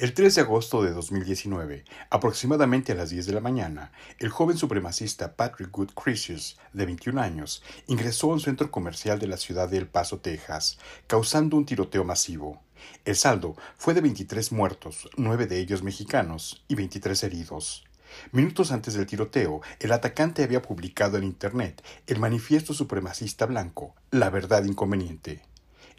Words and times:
El 0.00 0.14
3 0.14 0.34
de 0.34 0.40
agosto 0.40 0.82
de 0.82 0.92
2019, 0.92 1.84
aproximadamente 2.08 2.92
a 2.92 2.94
las 2.94 3.10
10 3.10 3.26
de 3.26 3.34
la 3.34 3.42
mañana, 3.42 3.92
el 4.18 4.30
joven 4.30 4.56
supremacista 4.56 5.36
Patrick 5.36 5.70
Good 5.70 5.90
Crisius, 5.90 6.56
de 6.72 6.86
21 6.86 7.20
años, 7.20 7.62
ingresó 7.86 8.30
a 8.30 8.32
un 8.32 8.40
centro 8.40 8.70
comercial 8.70 9.18
de 9.18 9.26
la 9.26 9.36
ciudad 9.36 9.68
de 9.68 9.76
El 9.76 9.88
Paso, 9.88 10.16
Texas, 10.20 10.78
causando 11.06 11.58
un 11.58 11.66
tiroteo 11.66 12.02
masivo. 12.02 12.62
El 13.04 13.14
saldo 13.14 13.56
fue 13.76 13.92
de 13.92 14.00
23 14.00 14.52
muertos, 14.52 15.06
9 15.18 15.46
de 15.46 15.58
ellos 15.58 15.82
mexicanos, 15.82 16.64
y 16.66 16.76
23 16.76 17.22
heridos. 17.24 17.84
Minutos 18.32 18.72
antes 18.72 18.94
del 18.94 19.04
tiroteo, 19.04 19.60
el 19.80 19.92
atacante 19.92 20.42
había 20.42 20.62
publicado 20.62 21.18
en 21.18 21.24
Internet 21.24 21.84
el 22.06 22.18
manifiesto 22.18 22.72
supremacista 22.72 23.44
blanco, 23.44 23.94
La 24.10 24.30
verdad 24.30 24.64
inconveniente. 24.64 25.42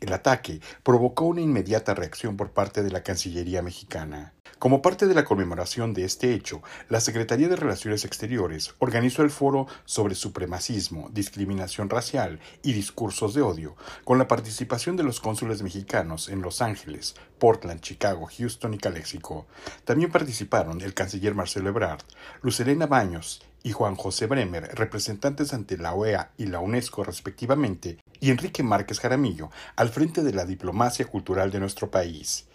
El 0.02 0.14
ataque 0.14 0.62
provocó 0.82 1.26
una 1.26 1.42
inmediata 1.42 1.94
reacción 1.94 2.36
por 2.36 2.54
parte 2.54 2.82
de 2.82 2.90
la 2.90 3.04
Cancillería 3.04 3.62
mexicana. 3.62 4.34
Como 4.58 4.82
parte 4.82 5.06
de 5.06 5.14
la 5.14 5.24
conmemoración 5.24 5.94
de 5.94 6.06
este 6.06 6.34
hecho, 6.34 6.64
la 6.90 7.02
Secretaría 7.02 7.48
de 7.48 7.56
Relaciones 7.56 8.04
Exteriores 8.04 8.74
organizó 8.80 9.22
el 9.22 9.30
foro 9.30 9.68
sobre 9.86 10.16
supremacismo, 10.16 11.10
discriminación 11.12 11.88
racial 11.88 12.40
y 12.64 12.74
discursos 12.74 13.36
de 13.36 13.44
odio, 13.44 13.76
con 14.04 14.18
la 14.18 14.28
participación 14.28 14.98
de 14.98 15.04
los 15.04 15.20
cónsules 15.20 15.62
mexicanos 15.62 16.30
en 16.30 16.42
Los 16.42 16.64
Ángeles, 16.64 17.14
Portland, 17.38 17.82
Chicago, 17.82 18.28
Houston 18.38 18.74
y 18.74 18.80
Calexico. 18.80 19.46
También 19.86 20.12
participaron 20.12 20.82
el 20.82 20.96
canciller 20.96 21.36
Marcelo 21.36 21.70
Ebrard, 21.70 22.02
Lucelena 22.42 22.88
Baños 22.88 23.44
y 23.64 23.72
Juan 23.72 23.96
José 23.96 24.26
Bremer, 24.26 24.70
representantes 24.74 25.54
ante 25.54 25.78
la 25.78 25.94
OEA 25.94 26.32
y 26.38 26.48
la 26.48 26.60
UNESCO 26.60 27.04
respectivamente, 27.04 28.00
y 28.22 28.30
Enrique 28.30 28.62
Márquez 28.62 29.00
Jaramillo, 29.00 29.50
al 29.76 29.90
frente 29.90 30.22
de 30.22 30.32
la 30.32 30.46
diplomacia 30.46 31.06
cultural 31.06 31.52
de 31.52 31.60
nuestro 31.60 31.90
país. 31.90 32.48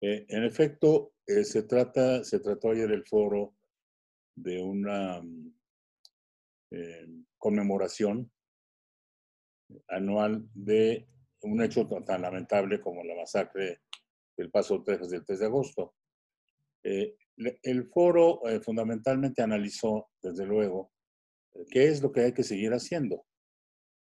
Eh, 0.00 0.24
en 0.28 0.44
efecto, 0.44 1.12
eh, 1.26 1.44
se, 1.44 1.62
trata, 1.64 2.24
se 2.24 2.40
trató 2.40 2.70
ayer 2.70 2.90
el 2.90 3.04
foro 3.06 3.54
de 4.34 4.62
una 4.62 5.20
mm, 5.20 5.54
eh, 6.70 7.06
conmemoración 7.36 8.32
anual 9.88 10.48
de 10.54 11.06
un 11.42 11.62
hecho 11.62 11.86
tan 11.86 12.22
lamentable 12.22 12.80
como 12.80 13.04
la 13.04 13.14
masacre 13.14 13.82
del 14.36 14.50
Paso 14.50 14.82
Texas 14.82 15.10
del 15.10 15.24
3 15.24 15.38
de 15.38 15.46
agosto. 15.46 15.94
el 16.82 17.88
foro 17.88 18.40
fundamentalmente 18.64 19.42
analizó, 19.42 20.10
desde 20.20 20.44
luego, 20.44 20.92
qué 21.70 21.88
es 21.88 22.02
lo 22.02 22.10
que 22.10 22.22
hay 22.22 22.32
que 22.32 22.42
seguir 22.42 22.72
haciendo. 22.72 23.26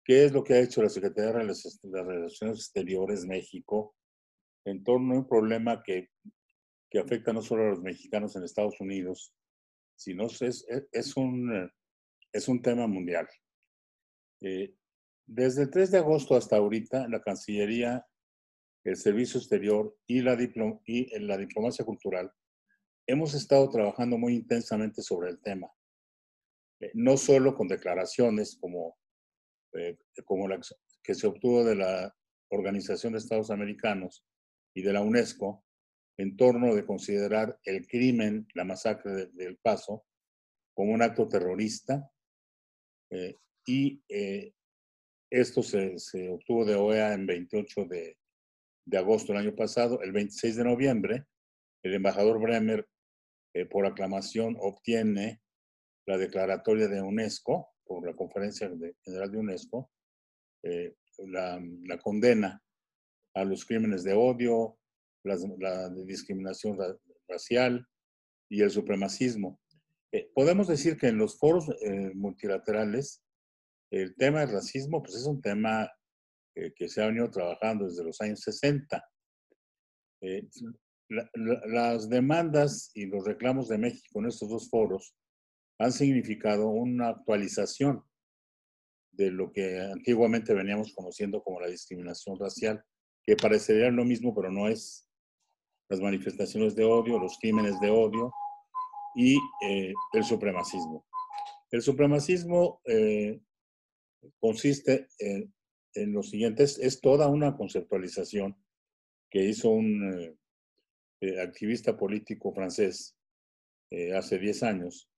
¿Qué 0.08 0.24
es 0.24 0.32
lo 0.32 0.42
que 0.42 0.54
ha 0.54 0.60
hecho 0.60 0.82
la 0.82 0.88
Secretaría 0.88 1.32
de 1.32 2.02
Relaciones 2.02 2.60
Exteriores 2.60 3.26
México 3.26 3.94
en 4.64 4.82
torno 4.82 5.12
a 5.12 5.18
un 5.18 5.28
problema 5.28 5.82
que, 5.82 6.08
que 6.90 6.98
afecta 6.98 7.34
no 7.34 7.42
solo 7.42 7.64
a 7.64 7.68
los 7.68 7.82
mexicanos 7.82 8.34
en 8.34 8.42
Estados 8.42 8.80
Unidos, 8.80 9.34
sino 9.96 10.24
es, 10.24 10.64
es, 10.92 11.16
un, 11.18 11.70
es 12.32 12.48
un 12.48 12.62
tema 12.62 12.86
mundial? 12.86 13.28
Eh, 14.40 14.74
desde 15.26 15.64
el 15.64 15.70
3 15.70 15.90
de 15.90 15.98
agosto 15.98 16.36
hasta 16.36 16.56
ahorita, 16.56 17.06
la 17.08 17.20
Cancillería, 17.20 18.06
el 18.84 18.96
Servicio 18.96 19.38
Exterior 19.38 19.94
y 20.06 20.22
la, 20.22 20.38
y 20.86 21.18
la 21.18 21.36
diplomacia 21.36 21.84
cultural 21.84 22.32
hemos 23.06 23.34
estado 23.34 23.68
trabajando 23.68 24.16
muy 24.16 24.36
intensamente 24.36 25.02
sobre 25.02 25.28
el 25.28 25.42
tema. 25.42 25.70
Eh, 26.80 26.92
no 26.94 27.18
solo 27.18 27.54
con 27.54 27.68
declaraciones 27.68 28.56
como 28.58 28.96
eh, 29.74 29.97
como 30.24 30.48
la 30.48 30.61
que 31.02 31.14
se 31.14 31.27
obtuvo 31.27 31.64
de 31.64 31.77
la 31.77 32.14
Organización 32.50 33.12
de 33.12 33.19
Estados 33.19 33.50
Americanos 33.50 34.25
y 34.75 34.82
de 34.82 34.92
la 34.92 35.03
UNESCO 35.03 35.65
en 36.16 36.37
torno 36.37 36.75
de 36.75 36.84
considerar 36.84 37.59
el 37.65 37.87
crimen, 37.87 38.47
la 38.54 38.65
masacre 38.65 39.26
del 39.32 39.59
Paso, 39.59 40.04
como 40.75 40.92
un 40.92 41.03
acto 41.03 41.28
terrorista. 41.28 42.10
Eh, 43.10 43.34
y 43.66 44.03
eh, 44.09 44.53
esto 45.31 45.62
se, 45.62 45.97
obtuvo 46.31 46.65
de 46.65 46.75
OEA 46.75 47.12
en 47.12 47.26
28 47.26 47.84
de, 47.84 48.16
de, 48.87 48.98
agosto 48.98 49.32
del 49.32 49.42
año 49.42 49.54
pasado. 49.54 50.00
El 50.03 50.12
26 50.12 50.56
de 50.56 50.65
noviembre, 50.65 51.25
el 51.82 51.94
embajador 51.94 52.41
Bremer, 52.41 52.88
por 53.71 53.87
aclamación, 53.87 54.56
obtiene 54.60 55.41
la 56.06 56.16
declaratoria 56.16 56.87
de 56.88 57.03
UNESCO 57.03 57.75
por 57.88 58.06
la 58.06 58.15
Conferencia 58.15 58.71
General 59.03 59.32
de 59.32 59.38
UNESCO, 59.38 59.91
eh, 60.62 60.94
la, 61.26 61.60
condena 62.03 62.62
a 63.34 63.44
los 63.44 63.65
crímenes 63.65 64.04
de 64.04 64.12
odio, 64.12 64.78
la, 65.25 65.88
discriminación 66.04 66.78
racial 67.27 67.84
y 68.48 68.62
el 68.62 68.71
supremacismo. 68.71 69.59
Eh, 70.12 70.31
podemos 70.34 70.69
decir 70.69 70.97
que 70.97 71.09
en 71.09 71.19
los 71.19 71.38
foros 71.38 71.69
eh, 71.82 72.12
multilaterales 72.15 73.22
el 73.91 74.15
tema 74.16 74.41
del 74.41 74.53
racismo 74.53 75.03
pues 75.03 75.16
es 75.16 75.25
un 75.25 75.41
tema 75.41 75.91
que 76.77 76.88
se 76.88 77.00
ha 77.00 77.06
venido 77.06 77.31
trabajando 77.31 77.87
desde 77.87 78.03
los 78.03 78.21
años 78.21 78.41
60. 78.41 79.03
las 81.09 82.09
demandas 82.09 82.91
y 82.94 83.06
los 83.06 83.25
reclamos 83.25 83.69
de 83.69 83.78
México 83.78 84.19
en 84.19 84.27
estos 84.27 84.48
dos 84.48 84.69
foros 84.69 85.15
han 85.78 85.93
significado 85.93 86.69
una 86.69 87.09
actualización 87.09 88.05
de 89.12 89.31
lo 89.31 89.53
que 89.53 89.81
antiguamente 89.81 90.55
veníamos 90.55 90.93
conociendo 90.94 91.43
como 91.43 91.61
la 91.61 91.69
discriminación 91.69 92.39
racial, 92.39 92.84
que 93.25 93.37
parecería 93.37 93.91
lo 93.91 94.05
mismo, 94.05 94.34
pero 94.34 94.50
no 94.50 94.69
es. 94.69 95.09
Las 95.91 96.00
manifestaciones 96.00 96.77
de 96.77 96.84
odio, 96.84 97.19
los 97.19 97.39
crímenes 97.39 97.81
de 97.81 97.91
odio 97.91 98.33
y 99.16 99.39
eh, 99.66 99.94
el 100.12 100.25
supremacismo. 100.25 101.06
El 101.71 101.83
supremacismo 101.83 102.81
eh, 102.84 103.41
consiste 104.39 105.09
en, 105.19 105.53
en, 105.95 106.12
lo 106.12 106.22
siguiente, 106.22 106.65
es, 106.65 107.00
toda 107.00 107.28
una 107.28 107.56
conceptualización 107.56 108.56
que 109.31 109.45
hizo 109.45 109.71
un 109.71 110.37
eh, 111.21 111.41
activista 111.41 111.97
político 111.97 112.53
francés 112.53 113.16
hace 114.15 114.39
10 114.39 114.62
años, 114.65 115.09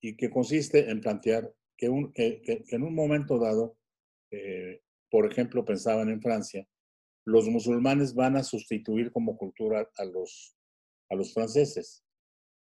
y 0.00 0.16
que 0.16 0.30
consiste 0.30 0.90
en 0.90 1.00
plantear 1.00 1.52
que, 1.76 1.88
un, 1.88 2.12
que, 2.12 2.42
en 2.70 2.82
un 2.82 2.94
momento 2.94 3.38
dado, 3.38 3.76
eh, 4.30 4.82
por 5.10 5.30
ejemplo, 5.30 5.64
pensaban 5.64 6.08
en 6.08 6.20
Francia, 6.20 6.66
los 7.24 7.48
musulmanes 7.48 8.14
van 8.14 8.36
a 8.36 8.42
sustituir 8.42 9.12
como 9.12 9.36
cultura 9.36 9.88
a 9.96 10.04
los, 10.04 10.56
a 11.10 11.14
los 11.14 11.34
franceses. 11.34 12.04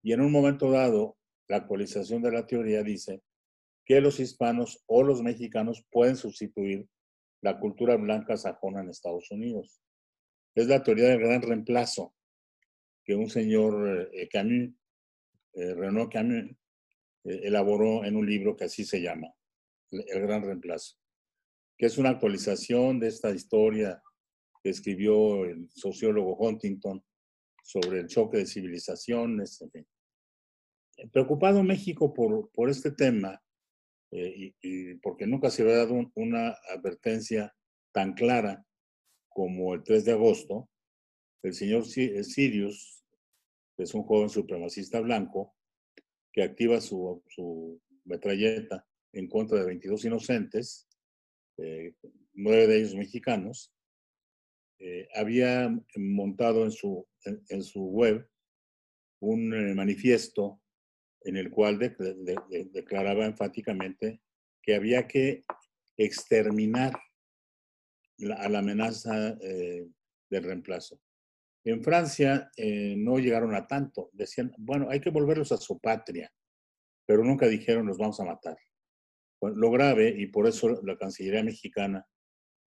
Y 0.02 0.12
en 0.12 0.20
un 0.20 0.32
momento 0.32 0.70
dado, 0.70 1.16
la 1.48 1.58
actualización 1.58 2.22
de 2.22 2.32
la 2.32 2.46
teoría 2.46 2.82
dice 2.82 3.22
que 3.84 4.00
los 4.00 4.20
hispanos 4.20 4.82
o 4.86 5.02
los 5.02 5.22
mexicanos 5.22 5.84
pueden 5.90 6.16
sustituir 6.16 6.88
la 7.42 7.58
cultura 7.60 7.96
blanca 7.96 8.36
sajona 8.36 8.80
en 8.80 8.88
Estados 8.88 9.30
Unidos. 9.30 9.82
Es 10.54 10.66
la 10.66 10.82
teoría 10.82 11.08
del 11.08 11.20
gran 11.20 11.42
reemplazo 11.42 12.14
que 13.04 13.14
un 13.14 13.28
señor 13.28 14.10
eh, 14.14 14.28
Camus, 14.28 14.70
eh, 15.52 15.74
Renaud 15.74 16.08
Camus, 16.10 16.50
eh, 16.50 16.56
elaboró 17.24 18.04
en 18.04 18.16
un 18.16 18.26
libro 18.26 18.56
que 18.56 18.64
así 18.64 18.84
se 18.84 19.00
llama, 19.00 19.32
El 19.90 20.20
Gran 20.22 20.42
Reemplazo, 20.42 20.96
que 21.76 21.86
es 21.86 21.98
una 21.98 22.10
actualización 22.10 23.00
de 23.00 23.08
esta 23.08 23.30
historia 23.30 24.02
que 24.62 24.70
escribió 24.70 25.44
el 25.44 25.68
sociólogo 25.70 26.36
Huntington 26.36 27.04
sobre 27.62 28.00
el 28.00 28.06
choque 28.06 28.38
de 28.38 28.46
civilizaciones, 28.46 29.64
Preocupado 31.12 31.64
México 31.64 32.14
por, 32.14 32.50
por 32.52 32.70
este 32.70 32.92
tema, 32.92 33.42
eh, 34.12 34.54
y, 34.62 34.94
porque 34.96 35.26
nunca 35.26 35.50
se 35.50 35.62
había 35.62 35.78
dado 35.78 35.94
una 36.14 36.56
advertencia 36.72 37.52
tan 37.92 38.14
clara 38.14 38.64
como 39.28 39.74
el 39.74 39.82
3 39.82 40.04
de 40.04 40.12
agosto, 40.12 40.68
el 41.42 41.52
señor 41.52 41.84
Sirius, 41.84 43.04
que 43.76 43.82
es 43.82 43.92
un 43.92 44.04
joven 44.04 44.28
supremacista 44.28 45.00
blanco, 45.00 45.54
que 46.34 46.42
activa 46.42 46.80
su, 46.80 47.22
su 47.28 47.80
metralleta 48.04 48.84
en 49.12 49.28
contra 49.28 49.60
de 49.60 49.66
22 49.66 50.04
inocentes, 50.04 50.88
eh, 51.58 51.94
nueve 52.32 52.66
de 52.66 52.78
ellos 52.78 52.96
mexicanos, 52.96 53.72
eh, 54.80 55.08
había 55.14 55.72
montado 55.96 56.64
en 56.64 56.72
su, 56.72 57.06
en, 57.24 57.62
su 57.62 57.84
web 57.84 58.28
un 59.20 59.54
eh, 59.54 59.74
manifiesto 59.74 60.60
en 61.20 61.36
el 61.36 61.50
cual 61.50 61.78
declaraba 61.78 63.24
enfáticamente 63.24 64.20
que 64.60 64.74
había 64.74 65.06
que 65.06 65.44
exterminar 65.96 66.92
a 68.36 68.48
la 68.48 68.58
amenaza 68.58 69.34
del 69.34 70.42
reemplazo. 70.42 71.00
En 71.64 71.82
Francia 71.82 72.50
eh, 72.56 72.94
no 72.96 73.18
llegaron 73.18 73.54
a 73.54 73.66
tanto. 73.66 74.10
Decían, 74.12 74.52
bueno, 74.58 74.88
hay 74.90 75.00
que 75.00 75.10
volverlos 75.10 75.50
a 75.52 75.56
su 75.56 75.78
patria, 75.78 76.30
pero 77.06 77.24
nunca 77.24 77.46
dijeron 77.46 77.86
los 77.86 77.98
vamos 77.98 78.20
a 78.20 78.24
matar. 78.24 78.56
lo 79.40 79.70
grave, 79.70 80.14
y 80.16 80.26
por 80.28 80.46
eso 80.46 80.80
la 80.82 80.96
Cancillería 80.96 81.42
mexicana 81.42 82.06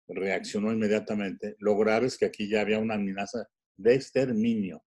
reaccionó 0.07 0.71
inmediatamente, 0.71 1.55
lo 1.59 1.77
grave 1.77 2.07
es 2.07 2.17
que 2.17 2.25
aquí 2.25 2.47
ya 2.47 2.61
había 2.61 2.79
una 2.79 2.95
amenaza 2.95 3.47
de 3.77 3.95
exterminio. 3.95 4.83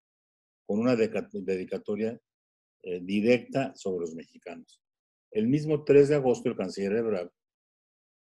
con 0.65 0.79
una 0.79 0.97
dedicatoria 0.97 2.19
eh, 2.83 2.99
directa 3.01 3.73
sobre 3.75 4.01
los 4.01 4.13
mexicanos. 4.13 4.81
El 5.31 5.47
mismo 5.47 5.83
3 5.83 6.09
de 6.09 6.15
agosto, 6.15 6.49
el 6.49 6.57
canciller 6.57 6.93
Ebrard 6.97 7.29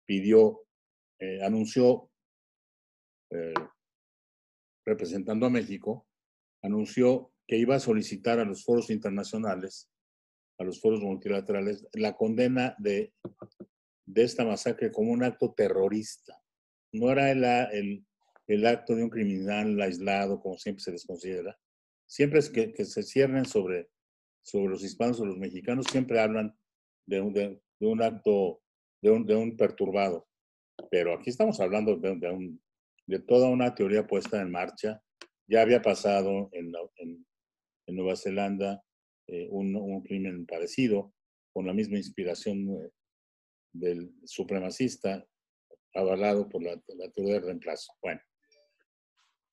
pidió, 0.05 0.61
eh, 1.19 1.43
anunció, 1.43 2.11
eh, 3.31 3.53
representando 4.85 5.45
a 5.45 5.49
México, 5.49 6.07
anunció 6.61 7.31
que 7.47 7.57
iba 7.57 7.75
a 7.75 7.79
solicitar 7.79 8.39
a 8.39 8.45
los 8.45 8.63
foros 8.63 8.89
internacionales, 8.89 9.89
a 10.57 10.63
los 10.63 10.79
foros 10.79 11.01
multilaterales, 11.01 11.87
la 11.93 12.15
condena 12.15 12.75
de, 12.79 13.13
esta 14.15 14.45
masacre 14.45 14.91
como 14.91 15.11
un 15.11 15.23
acto 15.23 15.53
terrorista. 15.53 16.41
No 16.93 17.11
era 17.11 17.31
el, 17.31 18.05
acto 18.65 18.95
de 18.95 19.03
un 19.03 19.09
criminal 19.09 19.79
aislado, 19.81 20.39
como 20.39 20.57
siempre 20.57 20.83
se 20.83 20.91
les 20.91 21.05
considera. 21.05 21.57
Siempre 22.07 22.39
es 22.39 22.49
que, 22.49 22.85
se 22.85 23.03
ciernen 23.03 23.45
sobre, 23.45 23.89
los 24.53 24.83
hispanos 24.83 25.19
o 25.19 25.25
los 25.25 25.37
mexicanos, 25.37 25.87
siempre 25.91 26.19
hablan 26.19 26.55
de 27.05 27.21
un, 27.21 28.01
acto, 28.01 28.61
de 29.01 29.11
un, 29.11 29.25
de 29.25 29.55
perturbado. 29.57 30.27
Pero 30.89 31.13
aquí 31.13 31.29
estamos 31.29 31.59
hablando 31.59 31.95
de, 31.97 32.31
un, 32.31 32.61
de 33.07 33.19
toda 33.19 33.49
una 33.49 33.75
teoría 33.75 34.07
puesta 34.07 34.41
en 34.41 34.51
marcha. 34.51 35.01
Ya 35.47 35.61
había 35.61 35.81
pasado 35.81 36.49
en, 36.53 36.73
en, 36.97 37.25
Nueva 37.87 38.15
Zelanda 38.15 38.83
eh, 39.27 39.47
un, 39.51 39.75
un, 39.75 40.01
crimen 40.01 40.45
parecido, 40.45 41.13
con 41.53 41.67
la 41.67 41.73
misma 41.73 41.97
inspiración 41.97 42.67
eh, 42.69 42.89
del 43.73 44.11
supremacista, 44.25 45.25
avalado 45.93 46.49
por 46.49 46.63
la, 46.63 46.81
teoría 47.13 47.35
del 47.35 47.43
reemplazo. 47.43 47.93
Bueno, 48.01 48.21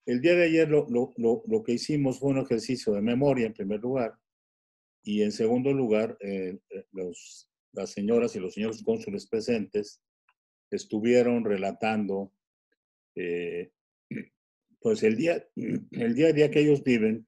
el 0.06 0.20
día 0.20 0.34
de 0.34 0.44
ayer 0.44 0.68
lo, 0.68 0.86
lo, 0.88 1.12
lo, 1.16 1.42
lo, 1.46 1.62
que 1.62 1.72
hicimos 1.72 2.18
fue 2.18 2.30
un 2.30 2.38
ejercicio 2.38 2.92
de 2.94 3.02
memoria, 3.02 3.46
en 3.46 3.52
primer 3.52 3.80
lugar, 3.80 4.14
y 5.02 5.22
en 5.22 5.32
segundo 5.32 5.72
lugar, 5.72 6.16
eh, 6.20 6.58
los, 6.92 7.50
las 7.72 7.90
señoras 7.90 8.36
y 8.36 8.40
los 8.40 8.54
señores 8.54 8.82
cónsules 8.82 9.26
presentes 9.26 10.00
estuvieron 10.70 11.44
relatando 11.44 12.32
eh, 13.14 13.70
pues 14.80 15.02
el 15.02 15.16
día, 15.16 15.46
el 15.56 16.14
día 16.14 16.28
a 16.28 16.32
día 16.32 16.50
que 16.50 16.60
ellos 16.60 16.82
viven 16.82 17.26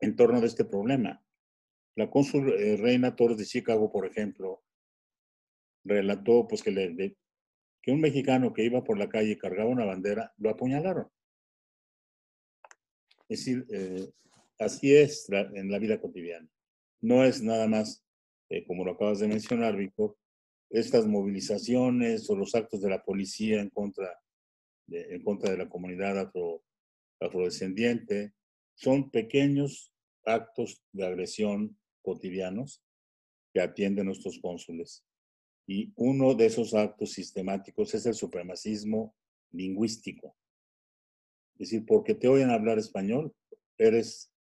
en 0.00 0.16
torno 0.16 0.40
de 0.40 0.46
este 0.46 0.64
problema. 0.64 1.22
La 1.96 2.10
cónsul 2.10 2.52
eh, 2.52 2.76
Reina 2.76 3.14
Torres 3.14 3.38
de 3.38 3.44
Chicago, 3.44 3.92
por 3.92 4.06
ejemplo, 4.06 4.62
relató 5.84 6.46
pues 6.48 6.62
que, 6.62 7.16
un 7.88 8.00
mexicano 8.00 8.52
que 8.52 8.64
iba 8.64 8.84
por 8.84 8.98
la 8.98 9.08
calle 9.08 9.32
y 9.32 9.38
cargaba 9.38 9.70
una 9.70 9.84
bandera, 9.84 10.32
lo 10.38 10.50
apuñalaron. 10.50 11.08
Es 13.28 13.40
decir, 13.40 13.66
eh, 13.70 14.10
así 14.58 14.94
es 14.94 15.28
en 15.30 15.70
la 15.70 15.78
vida 15.78 16.00
cotidiana. 16.00 16.48
No 17.00 17.24
es 17.24 17.42
nada 17.42 17.66
más, 17.66 18.04
eh, 18.50 18.64
como 18.66 18.84
lo 18.84 18.92
acabas 18.92 19.20
de 19.20 19.28
mencionar, 19.28 19.76
Víctor, 19.76 20.16
estas 20.68 21.06
movilizaciones 21.06 22.28
o 22.30 22.36
los 22.36 22.54
actos 22.54 22.80
de 22.80 22.90
la 22.90 23.02
policía 23.02 23.60
en 23.60 23.70
contra 23.70 24.20
en 24.90 25.22
contra 25.22 25.50
de 25.50 25.58
la 25.58 25.68
comunidad 25.68 26.18
afro, 26.18 26.62
afrodescendiente, 27.20 28.34
son 28.74 29.10
pequeños 29.10 29.92
actos 30.24 30.82
de 30.92 31.06
agresión 31.06 31.78
cotidianos 32.02 32.82
que 33.52 33.60
atienden 33.60 34.06
nuestros 34.06 34.38
cónsules. 34.40 35.04
Y 35.66 35.92
uno 35.96 36.34
de 36.34 36.46
esos 36.46 36.74
actos 36.74 37.12
sistemáticos 37.12 37.94
es 37.94 38.06
el 38.06 38.14
supremacismo 38.14 39.14
lingüístico. 39.52 40.36
Es 41.54 41.70
decir, 41.70 41.84
porque 41.86 42.14
te 42.14 42.28
oyen 42.28 42.50
hablar 42.50 42.78
español, 42.78 43.34
eres, 43.76 44.32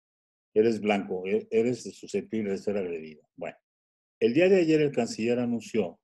eres 0.53 0.79
blanco, 0.79 1.25
e, 1.27 1.47
eres 1.51 1.83
susceptible 1.97 2.51
de 2.51 2.57
ser 2.57 2.77
agredido. 2.77 3.27
Bueno, 3.35 3.57
el 4.19 4.33
día 4.33 4.49
de 4.49 4.61
ayer 4.61 4.81
el 4.81 4.91
canciller 4.91 5.39
anunció 5.39 5.99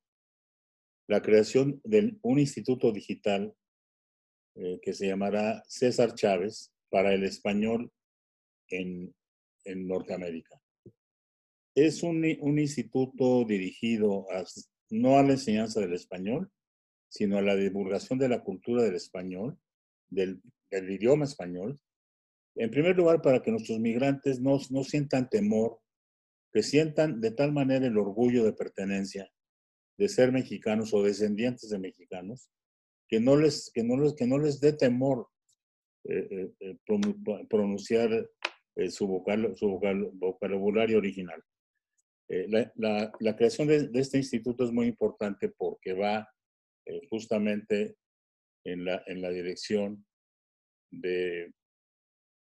la 1.08 1.22
creación 1.22 1.80
de 1.84 2.18
un 2.22 2.38
instituto 2.38 2.92
digital 2.92 3.54
eh, 4.56 4.78
que 4.82 4.92
se 4.92 5.06
llamará 5.06 5.62
César 5.68 6.14
Chávez 6.14 6.72
para 6.90 7.12
el 7.14 7.24
español 7.24 7.92
en, 8.68 9.14
en 9.64 9.86
Norteamérica. 9.86 10.60
Es 11.74 12.02
un, 12.02 12.24
un 12.40 12.58
instituto 12.58 13.44
dirigido 13.44 14.26
no 14.90 15.18
a 15.18 15.22
la 15.22 15.32
enseñanza 15.32 15.80
del 15.80 15.92
español, 15.92 16.50
sino 17.08 17.38
a 17.38 17.42
la 17.42 17.54
divulgación 17.54 18.18
de 18.18 18.28
la 18.28 18.42
cultura 18.42 18.82
del 18.82 18.94
español, 18.94 19.58
del 20.08 20.40
el 20.70 20.90
idioma 20.90 21.24
español, 21.24 21.78
en 22.56 22.70
primer 22.70 22.96
lugar 22.96 23.22
para 23.22 23.42
que 23.42 23.50
nuestros 23.50 23.78
migrantes 23.78 24.40
no, 24.40 24.58
no 24.70 24.84
sientan 24.84 25.28
temor, 25.28 25.80
que 26.52 26.62
sientan 26.62 27.20
de 27.20 27.30
tal 27.30 27.52
manera 27.52 27.86
el 27.86 27.98
orgullo 27.98 28.44
de 28.44 28.52
pertenencia, 28.52 29.30
de 29.98 30.08
ser 30.08 30.32
mexicanos 30.32 30.92
o 30.94 31.02
descendientes 31.02 31.70
de 31.70 31.78
mexicanos, 31.78 32.50
que 33.08 33.20
no 33.20 33.36
les, 33.36 33.70
que 33.72 33.82
no 33.82 33.96
les, 33.96 34.14
que 34.14 34.26
no 34.26 34.38
les 34.38 34.60
dé 34.60 34.72
temor 34.72 35.28
eh, 36.04 36.28
eh, 36.30 36.52
eh 36.60 37.46
pronunciar 37.48 38.28
su, 38.90 39.06
vocal, 39.06 39.56
su 39.56 39.68
vocal, 39.68 40.10
vocabulario 40.14 40.98
original. 40.98 41.42
La, 42.28 42.70
la, 42.74 43.12
la, 43.20 43.36
creación 43.36 43.68
de, 43.68 43.88
de, 43.88 44.00
este 44.00 44.18
instituto 44.18 44.64
es 44.64 44.72
muy 44.72 44.86
importante 44.86 45.48
porque 45.48 45.92
va 45.92 46.28
justamente 47.08 47.96
en 48.64 48.84
la, 48.84 49.02
en 49.06 49.22
la 49.22 49.30
dirección 49.30 50.04
de, 50.90 51.54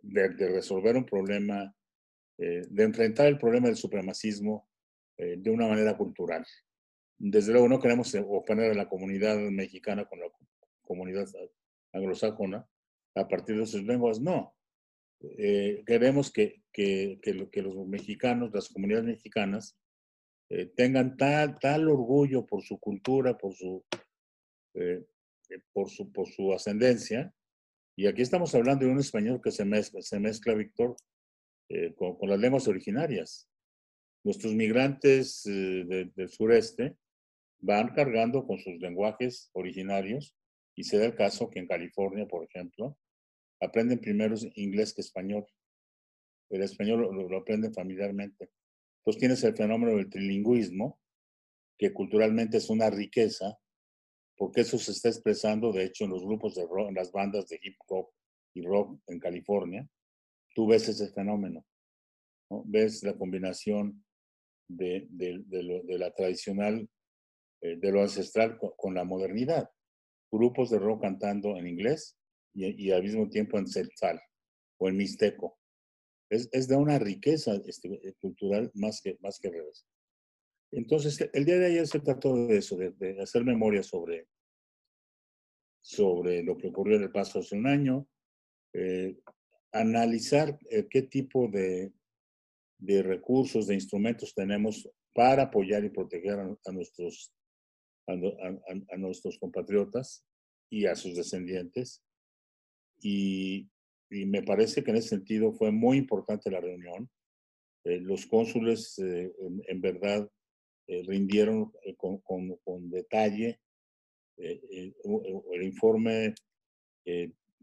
de, 0.01 0.49
resolver 0.49 0.97
un 0.97 1.05
problema, 1.05 1.75
de 2.39 2.83
enfrentar 2.83 3.27
el 3.27 3.39
problema 3.39 3.67
del 3.67 3.77
supremacismo 3.77 4.71
de 5.19 5.51
una 5.51 5.67
manera 5.67 5.97
cultural. 5.97 6.47
Desde 7.19 7.53
luego 7.53 7.69
no 7.69 7.81
queremos 7.81 8.15
oponer 8.15 8.71
a 8.71 8.75
la 8.75 8.89
comunidad 8.89 9.37
mexicana 9.37 10.05
con 10.07 10.21
la 10.21 10.27
comunidad 10.83 11.29
anglosajona 11.93 12.67
a 13.15 13.29
partir 13.29 13.59
de 13.59 13.67
sus 13.67 13.83
lenguas, 13.85 14.21
no. 14.21 14.55
Eh, 15.21 15.83
queremos 15.87 16.33
que, 16.33 16.63
que, 16.73 17.19
que, 17.23 17.63
los 17.63 17.77
mexicanos, 17.87 18.51
las 18.53 18.69
comunidades 18.69 19.07
mexicanas, 19.07 19.79
eh, 20.51 20.67
tengan 20.77 21.17
tal, 21.17 21.59
tal 21.59 21.89
orgullo 21.89 22.45
por 22.45 22.63
su 22.63 22.79
cultura, 22.79 23.37
por 23.39 23.55
su, 23.55 23.85
eh, 24.75 25.05
por 25.73 25.91
su, 25.91 26.11
por 26.11 26.29
su 26.29 26.53
ascendencia, 26.53 27.33
y 27.97 28.07
aquí 28.07 28.23
estamos 28.23 28.55
hablando 28.55 28.87
de 28.87 28.93
un 28.93 28.99
español 28.99 29.41
que 29.43 29.51
se 29.51 29.65
mezcla, 29.65 30.01
se 30.01 30.19
mezcla 30.19 30.55
Víctor, 30.55 30.97
con, 31.97 32.29
las 32.29 32.39
lenguas 32.39 32.69
originarias. 32.69 33.49
Nuestros 34.25 34.55
migrantes 34.55 35.43
de, 35.45 36.11
del 36.15 36.29
sureste 36.29 36.97
van 37.61 37.95
cargando 37.95 38.47
con 38.47 38.59
sus 38.59 38.79
lenguajes 38.79 39.51
originarios 39.53 40.35
y 40.75 40.85
se 40.85 40.99
da 40.99 41.07
el 41.07 41.15
caso 41.15 41.51
que 41.51 41.59
en 41.59 41.67
California, 41.67 42.27
por 42.27 42.45
ejemplo, 42.45 42.99
aprenden 43.61 44.01
primero 44.01 44.35
inglés 44.55 44.95
que 44.95 45.03
español. 45.03 45.47
El 46.51 46.63
español 46.63 47.01
lo, 47.01 47.29
lo 47.29 47.39
aprenden 47.39 47.73
familiarmente. 47.73 48.51
Entonces 48.99 49.21
tienes 49.21 49.45
el 49.45 49.57
fenómeno 49.57 49.97
del 49.97 50.11
trilingüismo, 50.11 51.01
que 51.79 51.93
culturalmente 51.93 52.59
es 52.59 52.71
una 52.71 52.91
riqueza, 52.91 53.59
porque 54.37 54.63
eso 54.63 54.79
se 54.79 54.93
está 54.93 55.09
expresando, 55.09 55.73
de 55.73 55.85
hecho, 55.85 56.05
en 56.05 56.11
los 56.11 56.25
grupos 56.25 56.55
de 56.55 56.67
rock, 56.67 56.89
en 56.89 56.95
las 56.95 57.13
bandas 57.13 57.49
de 57.49 57.59
hip 57.63 57.77
hop 57.87 58.11
y 58.55 58.63
rock 58.63 59.01
en 59.07 59.19
California. 59.19 59.89
Tú 60.55 60.67
ves 60.67 60.89
ese 60.89 61.09
fenómeno, 61.13 61.65
¿no? 62.51 62.63
ves 62.67 63.03
la 63.03 63.17
combinación 63.17 64.05
de, 64.69 65.07
de, 65.11 65.43
de, 65.47 65.63
lo, 65.63 65.83
de 65.83 65.99
la 65.99 66.13
tradicional, 66.13 66.89
eh, 67.61 67.77
de 67.77 67.93
lo 67.93 68.03
ancestral 68.03 68.59
con, 68.59 68.71
con, 68.77 68.95
la 68.95 69.05
modernidad. 69.05 69.71
Grupos 70.33 70.71
de 70.71 70.79
rock 70.79 71.03
cantando 71.03 71.57
en 71.57 71.69
inglés 71.69 72.17
y, 72.55 72.87
y 72.87 72.91
al 72.91 73.03
mismo 73.03 73.29
tiempo 73.29 73.59
en 73.59 73.69
celtal 73.69 74.21
o 74.79 74.89
en 74.89 74.97
mixteco. 74.97 75.59
Es, 76.31 76.49
es 76.51 76.67
de 76.67 76.77
una 76.77 76.99
riqueza 76.99 77.55
este, 77.67 78.15
cultural 78.19 78.71
más 78.75 79.01
que, 79.01 79.19
más 79.21 79.39
que 79.39 79.51
revés. 79.51 79.87
Entonces, 80.73 81.29
el 81.35 81.45
día 81.45 81.59
de 81.59 81.67
ayer 81.67 81.87
se 81.87 82.01
trató 82.01 82.47
de 82.47 82.57
eso, 82.57 82.77
de, 82.77 82.93
de, 82.93 83.21
hacer 83.21 83.45
memoria 83.45 83.83
sobre, 83.83 84.27
sobre 85.83 86.43
lo 86.43 86.57
que 86.57 86.69
ocurrió 86.69 86.97
en 86.97 87.03
el 87.03 87.13
paso 87.13 87.41
hace 87.41 87.57
un 87.57 87.67
año, 87.67 88.09
eh, 88.73 89.19
analizar 89.71 90.59
eh, 90.71 90.87
qué 90.89 91.03
tipo 91.03 91.49
de, 91.49 91.93
de, 92.79 93.03
recursos, 93.03 93.67
de 93.67 93.75
instrumentos 93.75 94.35
tenemos 94.35 94.89
para 95.15 95.45
apoyar 95.45 95.85
y 95.85 95.91
proteger 95.91 96.39
a, 96.39 96.45
a 96.65 96.73
nuestros, 96.73 97.35
a, 98.13 98.95
a, 98.95 98.97
nuestros 98.97 99.39
compatriotas 99.39 100.25
y 100.71 100.87
a 100.87 100.95
sus 100.95 101.17
descendientes. 101.17 102.03
Y, 103.01 103.69
y, 104.11 104.27
me 104.27 104.43
parece 104.43 104.83
que 104.83 104.91
en 104.91 104.99
ese 104.99 105.11
sentido 105.11 105.53
fue 105.53 105.71
muy 105.71 105.99
importante 105.99 106.51
la 106.51 106.61
reunión. 106.61 107.11
Eh, 107.85 107.99
los 108.01 108.27
cónsules, 108.27 108.99
en, 108.99 109.63
en 109.67 109.81
verdad, 109.81 110.31
eh, 110.87 111.03
rindieron 111.07 111.73
eh, 111.85 111.95
con, 111.97 112.19
con, 112.19 112.57
con, 112.65 112.91
detalle 112.91 113.61
eh, 114.37 114.61
el 115.53 115.63
informe 115.63 116.35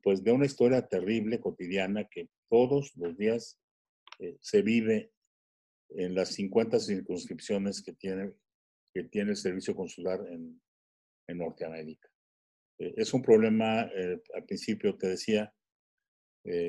pues 0.01 0.24
de 0.24 0.32
una 0.32 0.46
historia 0.46 0.88
terrible, 0.88 1.39
cotidiana, 1.39 2.08
que 2.10 2.29
todos 2.50 2.96
los 2.96 3.18
días 3.18 3.60
eh, 4.20 4.38
se 4.41 4.62
vive 4.62 5.12
en 5.89 6.15
las 6.15 6.29
50 6.29 6.79
circunscripciones 6.79 7.82
que 7.82 7.94
tiene, 7.94 8.32
que 8.93 9.03
tiene 9.03 9.31
el 9.31 9.38
servicio 9.38 9.75
consular 9.75 10.19
en, 10.27 10.62
en 11.27 11.38
Norteamérica. 11.38 12.10
Eh, 12.79 12.93
es 12.98 13.13
un 13.13 13.22
problema, 13.22 13.81
al 13.81 14.46
principio 14.46 14.98
te 14.98 15.08
decía, 15.08 15.53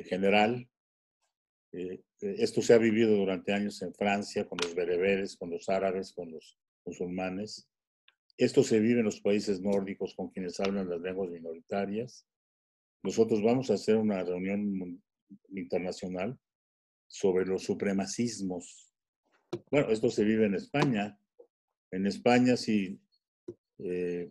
general. 0.04 0.68
esto 2.20 2.60
se 2.60 2.74
ha 2.74 2.78
vivido 2.78 3.16
durante 3.16 3.52
años 3.52 3.80
en 3.82 3.94
Francia 3.94 4.46
con 4.46 4.58
los 4.62 4.74
bereberes, 4.74 5.36
con 5.36 5.48
los 5.48 5.68
árabes, 5.68 6.12
con 6.12 6.30
los 6.30 6.58
musulmanes. 6.84 7.70
Esto 8.36 8.62
se 8.62 8.80
vive 8.80 9.00
en 9.00 9.04
los 9.04 9.20
países 9.20 9.60
nórdicos 9.60 10.14
con 10.14 10.30
quienes 10.30 10.58
hablan 10.60 10.88
las 10.88 11.00
lenguas 11.00 11.30
minoritarias. 11.30 12.26
Nosotros 13.02 13.42
vamos 13.42 13.70
a 13.70 13.74
hacer 13.74 13.96
una 13.96 14.22
reunión 14.22 15.02
internacional 15.50 16.38
sobre 17.06 17.44
los 17.44 17.64
supremacismos. 17.64 18.94
Bueno, 19.70 19.90
esto 19.90 20.10
se 20.10 20.24
vive 20.24 20.46
en 20.46 20.54
España. 20.54 21.18
En 21.92 22.06
España, 22.06 22.56
si 22.56 23.00
eh, 23.78 24.30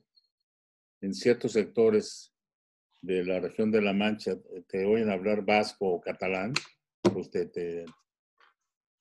en 1.02 1.14
ciertos 1.14 1.54
sectores 1.54 2.34
de 3.02 3.24
la 3.24 3.40
región 3.40 3.72
de 3.72 3.82
La 3.82 3.94
Mancha 3.94 4.38
te 4.68 4.86
oyen 4.86 5.10
hablar 5.10 5.46
vasco 5.46 5.88
o 5.88 6.02
catalán, 6.02 6.54
pues 7.02 7.30
te, 7.32 7.46
te, 7.48 7.86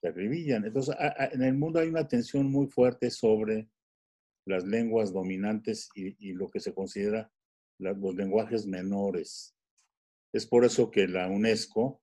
Entonces, 0.02 0.94
en 1.32 1.42
el 1.42 1.54
mundo 1.54 1.80
hay 1.80 1.88
una 1.88 2.06
tensión 2.06 2.50
muy 2.50 2.68
fuerte 2.68 3.10
sobre 3.10 3.68
las 4.46 4.64
lenguas 4.64 5.12
dominantes 5.12 5.90
y, 5.94 6.32
lo 6.32 6.48
que 6.48 6.60
se 6.60 6.72
considera 6.72 7.30
los 7.78 8.14
lenguajes 8.14 8.66
menores. 8.66 9.54
Es 10.32 10.46
por 10.46 10.64
eso 10.64 10.90
que 10.90 11.06
la 11.06 11.28
UNESCO 11.28 12.00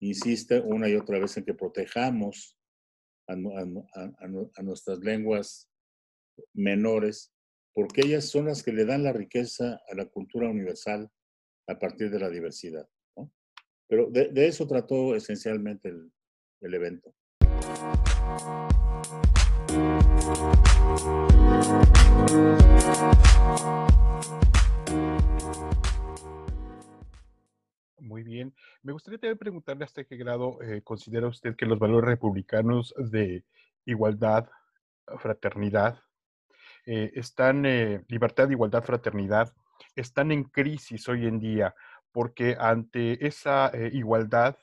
insiste 0.00 0.60
una 0.60 0.88
y 0.88 0.96
otra 0.96 1.18
vez 1.18 1.36
en 1.36 1.44
que 1.44 1.54
protejamos 1.54 2.58
a, 3.28 3.36
nuestras 4.62 4.98
lenguas 5.00 5.71
menores, 6.52 7.32
porque 7.74 8.02
ellas 8.02 8.28
son 8.28 8.46
las 8.46 8.62
que 8.62 8.72
le 8.72 8.84
dan 8.84 9.04
la 9.04 9.12
riqueza 9.12 9.80
a 9.88 9.94
la 9.94 10.06
cultura 10.06 10.48
universal 10.48 11.10
a 11.68 11.78
partir 11.78 12.10
de 12.10 12.18
la 12.18 12.30
diversidad. 12.30 12.88
Pero 13.88 14.08
de, 14.10 14.46
eso 14.46 14.66
trató 14.66 15.14
esencialmente 15.14 15.92
el, 16.60 16.74
evento. 16.74 17.14
Muy 27.98 28.22
bien. 28.22 28.54
Me 28.82 28.92
gustaría 28.92 29.18
también 29.18 29.36
preguntarle 29.36 29.84
hasta 29.84 30.04
qué 30.04 30.16
grado 30.16 30.62
eh, 30.62 30.80
considera 30.82 31.28
usted 31.28 31.54
que 31.54 31.66
los 31.66 31.78
valores 31.78 32.08
republicanos 32.08 32.94
de 32.96 33.44
igualdad, 33.84 34.48
fraternidad, 35.18 35.98
eh, 36.86 37.12
están, 37.14 37.66
eh, 37.66 38.04
libertad, 38.08 38.50
igualdad, 38.50 38.82
fraternidad, 38.82 39.52
están 39.96 40.32
en 40.32 40.44
crisis 40.44 41.08
hoy 41.08 41.26
en 41.26 41.38
día, 41.38 41.74
porque 42.12 42.56
ante 42.58 43.26
esa 43.26 43.72
igualdad 43.92 44.56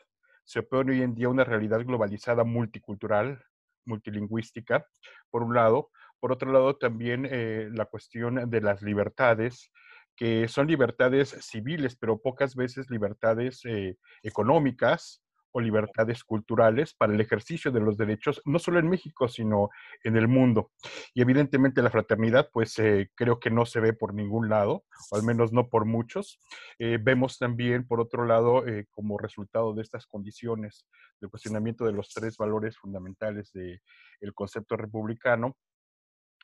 se 0.50 0.60
opone 0.60 0.94
hoy 0.94 1.04
en 1.04 1.14
día 1.14 1.30
una 1.30 1.44
realidad 1.44 1.86
globalizada 1.86 2.44
multicultural, 2.44 3.44
multilingüística, 3.86 4.84
por 5.30 5.44
un 5.44 5.54
lado. 5.54 5.92
Por 6.20 6.32
otro 6.32 6.52
lado, 6.52 6.76
también 6.76 7.28
eh, 7.30 7.70
la 7.72 7.86
cuestión 7.86 8.50
de 8.50 8.62
las 8.62 8.82
libertades, 8.82 9.72
que 10.16 10.48
son 10.48 10.66
libertades 10.66 11.38
civiles, 11.42 11.96
pero 11.96 12.20
pocas 12.20 12.56
veces 12.56 12.90
libertades 12.90 13.62
eh, 13.66 13.98
económicas 14.24 15.22
o 15.52 15.60
libertades 15.62 16.24
culturales 16.24 16.94
para 16.94 17.14
el 17.14 17.22
ejercicio 17.22 17.72
de 17.72 17.80
los 17.80 17.98
derechos, 17.98 18.42
no 18.46 18.60
solo 18.60 18.80
en 18.80 18.90
México, 18.90 19.28
sino 19.28 19.70
en 20.04 20.16
el 20.16 20.28
mundo. 20.28 20.72
Y 21.14 21.22
evidentemente 21.22 21.82
la 21.82 21.90
fraternidad, 21.90 22.50
pues 22.52 22.78
eh, 22.80 23.10
creo 23.16 23.40
que 23.40 23.50
no 23.50 23.66
se 23.66 23.80
ve 23.80 23.94
por 23.94 24.14
ningún 24.14 24.50
lado, 24.50 24.84
o 25.12 25.16
al 25.16 25.24
menos 25.24 25.52
no 25.52 25.70
por 25.70 25.86
muchos. 25.86 26.40
Eh, 26.78 27.00
vemos 27.02 27.38
también, 27.38 27.88
por 27.88 28.00
otro 28.00 28.26
lado, 28.26 28.68
eh, 28.68 28.86
como 28.92 29.18
resultado 29.18 29.74
de 29.74 29.82
estas 29.82 30.06
condiciones 30.06 30.88
de 31.20 31.28
cuestionamiento 31.28 31.86
de 31.86 31.94
los 31.94 32.10
tres 32.10 32.38
valores 32.38 32.78
fundamentales 32.78 33.52
del 33.54 34.34
concepto 34.34 34.78
republicano, 34.78 35.56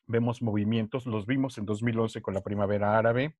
vemos 0.08 0.42
movimientos, 0.42 1.06
los 1.06 1.26
vimos 1.26 1.58
en 1.58 1.66
2011 1.66 2.22
con 2.22 2.34
la 2.34 2.42
primavera 2.42 2.98
árabe, 2.98 3.36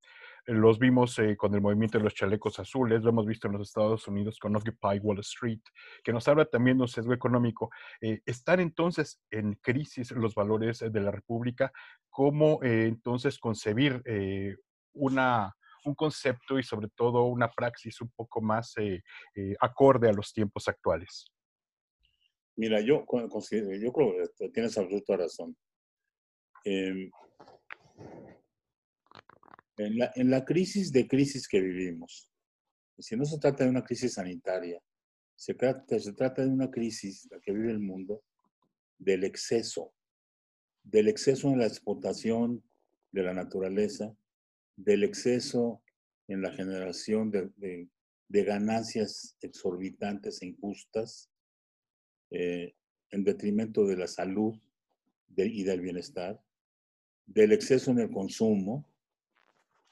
los 0.48 0.80
vimos 0.80 1.18
eh, 1.20 1.36
con 1.36 1.54
el 1.56 1.62
movimiento 1.62 1.98
de 1.98 2.04
los 2.04 2.14
chalecos 2.14 2.60
azules, 2.60 3.02
lo 3.02 3.10
hemos 3.10 3.26
visto 3.26 3.48
en 3.48 3.54
los 3.54 3.68
Estados 3.68 4.08
Unidos 4.08 4.38
con 4.40 4.56
Occupy 4.56 5.00
Wall 5.02 5.20
Street, 5.20 5.62
que 6.04 6.14
nos 6.14 6.28
habla 6.28 6.46
también 6.46 6.78
de 6.78 6.84
un 6.84 6.88
sesgo 6.88 7.14
económico. 7.14 7.70
Eh, 8.02 8.22
¿Están 8.26 8.60
entonces 8.60 9.22
en 9.32 9.54
crisis 9.56 10.12
los 10.12 10.36
valores 10.36 10.80
de 10.80 11.02
la 11.02 11.12
República? 11.12 11.72
¿Cómo 12.10 12.62
eh, 12.64 12.86
entonces 12.86 13.40
concebir 13.40 14.04
una, 14.94 15.56
un 15.84 15.96
concepto 15.96 16.60
y 16.60 16.64
sobre 16.64 16.90
todo 16.96 17.24
una 17.26 17.50
praxis 17.50 18.00
un 18.02 18.12
poco 18.16 18.42
más 18.42 18.76
acorde 19.60 20.10
a 20.10 20.14
los 20.14 20.32
tiempos 20.32 20.68
actuales? 20.68 21.26
Mira, 22.56 22.80
yo, 22.80 23.06
yo 23.06 23.92
creo 23.94 24.14
que 24.38 24.50
tienes 24.50 24.78
absoluta 24.78 25.18
razón. 25.18 25.56
Em, 26.64 27.12
en 29.78 30.30
la, 30.30 30.46
crisis 30.46 30.92
de 30.92 31.08
crisis 31.08 31.48
que 31.48 31.60
vivimos, 31.60 32.30
si 32.98 33.16
no 33.16 33.26
se 33.26 33.38
trata 33.40 33.64
de 33.64 33.70
una 33.70 33.84
crisis 33.84 34.14
sanitaria, 34.14 34.82
se 35.36 35.54
trata, 35.54 36.00
se 36.00 36.14
trata 36.14 36.44
de 36.44 36.50
una 36.50 36.72
crisis, 36.72 37.28
la 37.30 37.40
que 37.42 37.52
vive 37.52 37.72
el 37.72 37.80
mundo, 37.80 38.24
del 38.98 39.26
exceso, 39.26 39.94
del 40.84 41.10
exceso 41.10 41.50
en 41.50 41.60
la 41.60 41.66
explotación 41.66 42.64
de 43.12 43.24
la 43.24 43.34
naturaleza, 43.34 44.16
del 44.78 45.04
exceso 45.04 45.82
en 46.28 46.42
la 46.42 46.52
generación 46.52 47.32
de, 47.32 47.90
ganancias 48.30 49.38
exorbitantes 49.42 50.42
e 50.42 50.48
injustas, 50.48 51.30
eh, 52.32 52.76
en 53.12 53.24
detrimento 53.24 53.86
de 53.86 53.98
la 53.98 54.08
salud 54.08 54.60
y 55.38 55.64
del 55.64 55.82
bienestar, 55.82 56.42
del 57.26 57.52
exceso 57.52 57.92
en 57.92 58.00
el 58.00 58.12
consumo, 58.12 58.90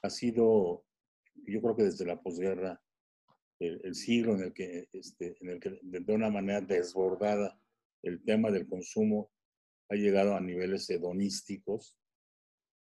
ha 0.04 0.10
sido, 0.10 0.84
yo 1.46 1.62
creo 1.62 1.76
que 1.76 1.84
desde 1.84 2.04
la 2.04 2.20
posguerra, 2.20 2.78
el, 3.58 3.94
siglo 3.94 4.34
en 4.34 4.42
el, 4.42 4.52
que, 4.52 4.86
este, 4.92 5.34
en 5.40 5.48
el 5.48 5.60
que 5.60 5.78
de 5.80 6.12
una 6.12 6.28
manera 6.28 6.60
desbordada 6.60 7.58
el 8.02 8.22
tema 8.22 8.50
del 8.50 8.66
consumo 8.66 9.32
ha 9.88 9.94
llegado 9.94 10.36
a 10.36 10.40
niveles 10.40 10.90
hedonísticos. 10.90 11.96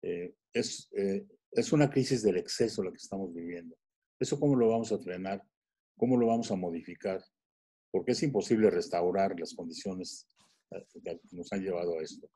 Eh, 0.02 0.34
es, 0.52 0.88
eh, 0.96 1.24
es 1.52 1.72
una 1.72 1.88
crisis 1.88 2.24
del 2.24 2.36
exceso 2.38 2.82
la 2.82 2.90
que 2.90 2.96
estamos 2.96 3.32
viviendo. 3.32 3.76
¿Eso 4.18 4.40
cómo 4.40 4.56
lo 4.56 4.70
vamos 4.70 4.90
a 4.90 4.98
frenar? 4.98 5.40
¿Cómo 5.96 6.16
lo 6.16 6.26
vamos 6.26 6.50
a 6.50 6.56
modificar? 6.56 7.22
Porque 7.92 8.12
es 8.12 8.22
imposible 8.24 8.70
restaurar 8.70 9.38
las 9.38 9.54
condiciones 9.54 10.26
eh, 10.72 10.84
que 11.04 11.20
nos 11.30 11.52
han 11.52 11.62
llevado 11.62 11.96
a 11.96 12.02
esto. 12.02 12.28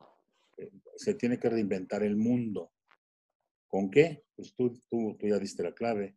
Se 0.95 1.15
tiene 1.15 1.41
que 1.41 1.51
reinventar 1.51 2.05
el 2.05 2.17
mundo. 2.17 2.71
¿Con 3.69 3.91
qué? 3.91 4.25
Pues 4.35 4.55
tú, 4.55 4.73
tú, 4.89 5.17
tú 5.19 5.27
ya 5.27 5.39
diste 5.39 5.63
la 5.63 5.75
clave. 5.75 6.17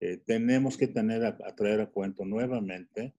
Eh, 0.00 0.16
tenemos 0.16 0.76
que 0.76 0.88
tener 0.88 1.24
a, 1.24 1.36
traer 1.54 1.80
a 1.80 1.90
cuento 1.90 2.24
nuevamente. 2.24 3.14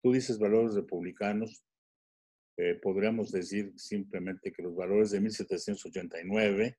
Tú 0.00 0.12
dices 0.12 0.38
valores 0.38 0.74
republicanos. 0.74 1.64
Eh, 2.56 2.78
podríamos 2.80 3.32
decir 3.32 3.72
simplemente 3.76 4.52
que 4.52 4.62
los 4.62 4.76
valores 4.76 5.10
de 5.10 5.20
1789, 5.20 6.78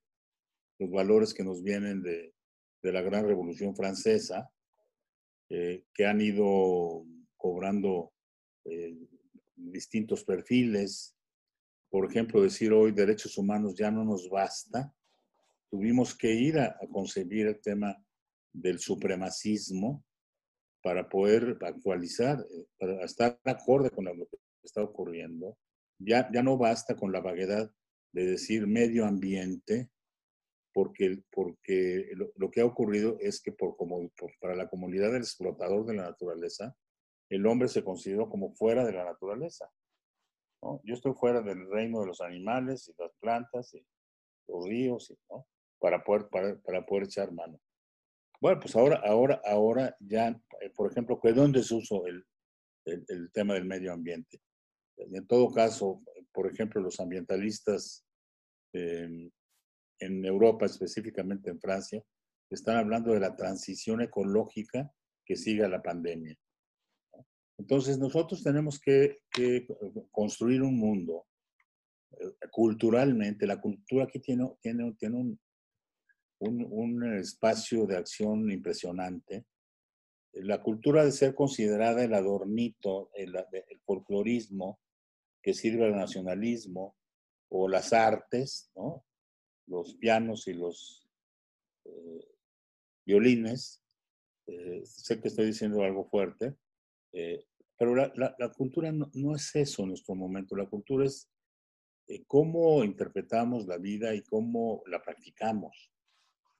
los 0.78 0.90
valores 0.90 1.34
que 1.34 1.44
nos 1.44 1.62
vienen 1.62 2.02
de, 2.02 2.32
de 2.82 2.92
la 2.92 3.02
gran 3.02 3.26
revolución 3.26 3.76
francesa, 3.76 4.50
eh, 5.50 5.84
que 5.92 6.06
han 6.06 6.22
ido 6.22 7.04
cobrando 7.36 8.12
distintos 9.54 10.24
perfiles. 10.24 11.14
Por 11.90 12.10
ejemplo, 12.10 12.42
decir 12.42 12.72
hoy 12.72 12.90
derechos 12.90 13.36
humanos 13.38 13.74
ya 13.76 13.90
no 13.90 14.02
nos 14.02 14.28
basta, 14.28 14.92
tuvimos 15.70 16.16
que 16.16 16.32
ir 16.32 16.58
a, 16.58 16.78
concebir 16.90 17.46
el 17.46 17.60
tema 17.60 17.96
del 18.52 18.78
supremacismo 18.78 20.04
para 20.82 21.08
poder 21.08 21.58
actualizar, 21.62 22.38
eh, 22.40 22.66
para 22.78 23.04
estar 23.04 23.40
acorde 23.44 23.90
con 23.90 24.04
lo 24.04 24.14
que 24.26 24.38
está 24.62 24.82
ocurriendo. 24.82 25.58
Ya, 25.98 26.30
ya 26.32 26.42
no 26.42 26.56
basta 26.56 26.94
con 26.94 27.12
la 27.12 27.20
vaguedad 27.20 27.70
de 28.12 28.26
decir 28.26 28.66
medio 28.66 29.06
ambiente, 29.06 29.90
porque, 30.72 31.22
porque 31.30 32.10
lo, 32.36 32.50
que 32.50 32.60
ha 32.60 32.66
ocurrido 32.66 33.16
es 33.20 33.40
que 33.40 33.52
por, 33.52 33.76
como, 33.76 34.10
para 34.40 34.54
la 34.54 34.68
comunidad 34.68 35.12
del 35.12 35.22
explotador 35.22 35.86
de 35.86 35.94
la 35.94 36.02
naturaleza, 36.02 36.76
el 37.30 37.46
hombre 37.46 37.68
se 37.68 37.82
consideró 37.82 38.28
como 38.28 38.54
fuera 38.54 38.84
de 38.84 38.92
la 38.92 39.04
naturaleza. 39.04 39.70
Yo 40.82 40.94
estoy 40.94 41.14
fuera 41.14 41.40
del 41.42 41.68
reino 41.70 42.00
de 42.00 42.06
los 42.06 42.20
animales 42.20 42.88
y 42.88 42.94
las 43.00 43.12
plantas 43.20 43.72
y 43.74 43.86
los 44.48 44.64
ríos, 44.66 45.14
¿no? 45.30 45.46
Para 45.78 46.02
poder, 46.02 46.28
para, 46.28 46.56
para 46.60 46.84
poder 46.84 47.04
echar 47.04 47.32
mano. 47.32 47.60
Bueno, 48.40 48.60
pues 48.60 48.76
ahora, 48.76 49.00
ahora, 49.04 49.40
ahora 49.44 49.96
ya, 50.00 50.28
eh, 50.60 50.70
por 50.74 50.90
ejemplo, 50.90 51.18
¿de 51.22 51.32
dónde 51.32 51.62
se 51.62 51.74
usó 51.74 52.06
el, 52.06 52.24
el, 52.86 53.30
tema 53.32 53.54
del 53.54 53.64
medio 53.64 53.92
ambiente. 53.92 54.40
En 54.96 55.26
todo 55.26 55.52
caso, 55.52 56.02
por 56.32 56.50
ejemplo, 56.50 56.80
los 56.80 57.00
ambientalistas 57.00 58.04
en 58.72 59.32
Europa, 60.00 60.66
específicamente 60.66 61.50
en 61.50 61.60
Francia, 61.60 62.02
están 62.50 62.76
hablando 62.76 63.12
de 63.12 63.20
la 63.20 63.34
transición 63.34 64.02
ecológica 64.02 64.92
que 65.24 65.36
siga 65.36 65.68
la 65.68 65.82
pandemia. 65.82 66.36
Entonces 67.58 67.98
nosotros 67.98 68.42
tenemos 68.42 68.78
que, 68.78 69.18
construir 70.10 70.62
un 70.62 70.76
mundo 70.76 71.26
eh, 72.12 72.48
culturalmente. 72.50 73.46
La 73.46 73.60
cultura 73.60 74.04
aquí 74.04 74.20
tiene, 74.20 74.50
tiene, 74.60 74.94
tiene 74.98 75.16
un, 75.16 75.40
un, 76.38 77.16
espacio 77.18 77.86
de 77.86 77.96
acción 77.96 78.50
impresionante. 78.50 79.46
La 80.32 80.62
cultura 80.62 81.04
de 81.04 81.12
ser 81.12 81.34
considerada 81.34 82.04
el 82.04 82.14
adornito, 82.14 83.10
el, 83.14 83.34
el 83.36 83.80
folclorismo 83.80 84.78
que 85.42 85.54
sirve 85.54 85.86
al 85.86 85.96
nacionalismo, 85.96 86.96
o 87.48 87.68
las 87.68 87.92
artes, 87.92 88.70
¿no? 88.74 89.04
los 89.66 89.94
pianos 89.94 90.46
y 90.48 90.54
los 90.54 91.06
eh, 91.84 92.28
violines. 93.04 93.82
Eh, 94.46 94.82
sé 94.84 95.20
que 95.20 95.28
estoy 95.28 95.46
diciendo 95.46 95.82
algo 95.82 96.04
fuerte, 96.04 96.56
eh, 97.12 97.44
pero 97.78 97.94
la, 97.94 98.52
cultura 98.56 98.92
no, 98.92 99.10
no, 99.14 99.34
es 99.34 99.54
eso 99.54 99.82
en 99.82 99.88
nuestro 99.88 100.14
momento. 100.14 100.56
La 100.56 100.66
cultura 100.66 101.04
es 101.04 101.28
cómo 102.26 102.84
interpretamos 102.84 103.66
la 103.66 103.76
vida 103.76 104.14
y 104.14 104.22
cómo 104.22 104.82
la 104.86 105.02
practicamos 105.02 105.92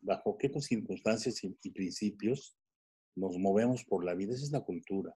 bajo 0.07 0.39
qué 0.39 0.49
circunstancias 0.61 1.43
y, 1.43 1.71
principios 1.71 2.57
nos 3.17 3.37
movemos 3.39 3.85
por 3.85 4.05
la 4.05 4.15
vida. 4.15 4.35
Esa 4.35 4.45
es 4.45 4.53
la 4.53 4.61
cultura. 4.61 5.15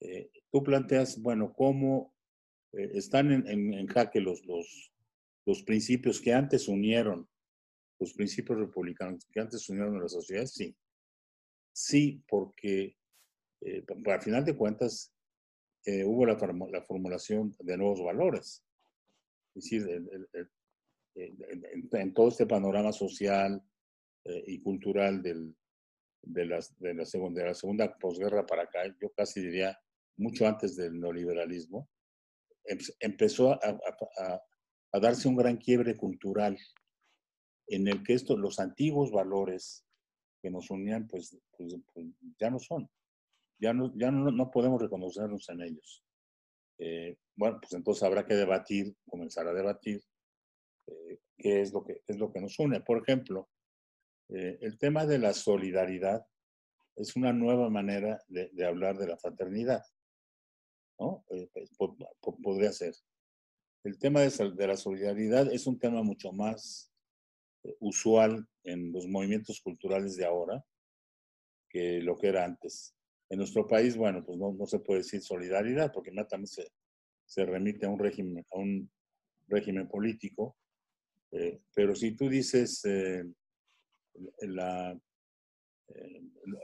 Eh, 0.00 0.30
tú 0.50 0.62
planteas, 0.62 1.20
bueno, 1.20 1.52
cómo 1.52 2.14
eh, 2.72 2.90
están 2.94 3.30
en, 3.32 3.74
en, 3.74 3.86
jaque 3.86 4.20
los, 4.20 4.44
los, 4.46 4.92
los, 5.46 5.62
principios 5.62 6.20
que 6.20 6.32
antes 6.32 6.68
unieron, 6.68 7.28
los 8.00 8.14
principios 8.14 8.58
republicanos 8.58 9.26
que 9.30 9.40
antes 9.40 9.68
unieron 9.68 9.96
a 9.96 10.02
la 10.02 10.08
sociedad, 10.08 10.46
sí. 10.46 10.74
Sí, 11.72 12.22
porque 12.28 12.96
eh, 13.60 13.84
al 14.06 14.22
final 14.22 14.44
de 14.44 14.56
cuentas 14.56 15.12
hubo 16.04 16.26
la, 16.26 16.36
la, 16.72 16.82
formulación 16.82 17.54
de 17.60 17.76
nuevos 17.76 18.02
valores. 18.02 18.64
Es 19.54 19.62
decir, 19.62 19.88
el, 19.88 20.50
en, 21.16 22.14
todo 22.14 22.28
este 22.28 22.46
panorama 22.46 22.92
social 22.92 23.62
eh, 24.24 24.44
y 24.46 24.60
cultural 24.60 25.22
del, 25.22 25.56
de, 26.22 26.44
las, 26.44 26.78
de, 26.78 26.94
la 26.94 27.04
segunda, 27.04 27.42
de 27.42 27.48
la 27.48 27.54
segunda 27.54 27.96
posguerra 27.98 28.44
para 28.44 28.64
acá, 28.64 28.80
yo 29.00 29.10
casi 29.12 29.40
diría 29.40 29.78
mucho 30.18 30.46
antes 30.46 30.76
del 30.76 31.00
neoliberalismo, 31.00 31.88
em, 32.64 32.78
empezó 33.00 33.52
a, 33.52 33.60
a, 33.62 34.42
a, 34.92 35.00
darse 35.00 35.28
un 35.28 35.36
gran 35.36 35.56
quiebre 35.56 35.96
cultural 35.96 36.56
en 37.68 37.88
el 37.88 38.02
que 38.02 38.14
estos, 38.14 38.38
los 38.38 38.60
antiguos 38.60 39.10
valores 39.10 39.84
que 40.40 40.50
nos 40.50 40.70
unían, 40.70 41.06
pues, 41.06 41.36
pues, 41.56 41.76
pues 41.92 42.06
ya 42.38 42.50
no 42.50 42.58
son. 42.58 42.88
Ya, 43.58 43.72
no, 43.72 43.92
ya 43.96 44.10
no, 44.10 44.30
no 44.30 44.50
podemos 44.50 44.80
reconocernos 44.80 45.48
en 45.48 45.62
ellos. 45.62 46.04
Eh, 46.78 47.16
bueno, 47.34 47.58
pues 47.60 47.72
entonces 47.72 48.02
habrá 48.02 48.26
que 48.26 48.34
debatir, 48.34 48.94
comenzar 49.08 49.48
a 49.48 49.54
debatir 49.54 50.02
eh, 50.86 51.18
qué 51.36 51.60
es 51.60 51.72
lo 51.72 51.84
que, 51.84 52.02
es 52.06 52.16
lo 52.18 52.32
que 52.32 52.40
nos 52.40 52.58
une. 52.58 52.80
Por 52.80 53.02
ejemplo, 53.02 53.48
eh, 54.28 54.58
el 54.60 54.78
tema 54.78 55.06
de 55.06 55.18
la 55.18 55.32
solidaridad 55.32 56.26
es 56.96 57.16
una 57.16 57.32
nueva 57.32 57.68
manera 57.68 58.22
de, 58.28 58.66
hablar 58.66 58.96
de 58.98 59.08
la 59.08 59.18
fraternidad. 59.18 59.84
¿no? 60.98 61.24
Eh, 61.30 61.48
pues, 61.52 61.70
podría 62.42 62.72
ser. 62.72 62.94
El 63.84 63.98
tema 63.98 64.20
de, 64.20 64.30
de, 64.30 64.66
la 64.66 64.76
solidaridad 64.76 65.52
es 65.52 65.66
un 65.66 65.78
tema 65.78 66.02
mucho 66.02 66.32
más 66.32 66.90
usual 67.80 68.48
en 68.64 68.92
los 68.92 69.06
movimientos 69.06 69.60
culturales 69.60 70.16
de 70.16 70.24
ahora 70.24 70.64
que 71.68 72.00
lo 72.00 72.16
que 72.16 72.28
era 72.28 72.44
antes. 72.44 72.94
En 73.28 73.38
nuestro 73.38 73.66
país, 73.66 73.96
bueno, 73.96 74.24
pues 74.24 74.38
no, 74.38 74.52
no 74.52 74.66
se 74.66 74.78
puede 74.78 75.00
decir 75.00 75.20
solidaridad 75.20 75.92
porque 75.92 76.12
también 76.28 76.46
se, 76.46 76.68
se 77.26 77.44
remite 77.44 77.86
a 77.86 77.90
un 77.90 77.98
régimen, 77.98 78.44
a 78.52 78.58
un 78.58 78.90
régimen 79.48 79.88
político 79.88 80.56
eh, 81.32 81.60
pero 81.74 81.94
si 81.94 82.12
tú 82.12 82.28
dices 82.28 82.84
eh, 82.84 83.24
eh, 84.40 85.00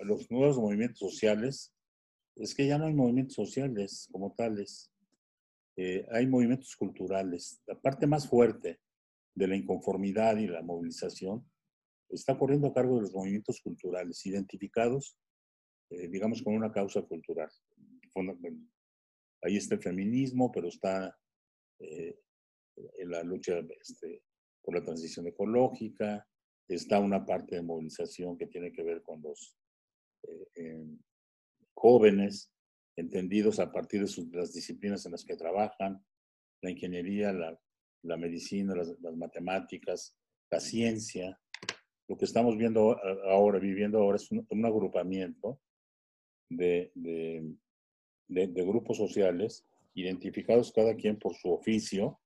los 0.05 0.31
nuevos 0.31 0.59
movimientos 0.59 0.99
sociales, 0.99 1.75
es 2.37 2.55
que 2.55 2.67
ya 2.67 2.79
no 2.79 2.87
hay 2.87 2.95
movimientos 2.95 3.35
sociales 3.35 4.09
como 4.11 4.35
tales. 4.35 4.91
hay 6.11 6.27
movimientos 6.27 6.77
culturales. 6.77 7.63
La 7.67 7.79
parte 7.81 8.07
más 8.07 8.29
fuerte 8.29 8.81
de 9.35 9.49
la 9.49 9.57
inconformidad 9.57 10.37
y 10.37 10.47
la 10.47 10.63
movilización 10.63 11.45
está 12.09 12.39
corriendo 12.39 12.69
a 12.69 12.75
cargo 12.75 12.97
de 12.97 13.03
los 13.03 13.15
movimientos 13.15 13.61
culturales, 13.61 14.25
identificados, 14.27 15.17
digamos, 15.91 16.43
con 16.43 16.55
una 16.55 16.73
causa 16.73 17.03
cultural. 17.03 17.51
Ahí 19.43 19.57
está 19.57 19.75
el 19.75 19.83
feminismo, 19.83 20.51
pero 20.53 20.69
está 20.69 21.19
la 21.79 23.23
lucha 23.23 23.61
este, 23.81 24.23
por 24.63 24.75
la 24.75 24.83
transición 24.83 25.27
ecológica, 25.27 26.27
está 26.69 27.01
una 27.01 27.25
parte 27.25 27.57
de 27.57 27.63
movilización 27.63 28.37
que 28.37 28.47
tiene 28.47 28.73
que 28.73 28.83
ver 28.83 29.03
con 29.03 29.21
los 29.23 29.57
eh, 30.23 30.47
em, 30.55 30.99
jóvenes, 31.75 32.53
entendidos 32.97 33.59
a 33.59 33.73
partir 33.73 34.05
de, 34.05 34.37
las 34.37 34.53
disciplinas 34.53 35.05
en 35.07 35.13
las 35.13 35.25
que 35.25 35.37
trabajan, 35.37 36.05
la 36.63 36.71
ingeniería, 36.71 37.33
la, 37.33 38.17
medicina, 38.17 38.75
las, 38.75 38.99
matemáticas, 39.17 40.17
la 40.51 40.61
ciencia. 40.61 41.41
Lo 42.09 42.17
que 42.17 42.25
estamos 42.25 42.57
viendo 42.57 42.99
ahora, 43.29 43.59
viviendo 43.59 43.99
ahora, 43.99 44.17
es 44.17 44.31
un, 44.31 44.65
agrupamiento 44.65 45.61
de, 46.49 46.93
de 46.95 48.65
grupos 48.65 48.99
sociales 48.99 49.65
identificados 49.95 50.73
cada 50.73 50.95
quien 50.95 51.19
por 51.19 51.35
su 51.35 51.53
oficio, 51.53 52.22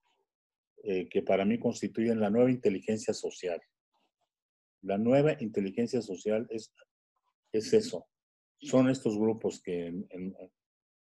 eh, 0.89 1.09
que 1.09 1.21
para 1.21 1.45
mí 1.45 1.59
constituyen 1.59 2.21
la 2.21 2.31
nueva 2.31 2.49
inteligencia 2.49 3.13
social. 3.13 3.61
La 4.83 4.99
nueva 4.99 5.35
inteligencia 5.41 6.01
social 6.01 6.47
es, 6.49 6.73
es 7.51 7.73
eso. 7.73 8.07
Son 8.61 8.89
estos 8.89 9.19
grupos 9.19 9.61
que 9.61 9.87
en, 9.87 10.07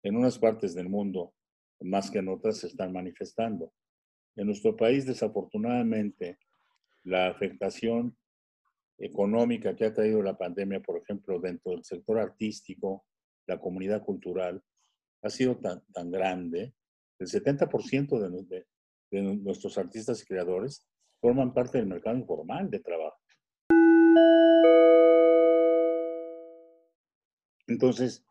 en, 0.03 0.15
unas 0.15 0.39
partes 0.39 0.75
del 0.75 0.87
mundo, 0.87 1.33
más 1.81 2.09
que 2.09 2.19
en 2.19 2.29
otras, 2.29 2.59
se 2.59 2.67
están 2.67 2.93
manifestando. 2.93 3.73
En 4.37 4.47
nuestro 4.47 4.77
país, 4.77 5.05
desafortunadamente, 5.05 6.39
la 7.03 7.27
afectación 7.27 8.17
económica 8.97 9.75
que 9.75 9.83
ha 9.83 9.93
traído 9.93 10.21
la 10.21 10.37
pandemia, 10.37 10.79
por 10.79 11.01
ejemplo, 11.01 11.37
dentro 11.41 11.73
del 11.73 11.83
sector 11.83 12.17
artístico, 12.17 13.03
la 13.45 13.59
comunidad 13.59 14.05
cultural, 14.05 14.63
ha 15.21 15.29
sido 15.29 15.57
tan, 15.57 15.83
tan 15.91 16.11
grande. 16.11 16.73
El 17.19 17.27
70% 17.27 18.19
de, 18.19 18.43
de, 18.43 18.65
de 19.11 19.21
nuestros 19.21 19.77
artistas 19.77 20.21
y 20.21 20.25
creadores 20.25 20.87
forman 21.21 21.53
parte 21.53 21.77
del 21.77 21.87
mercado 21.87 22.17
informal 22.17 22.69
de 22.69 22.79
trabajo. 22.79 23.17
Entonces, 27.67 28.23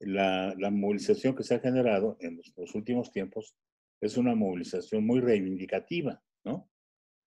la, 0.00 0.54
movilización 0.70 1.36
que 1.36 1.44
se 1.44 1.54
ha 1.54 1.60
generado 1.60 2.16
en 2.20 2.40
los, 2.56 2.74
últimos 2.74 3.12
tiempos 3.12 3.54
es 4.00 4.16
una 4.16 4.34
movilización 4.34 5.06
muy 5.06 5.20
reivindicativa, 5.20 6.22
¿no? 6.44 6.68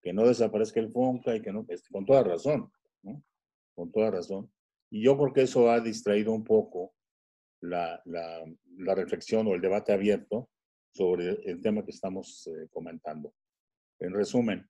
Que 0.01 0.11
no 0.11 0.27
desaparezca 0.27 0.79
el 0.79 0.91
FONCA 0.91 1.35
y 1.35 1.41
que 1.41 1.53
no, 1.53 1.65
este, 1.69 1.89
con 1.91 2.05
toda 2.05 2.23
razón, 2.23 2.71
¿no? 3.03 3.23
Con 3.75 3.91
toda 3.91 4.11
razón. 4.11 4.51
Y 4.89 5.03
yo 5.03 5.17
creo 5.17 5.33
que 5.33 5.43
eso 5.43 5.69
ha 5.71 5.79
distraído 5.79 6.33
un 6.33 6.43
poco 6.43 6.93
la, 7.61 8.01
la, 8.05 8.43
la 8.77 8.95
reflexión 8.95 9.47
o 9.47 9.53
el 9.53 9.61
debate 9.61 9.93
abierto 9.93 10.49
sobre 10.93 11.41
el 11.49 11.61
tema 11.61 11.83
que 11.83 11.91
estamos 11.91 12.47
eh, 12.47 12.67
comentando. 12.71 13.33
En 13.99 14.13
resumen, 14.13 14.69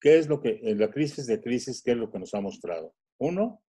¿qué 0.00 0.18
es 0.18 0.28
lo 0.28 0.40
que, 0.40 0.60
en 0.62 0.78
la 0.78 0.90
crisis 0.90 1.26
de 1.26 1.40
crisis, 1.40 1.82
qué 1.82 1.92
es 1.92 1.96
lo 1.96 2.10
que 2.10 2.18
nos 2.18 2.34
ha 2.34 2.40
mostrado? 2.40 2.94
Uno, 3.18 3.62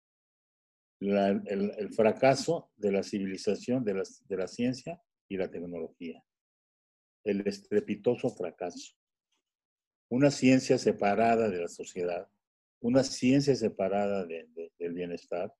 el, 1.00 1.92
fracaso 1.94 2.70
de 2.76 2.92
la 2.92 3.02
civilización, 3.02 3.84
de 3.84 3.94
la, 3.94 4.02
de 4.28 4.36
la 4.36 4.46
ciencia 4.46 5.02
y 5.28 5.38
la 5.38 5.50
tecnología. 5.50 6.22
El 7.24 7.46
estrepitoso 7.46 8.28
fracaso. 8.28 8.94
Una 10.10 10.30
ciencia 10.30 10.76
separada 10.76 11.48
de 11.48 11.62
la 11.62 11.68
sociedad, 11.68 12.28
una 12.80 13.04
ciencia 13.04 13.54
separada 13.54 14.26
del 14.26 14.92
bienestar, 14.92 15.54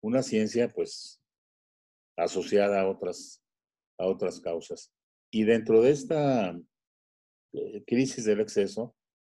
una 0.00 0.22
ciencia 0.22 0.68
pues 0.68 1.20
asociada 2.16 2.80
a 2.80 2.88
otras, 2.88 3.42
a 3.98 4.06
otras 4.06 4.40
causas. 4.40 4.95
Y 5.30 5.44
dentro 5.44 5.82
de 5.82 5.90
esta 5.90 6.58
eh, 7.52 7.84
crisis 7.86 8.24
del 8.24 8.40
exceso, 8.40 8.94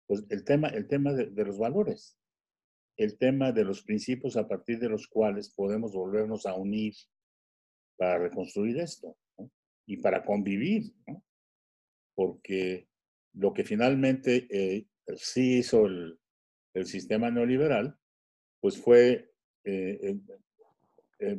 pues 0.08 0.24
el 0.30 0.44
tema, 0.44 0.70
el 0.70 0.88
tema 0.88 1.14
de, 1.14 1.46
los 1.46 1.58
valores, 1.58 2.18
el 2.98 3.18
tema 3.18 3.52
de 3.52 3.64
los 3.64 3.84
principios 3.84 4.38
a 4.38 4.48
partir 4.48 4.80
de 4.80 4.90
los 4.90 5.08
cuales 5.08 5.50
podemos 5.50 5.94
volvernos 5.94 6.46
a 6.46 6.56
unir 6.56 6.94
para 7.98 8.18
reconstruir 8.18 8.80
esto 8.80 9.18
y 9.86 9.98
para 9.98 10.24
convivir, 10.24 10.94
porque 12.16 12.88
lo 13.34 13.54
que 13.54 13.64
finalmente 13.64 14.48
eh, 14.50 14.88
sí 15.16 15.60
hizo 15.60 15.86
el, 15.86 16.20
sistema 16.86 17.32
neoliberal, 17.32 17.98
pues 18.60 18.80
fue 18.80 19.32
eh, 19.64 20.20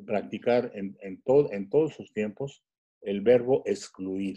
practicar 0.04 0.72
en, 0.74 0.98
en, 1.00 1.22
en 1.24 1.70
todos 1.70 1.94
sus 1.94 2.12
tiempos 2.12 2.64
el 3.08 3.22
verbo 3.22 3.62
excluir. 3.64 4.36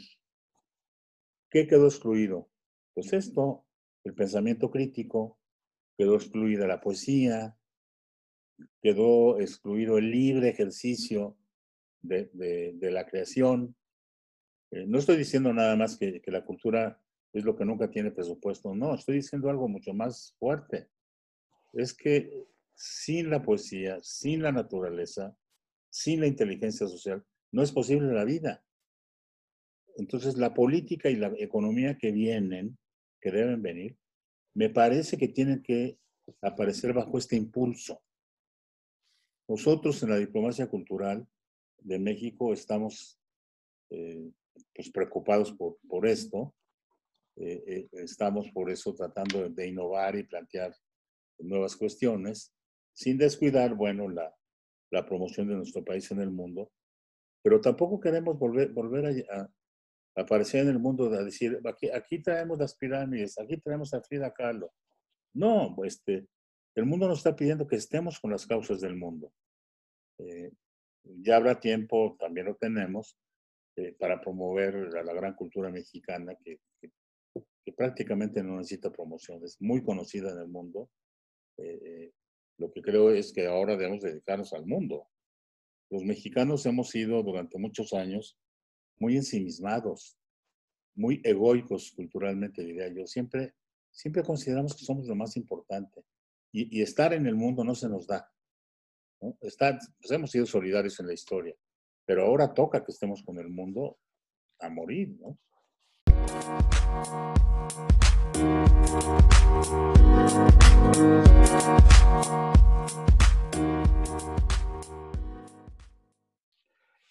¿Qué 1.49 1.67
quedó 1.67 1.87
excluido? 1.87 2.49
Pues 2.93 3.11
esto, 3.11 3.65
el 4.05 4.13
pensamiento 4.13 4.71
crítico, 4.71 5.37
quedó 5.97 6.15
excluida 6.15 6.67
la 6.67 6.79
poesía, 6.79 7.57
quedó 8.81 9.39
excluido 9.41 9.97
el 9.97 10.09
libre 10.09 10.47
ejercicio 10.47 11.37
de, 12.01 12.77
la 12.79 13.05
creación. 13.05 13.75
Eh, 14.71 14.85
no 14.87 14.99
estoy 14.99 15.17
diciendo 15.17 15.51
nada 15.51 15.75
más 15.75 15.97
que, 15.97 16.21
que 16.21 16.31
la 16.31 16.45
cultura 16.45 17.03
es 17.33 17.43
lo 17.43 17.57
que 17.57 17.65
nunca 17.65 17.91
tiene 17.91 18.11
presupuesto, 18.11 18.73
no, 18.73 18.95
estoy 18.95 19.15
diciendo 19.15 19.49
algo 19.49 19.67
mucho 19.67 19.93
más 19.93 20.33
fuerte. 20.39 20.87
Es 21.73 21.93
que 21.93 22.45
sin 22.73 23.29
la 23.29 23.41
poesía, 23.41 23.99
sin 24.01 24.41
la 24.41 24.53
naturaleza, 24.53 25.35
sin 25.89 26.21
la 26.21 26.27
inteligencia 26.27 26.87
social, 26.87 27.25
no 27.51 27.63
es 27.63 27.71
posible 27.71 28.13
la 28.13 28.23
vida. 28.23 28.63
Entonces, 29.97 30.37
la 30.37 30.53
política 30.53 31.09
y 31.09 31.15
la 31.15 31.31
economía 31.37 31.97
que 31.97 32.11
vienen, 32.11 32.77
que 33.19 33.31
deben 33.31 33.61
venir, 33.61 33.97
me 34.53 34.69
parece 34.69 35.17
que 35.17 35.27
tienen 35.27 35.61
que 35.61 35.97
aparecer 36.41 36.93
bajo 36.93 37.17
este 37.17 37.35
impulso. 37.35 38.01
Nosotros 39.47 40.01
en 40.03 40.09
la 40.09 40.17
diplomacia 40.17 40.67
cultural 40.67 41.27
de 41.79 41.99
México 41.99 42.53
estamos 42.53 43.19
eh, 43.89 44.31
pues 44.73 44.89
preocupados 44.91 45.53
por, 45.53 46.07
esto. 46.07 46.53
Eh, 47.35 47.63
eh, 47.67 47.89
estamos 47.93 48.49
por 48.51 48.69
eso 48.69 48.93
tratando 48.93 49.49
de 49.49 49.67
innovar 49.67 50.15
y 50.15 50.23
plantear 50.23 50.73
nuevas 51.39 51.75
cuestiones, 51.75 52.53
sin 52.93 53.17
descuidar, 53.17 53.73
bueno, 53.73 54.07
la, 54.07 54.33
la 54.91 55.05
promoción 55.05 55.47
de 55.47 55.55
nuestro 55.55 55.83
país 55.83 56.09
en 56.11 56.21
el 56.21 56.29
mundo, 56.29 56.71
pero 57.41 57.59
tampoco 57.59 57.99
queremos 57.99 58.37
volver, 58.37 58.69
volver 58.69 59.25
a, 59.29 59.49
aparecer 60.15 60.63
en 60.63 60.69
el 60.69 60.79
mundo 60.79 61.05
a 61.05 61.23
decir, 61.23 61.59
aquí, 61.65 61.89
aquí 61.89 62.21
traemos 62.21 62.59
las 62.59 62.75
pirámides, 62.75 63.39
aquí 63.39 63.57
traemos 63.57 63.93
a 63.93 64.01
Frida 64.01 64.33
Kahlo. 64.33 64.73
No, 65.33 65.75
este, 65.85 66.27
el 66.75 66.85
mundo 66.85 67.07
nos 67.07 67.19
está 67.19 67.35
pidiendo 67.35 67.67
que 67.67 67.77
estemos 67.77 68.19
con 68.19 68.31
las 68.31 68.45
causas 68.45 68.81
del 68.81 68.95
mundo. 68.95 69.33
Eh, 70.19 70.51
ya 71.03 71.37
habrá 71.37 71.59
tiempo, 71.59 72.15
también 72.19 72.47
lo 72.47 72.55
tenemos, 72.55 73.17
eh, 73.77 73.95
para 73.97 74.19
promover 74.19 74.75
la, 74.93 75.03
la, 75.03 75.13
gran 75.13 75.33
cultura 75.33 75.69
mexicana 75.69 76.35
que, 76.43 76.59
que, 76.79 76.91
prácticamente 77.73 78.43
no 78.43 78.57
necesita 78.57 78.91
promoción, 78.91 79.41
es 79.45 79.61
muy 79.61 79.81
conocida 79.81 80.31
en 80.31 80.39
el 80.39 80.47
mundo. 80.49 80.89
Eh, 81.57 82.11
lo 82.57 82.69
que 82.71 82.81
creo 82.81 83.11
es 83.11 83.31
que 83.31 83.47
ahora 83.47 83.77
debemos 83.77 84.01
dedicarnos 84.01 84.53
al 84.53 84.65
mundo. 84.65 85.07
Los 85.91 86.05
mexicanos 86.05 86.65
hemos 86.65 86.89
sido 86.89 87.21
durante 87.21 87.59
muchos 87.59 87.91
años 87.91 88.39
muy 88.97 89.17
ensimismados, 89.17 90.17
muy 90.95 91.19
egoicos 91.25 91.91
culturalmente, 91.91 92.63
diría 92.63 92.87
yo. 92.87 93.05
Siempre, 93.05 93.55
siempre 93.91 94.23
consideramos 94.23 94.73
que 94.73 94.85
somos 94.85 95.05
lo 95.05 95.15
más 95.15 95.35
importante 95.35 96.01
y, 96.53 96.81
estar 96.81 97.13
en 97.13 97.27
el 97.27 97.35
mundo 97.35 97.65
no 97.65 97.75
se 97.75 97.89
nos 97.89 98.07
da. 98.07 98.31
¿no? 99.19 99.37
Pues 99.37 99.57
hemos 100.09 100.31
sido 100.31 100.45
solidarios 100.45 100.97
en 101.01 101.07
la 101.07 101.13
historia, 101.13 101.55
pero 102.05 102.25
ahora 102.25 102.53
toca 102.53 102.85
que 102.85 102.93
estemos 102.93 103.21
con 103.21 103.37
el 103.37 103.49
mundo 103.49 103.99
a 104.59 104.69
morir, 104.69 105.17
¿no? 105.19 105.37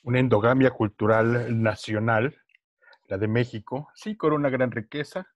Una 0.03 0.19
endogamia 0.19 0.71
cultural 0.71 1.63
nacional, 1.63 2.37
la 3.09 3.19
de 3.19 3.29
México, 3.29 3.89
sí 3.95 4.17
con 4.17 4.33
una 4.33 4.51
gran 4.51 4.71
riqueza, 4.71 5.27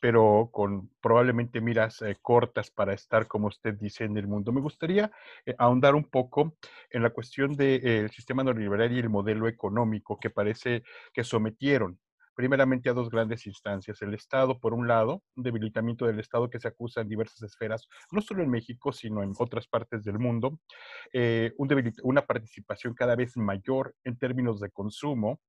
pero 0.00 0.50
con 0.52 0.90
probablemente 1.00 1.60
miras 1.60 2.02
eh, 2.02 2.16
cortas 2.22 2.70
para 2.70 2.94
estar, 2.94 3.26
como 3.26 3.48
usted 3.48 3.74
dice, 3.74 4.04
en 4.04 4.16
el 4.16 4.28
mundo. 4.28 4.52
Me 4.52 4.60
gustaría 4.60 5.10
eh, 5.44 5.54
ahondar 5.58 5.94
un 5.94 6.04
poco 6.04 6.56
en 6.90 7.02
la 7.02 7.10
cuestión 7.10 7.56
del 7.56 7.80
eh, 7.84 8.08
sistema 8.08 8.44
neoliberal 8.44 8.92
y 8.92 9.00
el 9.00 9.10
modelo 9.10 9.48
económico 9.48 10.18
que 10.20 10.30
parece 10.30 10.84
que 11.12 11.24
sometieron 11.24 11.98
primeramente 12.38 12.88
a 12.88 12.92
dos 12.92 13.10
grandes 13.10 13.48
instancias. 13.48 14.00
El 14.00 14.14
Estado, 14.14 14.60
por 14.60 14.72
un 14.72 14.86
lado, 14.86 15.24
un 15.34 15.42
debilitamiento 15.42 16.06
del 16.06 16.20
Estado 16.20 16.48
que 16.48 16.60
se 16.60 16.68
acusa 16.68 17.00
en 17.00 17.08
diversas 17.08 17.42
esferas, 17.42 17.88
no 18.12 18.20
solo 18.20 18.44
en 18.44 18.48
México, 18.48 18.92
sino 18.92 19.24
en 19.24 19.32
otras 19.36 19.66
partes 19.66 20.04
del 20.04 20.20
mundo, 20.20 20.60
eh, 21.12 21.52
una 22.04 22.24
participación 22.24 22.94
cada 22.94 23.16
vez 23.16 23.36
mayor 23.36 23.96
en 24.04 24.16
términos 24.16 24.60
de 24.60 24.70
consumo, 24.70 25.40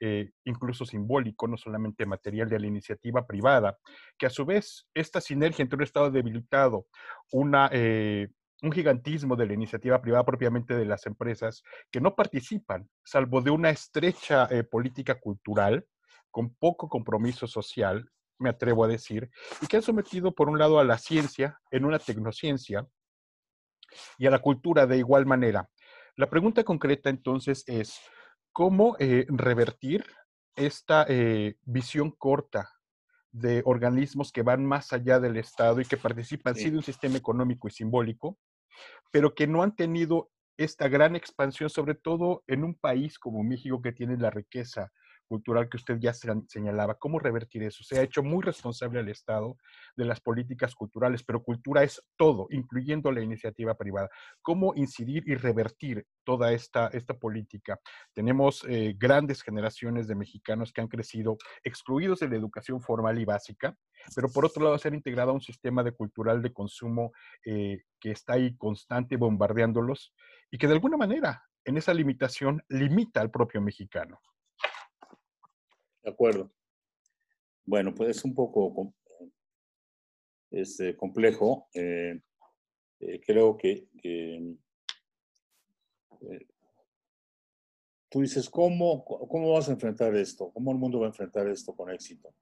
eh, 0.00 0.32
incluso 0.44 0.84
simbólico, 0.84 1.48
no 1.48 1.56
solamente 1.56 2.04
material 2.04 2.50
de 2.50 2.60
la 2.60 2.66
iniciativa 2.66 3.26
privada, 3.26 3.78
que 4.18 4.26
a 4.26 4.30
su 4.30 4.44
vez 4.44 4.86
esta 4.92 5.22
sinergia 5.22 5.62
entre 5.62 5.78
un 5.78 5.82
Estado 5.82 6.10
debilitado, 6.10 6.88
una, 7.32 7.70
eh, 7.72 8.28
un 8.60 8.70
gigantismo 8.70 9.34
de 9.34 9.46
la 9.46 9.54
iniciativa 9.54 10.02
privada 10.02 10.26
propiamente 10.26 10.74
de 10.74 10.84
las 10.84 11.06
empresas 11.06 11.62
que 11.90 12.02
no 12.02 12.14
participan, 12.14 12.86
salvo 13.02 13.40
de 13.40 13.50
una 13.50 13.70
estrecha 13.70 14.46
política 14.70 15.18
cultural, 15.18 15.86
con 16.30 16.54
poco 16.54 16.88
compromiso 16.88 17.46
social, 17.46 18.10
me 18.38 18.50
atrevo 18.50 18.84
a 18.84 18.88
decir, 18.88 19.30
y 19.60 19.66
que 19.66 19.76
han 19.76 19.82
sometido 19.82 20.34
por 20.34 20.48
un 20.48 20.58
lado 20.58 20.78
a 20.78 20.84
la 20.84 20.98
ciencia 20.98 21.58
en 21.70 21.84
una 21.84 21.98
tecnociencia 21.98 22.86
y 24.18 24.26
a 24.26 24.30
la 24.30 24.40
cultura 24.40 24.86
de 24.86 24.98
igual 24.98 25.26
manera. 25.26 25.68
La 26.16 26.28
pregunta 26.30 26.64
concreta 26.64 27.10
entonces 27.10 27.64
es, 27.66 28.00
¿cómo 28.52 28.96
eh, 28.98 29.26
revertir 29.28 30.04
esta 30.56 31.06
eh, 31.08 31.56
visión 31.62 32.10
corta 32.10 32.70
de 33.30 33.62
organismos 33.64 34.32
que 34.32 34.42
van 34.42 34.64
más 34.64 34.92
allá 34.92 35.20
del 35.20 35.36
Estado 35.36 35.80
y 35.80 35.84
que 35.84 35.96
participan 35.96 36.54
sí. 36.54 36.70
de 36.70 36.78
un 36.78 36.82
sistema 36.82 37.16
económico 37.16 37.68
y 37.68 37.70
simbólico, 37.70 38.38
pero 39.12 39.34
que 39.34 39.46
no 39.46 39.62
han 39.62 39.76
tenido 39.76 40.30
esta 40.56 40.88
gran 40.88 41.14
expansión, 41.14 41.70
sobre 41.70 41.94
todo 41.94 42.42
en 42.46 42.64
un 42.64 42.74
país 42.74 43.18
como 43.18 43.44
México 43.44 43.80
que 43.80 43.92
tiene 43.92 44.16
la 44.16 44.30
riqueza 44.30 44.92
cultural 45.28 45.68
que 45.68 45.76
usted 45.76 45.98
ya 46.00 46.12
señalaba. 46.12 46.94
¿Cómo 46.94 47.18
revertir 47.18 47.62
eso? 47.62 47.84
Se 47.84 47.98
ha 47.98 48.02
hecho 48.02 48.22
muy 48.22 48.42
responsable 48.42 48.98
al 48.98 49.08
Estado 49.08 49.56
de 49.96 50.04
las 50.04 50.20
políticas 50.20 50.74
culturales, 50.74 51.22
pero 51.22 51.42
cultura 51.42 51.82
es 51.82 52.02
todo, 52.16 52.46
incluyendo 52.50 53.12
la 53.12 53.20
iniciativa 53.20 53.76
privada. 53.76 54.08
¿Cómo 54.42 54.74
incidir 54.74 55.24
y 55.26 55.34
revertir 55.34 56.06
toda 56.24 56.52
esta, 56.52 56.88
esta 56.88 57.14
política? 57.14 57.78
Tenemos 58.14 58.64
eh, 58.68 58.94
grandes 58.98 59.42
generaciones 59.42 60.08
de 60.08 60.14
mexicanos 60.14 60.72
que 60.72 60.80
han 60.80 60.88
crecido 60.88 61.36
excluidos 61.62 62.20
de 62.20 62.28
la 62.28 62.36
educación 62.36 62.80
formal 62.80 63.20
y 63.20 63.24
básica, 63.24 63.76
pero 64.14 64.28
por 64.28 64.46
otro 64.46 64.64
lado 64.64 64.78
se 64.78 64.88
han 64.88 64.94
integrado 64.94 65.30
a 65.30 65.34
un 65.34 65.40
sistema 65.40 65.82
de 65.82 65.92
cultural 65.92 66.42
de 66.42 66.52
consumo 66.52 67.12
eh, 67.44 67.82
que 68.00 68.10
está 68.10 68.34
ahí 68.34 68.56
constante 68.56 69.16
bombardeándolos 69.16 70.14
y 70.50 70.58
que 70.58 70.66
de 70.66 70.74
alguna 70.74 70.96
manera 70.96 71.42
en 71.64 71.76
esa 71.76 71.92
limitación 71.92 72.62
limita 72.68 73.20
al 73.20 73.30
propio 73.30 73.60
mexicano. 73.60 74.20
De 76.02 76.10
acuerdo. 76.10 76.52
Bueno, 77.64 77.94
pues 77.94 78.16
es 78.16 78.24
un 78.24 78.34
poco 78.34 78.94
es, 80.50 80.70
este, 80.70 80.96
complejo. 80.96 81.68
Eh, 81.74 82.18
eh, 83.00 83.20
creo 83.24 83.56
que, 83.56 83.88
eh, 84.02 84.56
tú 88.08 88.22
dices, 88.22 88.48
¿cómo, 88.48 89.04
¿cómo 89.04 89.52
vas 89.52 89.68
a 89.68 89.72
enfrentar 89.72 90.16
esto? 90.16 90.50
¿Cómo 90.52 90.72
el 90.72 90.78
mundo 90.78 91.00
va 91.00 91.06
a 91.06 91.10
enfrentar 91.10 91.46
esto 91.48 91.74
con 91.76 91.90
éxito? 91.90 92.34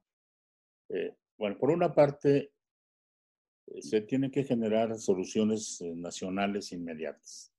bueno, 1.37 1.59
por 1.59 1.71
una 1.71 1.93
parte, 1.93 2.53
se 3.81 4.01
tienen 4.03 4.31
que 4.31 4.45
generar 4.45 4.97
soluciones 4.97 5.83
nacionales 5.83 6.71
inmediatas. 6.71 7.53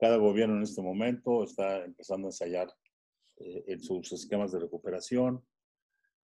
Cada 0.00 0.16
gobierno 0.16 0.56
en 0.56 0.64
este 0.64 0.82
momento 0.82 1.44
está 1.44 1.84
empezando 1.84 2.26
a 2.26 2.30
ensayar 2.30 2.74
eh, 3.36 3.64
en 3.66 3.80
sus 3.80 4.12
esquemas 4.12 4.52
de 4.52 4.60
recuperación. 4.60 5.44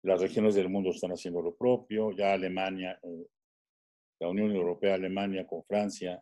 Las 0.03 0.21
regiones 0.21 0.55
del 0.55 0.69
mundo 0.69 0.91
están 0.91 1.11
haciendo 1.11 1.41
lo 1.41 1.55
propio. 1.55 2.11
Ya 2.11 2.33
Alemania, 2.33 2.99
eh, 3.03 3.27
la 4.19 4.29
Unión 4.29 4.51
Europea, 4.51 4.95
Alemania 4.95 5.47
con 5.47 5.63
Francia, 5.63 6.21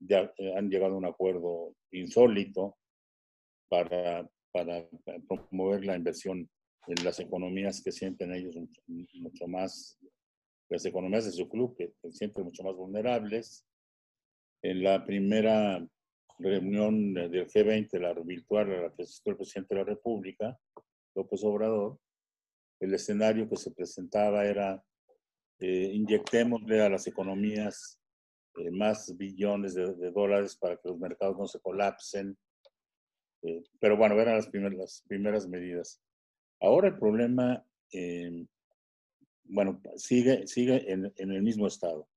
ya 0.00 0.32
eh, 0.38 0.54
han 0.56 0.70
llegado 0.70 0.94
a 0.94 0.98
un 0.98 1.06
acuerdo 1.06 1.74
insólito 1.92 2.78
para, 3.68 4.28
para, 4.52 4.88
promover 5.28 5.84
la 5.84 5.96
inversión 5.96 6.48
en 6.86 7.04
las 7.04 7.20
economías 7.20 7.82
que 7.82 7.92
sienten 7.92 8.34
ellos 8.34 8.56
mucho, 8.86 9.46
más, 9.46 9.98
las 10.68 10.84
economías 10.86 11.26
de 11.26 11.32
su 11.32 11.48
club 11.48 11.76
que 11.76 11.92
se 12.02 12.12
sienten 12.12 12.44
mucho 12.44 12.62
más 12.64 12.74
vulnerables. 12.74 13.64
En 14.62 14.82
la 14.82 15.04
primera 15.04 15.86
reunión 16.40 17.14
del 17.14 17.46
G20, 17.46 17.98
la 17.98 18.14
virtual 18.14 18.72
a 18.72 18.82
la 18.82 18.92
que 18.92 19.02
asistió 19.02 19.32
el 19.32 19.36
presidente 19.36 19.74
de 19.74 19.80
la 19.80 19.86
República, 19.86 20.58
López 21.14 21.44
Obrador, 21.44 21.98
el 22.80 22.94
escenario 22.94 23.48
que 23.48 23.56
se 23.56 23.70
presentaba 23.72 24.44
era 24.44 24.82
eh, 25.58 25.90
inyectémosle 25.92 26.80
a 26.80 26.88
las 26.88 27.06
economías 27.06 28.00
eh, 28.56 28.70
más 28.70 29.14
billones 29.16 29.74
de, 29.74 30.10
dólares 30.10 30.56
para 30.56 30.76
que 30.76 30.88
los 30.88 30.98
mercados 30.98 31.36
no 31.38 31.46
se 31.46 31.60
colapsen. 31.60 32.36
Eh, 33.42 33.62
pero 33.78 33.96
bueno, 33.96 34.18
eran 34.18 34.36
las 34.36 34.48
primeras, 34.48 34.78
las 34.78 35.04
primeras 35.06 35.46
medidas. 35.46 36.00
Ahora 36.60 36.88
el 36.88 36.98
problema, 36.98 37.64
em, 37.92 38.46
bueno, 39.44 39.80
sigue, 39.96 40.46
sigue 40.46 40.90
en, 40.90 41.12
en, 41.16 41.30
el 41.30 41.42
mismo 41.42 41.66
estado. 41.66 42.08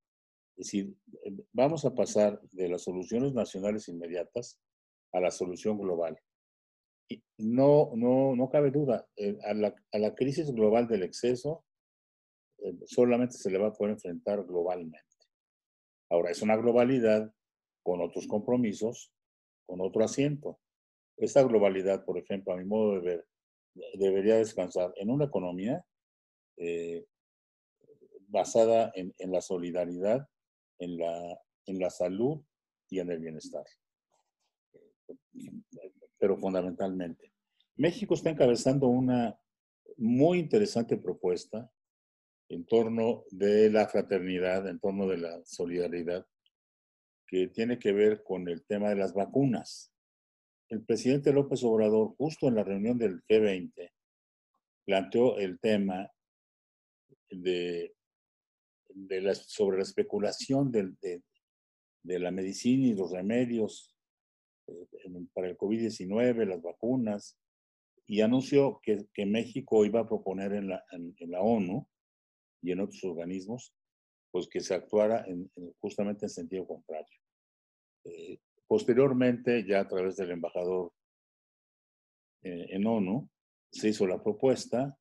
Es 0.56 0.68
decir, 0.68 0.96
vamos 1.52 1.84
a 1.86 1.96
pasar 1.96 2.40
de 2.52 2.70
las 2.70 2.84
soluciones 2.84 3.34
nacionales 3.34 3.88
inmediatas 3.88 4.60
a 5.12 5.20
la 5.20 5.32
solución 5.32 5.78
global. 5.78 6.20
Y 7.10 7.24
no, 7.38 7.92
no, 7.96 8.36
no 8.36 8.50
cabe 8.50 8.72
duda, 8.72 9.08
a 9.46 9.54
la, 9.54 9.76
a 9.92 9.98
la 9.98 10.16
crisis 10.16 10.52
global 10.52 10.88
del 10.88 11.04
exceso 11.04 11.66
eh, 12.64 12.74
solamente 12.86 13.36
se 13.36 13.52
le 13.52 13.58
va 13.58 13.68
a 13.68 13.74
poder 13.74 13.94
enfrentar 13.94 14.44
globalmente. 14.46 15.00
Ahora, 16.10 16.32
es 16.32 16.42
una 16.42 16.56
globalidad 16.56 17.34
con 17.84 18.02
otros 18.02 18.28
compromisos, 18.28 19.12
con 19.66 19.82
otro 19.82 20.04
asiento. 20.04 20.60
Esta 21.18 21.44
globalidad, 21.44 22.06
por 22.06 22.18
ejemplo, 22.18 22.54
a 22.54 22.58
mi 22.58 22.66
modo 22.66 22.94
de 22.94 23.00
ver, 23.02 23.28
debería 23.96 24.36
descansar 24.36 24.94
en 24.96 25.10
una 25.10 25.26
economía 25.26 25.84
eh, 26.58 27.06
basada 28.28 28.92
en, 28.96 29.14
la 29.32 29.42
solidaridad, 29.42 30.28
en 30.80 30.98
la, 30.98 31.40
en 31.66 31.80
la 31.80 31.90
salud 31.90 32.42
y 32.90 33.00
en 33.00 33.12
el 33.12 33.20
bienestar. 33.20 33.66
Pero 36.18 36.38
fundamentalmente. 36.38 37.32
México 37.76 38.14
está 38.14 38.30
encabezando 38.30 38.88
una 38.88 39.38
muy 39.98 40.40
interesante 40.40 40.98
propuesta 40.98 41.72
en 42.50 42.66
torno 42.66 43.24
de 43.32 43.70
la 43.70 43.88
fraternidad, 43.88 44.68
en 44.68 44.80
torno 44.80 45.08
de 45.08 45.18
la 45.18 45.44
solidaridad, 45.46 46.26
que 47.26 47.48
tiene 47.48 47.80
que 47.80 47.92
ver 47.92 48.24
con 48.24 48.48
el 48.48 48.64
tema 48.66 48.90
de 48.90 48.96
las 48.96 49.14
vacunas. 49.14 49.92
El 50.70 50.84
presidente 50.84 51.34
López 51.34 51.64
Obrador, 51.64 52.16
justo 52.16 52.48
en 52.48 52.56
la 52.56 52.64
reunión 52.64 52.98
del 52.98 53.24
G20, 53.24 53.92
planteó 54.86 55.38
el 55.38 55.60
tema 55.60 56.12
de, 57.30 57.96
de 58.94 59.22
la, 59.22 59.36
sobre 59.36 59.78
la 59.78 59.84
especulación 59.84 60.72
de, 60.72 61.22
la 62.04 62.32
medicina 62.32 62.88
y 62.88 62.94
los 62.94 63.12
remedios 63.12 63.96
eh, 64.68 64.88
para 65.34 65.50
el 65.50 65.58
COVID-19, 65.58 66.46
las 66.46 66.62
vacunas, 66.62 67.40
y 68.06 68.22
anunció 68.22 68.80
que, 68.82 69.26
México 69.26 69.86
iba 69.86 70.02
a 70.02 70.08
proponer 70.08 70.54
en 70.54 70.70
la, 70.70 70.84
en 70.92 71.32
la 71.32 71.42
ONU 71.42 71.88
y 72.62 72.72
en 72.72 72.80
otros 72.80 73.04
organismos, 73.04 73.74
pues 74.32 74.48
que 74.48 74.62
se 74.62 74.74
actuara 74.74 75.24
en, 75.28 75.52
justamente 75.80 76.26
en 76.26 76.30
sentido 76.30 76.66
contrario. 76.66 77.20
Eh, 78.06 78.40
posteriormente, 78.68 79.64
ya 79.64 79.82
a 79.82 79.88
través 79.88 80.16
del 80.16 80.32
embajador 80.32 80.92
eh, 82.42 82.66
en 82.70 82.88
ONU, 82.88 83.30
se 83.72 83.90
hizo 83.90 84.08
la 84.08 84.22
propuesta, 84.22 84.98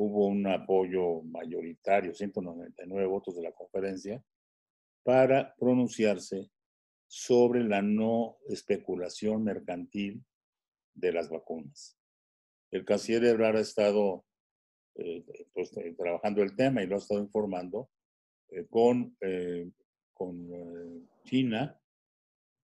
hubo 0.00 0.26
un 0.26 0.46
apoyo 0.46 1.22
mayoritario, 1.22 2.14
199 2.14 3.06
votos 3.06 3.36
de 3.36 3.42
la 3.42 3.52
conferencia, 3.52 4.24
para 5.02 5.54
pronunciarse 5.56 6.50
sobre 7.06 7.64
la 7.64 7.82
no 7.82 8.38
especulación 8.48 9.44
mercantil 9.44 10.24
de 10.94 11.12
las 11.12 11.28
vacunas. 11.28 11.98
El 12.70 12.84
canciller 12.84 13.24
Ebrard 13.24 13.56
ha 13.56 13.60
estado 13.60 14.24
eh, 14.94 15.24
pues, 15.52 15.76
eh, 15.76 15.94
trabajando 15.98 16.42
el 16.42 16.56
tema 16.56 16.82
y 16.82 16.86
lo 16.86 16.94
ha 16.94 16.98
estado 16.98 17.20
informando 17.20 17.90
eh, 18.48 18.66
con, 18.68 19.16
con 20.14 21.08
China, 21.24 21.78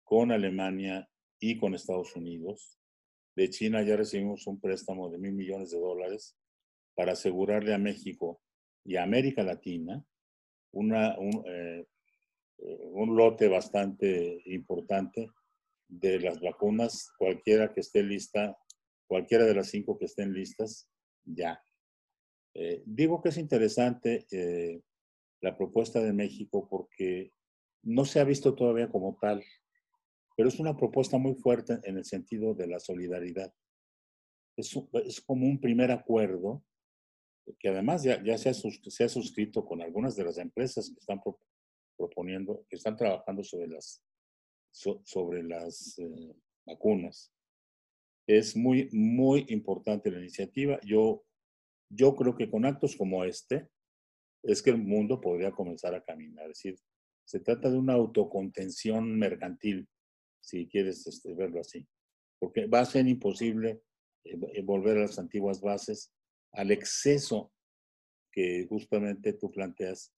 con 0.05 0.31
Alemania 0.31 1.09
y 1.41 1.59
con 1.59 1.75
Estados 1.75 2.15
Unidos. 2.15 2.79
De 3.35 3.51
China 3.51 3.83
ya 3.83 3.97
recibimos 3.97 4.47
un 4.47 4.61
préstamo 4.61 5.11
de 5.11 5.19
mil 5.19 5.33
millones 5.33 5.71
de 5.73 5.81
dólares 5.81 6.37
para 6.95 7.13
asegurarle 7.13 7.75
a 7.75 7.79
México 7.79 8.41
y 8.85 8.97
a 8.97 9.03
América 9.03 9.43
Latina 9.43 10.05
una, 10.73 11.19
un, 11.19 11.45
un 12.59 13.17
lote 13.17 13.49
bastante 13.49 14.43
importante 14.47 15.31
de 15.89 16.21
las 16.21 16.41
vacunas, 16.41 17.13
cualquiera 17.19 17.73
que 17.73 17.81
esté 17.81 18.03
lista, 18.03 18.57
cualquiera 19.07 19.45
de 19.45 19.55
las 19.55 19.69
cinco 19.69 19.99
que 19.99 20.07
estén 20.07 20.33
listas, 20.33 20.89
ya. 21.25 21.63
Eh, 22.55 22.83
digo 22.87 23.21
que 23.21 23.31
es 23.31 23.39
interesante 23.39 24.27
eh, 24.31 24.81
la 25.41 25.57
propuesta 25.57 26.01
de 26.01 26.13
México 26.13 26.69
porque 26.69 27.33
no 27.83 28.05
se 28.05 28.21
ha 28.21 28.25
visto 28.25 28.55
todavía 28.55 28.89
como 28.89 29.19
tal, 29.21 29.45
pero 30.37 30.49
es 30.49 30.59
una 30.59 30.77
propuesta 30.77 31.19
muy 31.19 31.35
fuerte 31.35 31.81
en 31.85 31.99
el 31.99 32.05
sentido 32.05 32.55
de 32.55 32.67
la 32.67 32.79
solidaridad. 32.79 33.53
Es, 34.57 34.75
es 35.05 35.21
como 35.21 35.47
un 35.47 35.61
primer 35.61 35.91
acuerdo 35.91 36.65
que 37.59 37.69
además 37.69 38.03
ya, 38.03 38.23
ya 38.23 38.39
se, 38.39 38.49
ha, 38.49 38.55
se, 38.55 39.05
ha, 39.05 39.09
suscrito 39.09 39.65
con 39.65 39.83
algunas 39.83 40.17
de 40.17 40.25
las 40.25 40.39
empresas 40.39 40.91
que 40.91 40.99
están 40.99 41.21
proponiendo, 41.97 42.65
que 42.69 42.77
están 42.77 42.97
trabajando 42.97 43.43
sobre 43.45 43.69
las, 43.69 44.03
sobre 44.73 45.43
las 45.43 45.99
eh, 45.99 46.35
vacunas. 46.67 47.33
Es 48.27 48.57
muy, 48.57 48.89
muy 48.93 49.45
importante 49.49 50.11
la 50.11 50.19
iniciativa. 50.19 50.81
Yo 50.83 51.25
yo 51.95 52.17
creo 52.17 52.35
que 52.35 52.51
con 52.51 52.65
actos 52.65 52.97
como 52.97 53.25
este 53.25 53.69
es 54.43 54.63
que 54.63 54.71
el 54.71 54.79
mundo 54.79 55.21
podría 55.21 55.53
comenzar 55.53 55.95
a 55.95 56.03
caminar. 56.03 56.51
Es 56.51 56.59
decir, 56.59 56.79
se 57.25 57.41
trata 57.41 57.71
de 57.71 57.79
una 57.79 57.95
autocontención 57.95 59.19
mercantil, 59.19 59.89
si 60.41 60.69
quieres 60.69 61.07
este, 61.07 61.35
verlo 61.35 61.61
así, 61.61 61.87
porque 62.39 62.67
va 62.67 62.81
a 62.81 62.85
ser 62.85 63.07
imposible 63.07 63.83
eh, 64.25 64.63
volver 64.63 64.99
a 64.99 65.03
las 65.03 65.19
antiguas 65.19 65.61
bases, 65.61 66.13
al 66.55 66.71
exceso 66.71 67.53
que 68.33 68.67
justamente 68.69 69.35
tú 69.35 69.51
planteas, 69.51 70.13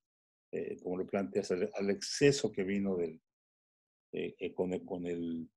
eh, 0.53 0.79
como 0.83 0.99
lo 0.99 1.07
planteas, 1.07 1.51
al, 1.51 1.90
exceso 1.90 2.53
que 2.53 2.64
vino 2.64 2.96
del, 2.96 3.20
con, 4.55 4.72
el, 4.72 4.85
con 4.85 5.07
el 5.07 5.51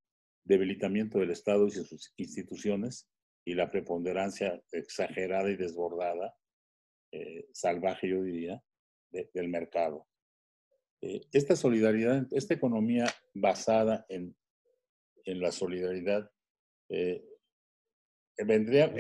debilitamiento 0.44 1.20
del 1.20 1.32
Estado 1.32 1.68
y 1.68 1.72
sus 1.72 2.14
instituciones, 2.18 3.08
y 3.46 3.56
la 3.56 3.72
preponderancia 3.72 4.62
exagerada 4.72 5.50
y 5.50 5.56
desbordada, 5.56 6.36
eh, 7.12 7.48
salvaje 7.52 8.10
yo 8.10 8.22
diría, 8.22 8.62
del 9.10 9.48
mercado. 9.48 10.08
Eh, 11.02 11.22
esta 11.32 11.56
solidaridad, 11.56 12.28
esta 12.32 12.54
economía 12.54 13.08
basada 13.34 14.06
en, 14.10 14.36
en 15.26 15.40
la 15.40 15.52
solidaridad, 15.52 16.30
eh, 16.90 17.26
vendría, 18.46 18.94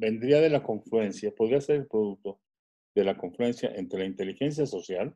vendría 0.00 0.40
de 0.40 0.50
la 0.50 0.62
confluencia, 0.62 1.34
podría 1.34 1.60
ser 1.60 1.76
el 1.76 1.86
producto 1.86 2.40
de 2.94 3.04
la 3.04 3.16
confluencia 3.16 3.70
entre 3.74 4.00
la 4.00 4.06
inteligencia 4.06 4.66
social 4.66 5.14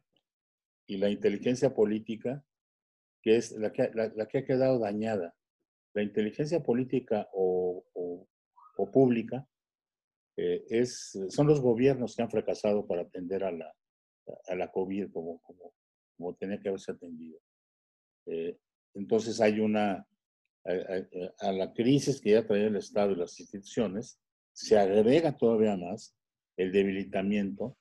y 0.86 0.98
la 0.98 1.10
inteligencia 1.10 1.74
política, 1.74 2.44
que 3.22 3.36
es 3.36 3.52
la 3.52 3.72
que, 3.72 3.90
la 3.94 4.28
que 4.28 4.38
ha 4.38 4.44
quedado 4.44 4.78
dañada 4.78 5.34
la 5.94 6.02
inteligencia 6.02 6.62
política 6.62 7.28
o, 7.32 7.84
pública 8.92 9.48
eh, 10.36 10.64
es, 10.68 11.18
son 11.30 11.46
los 11.46 11.60
gobiernos 11.60 12.14
que 12.14 12.22
han 12.22 12.30
fracasado 12.30 12.86
para 12.86 13.02
atender 13.02 13.44
a 13.44 13.52
la, 13.52 13.72
a 14.48 14.54
la 14.56 14.70
COVID 14.70 15.10
como, 15.12 15.40
como, 15.42 15.72
como 16.16 16.34
tenía 16.34 16.60
que 16.60 16.68
haberse 16.68 16.92
atendido. 16.92 17.38
Eh, 18.26 18.58
entonces 18.94 19.40
hay 19.40 19.60
una, 19.60 20.06
a, 20.64 21.52
la 21.52 21.72
crisis 21.72 22.20
que 22.20 22.32
ya 22.32 22.46
trae 22.46 22.66
el 22.66 22.76
Estado 22.76 23.12
y 23.12 23.16
las 23.16 23.38
instituciones, 23.40 24.20
se 24.54 24.78
agrega 24.78 25.36
todavía 25.36 25.76
más 25.76 26.16
el 26.56 26.72
debilitamiento 26.72 27.76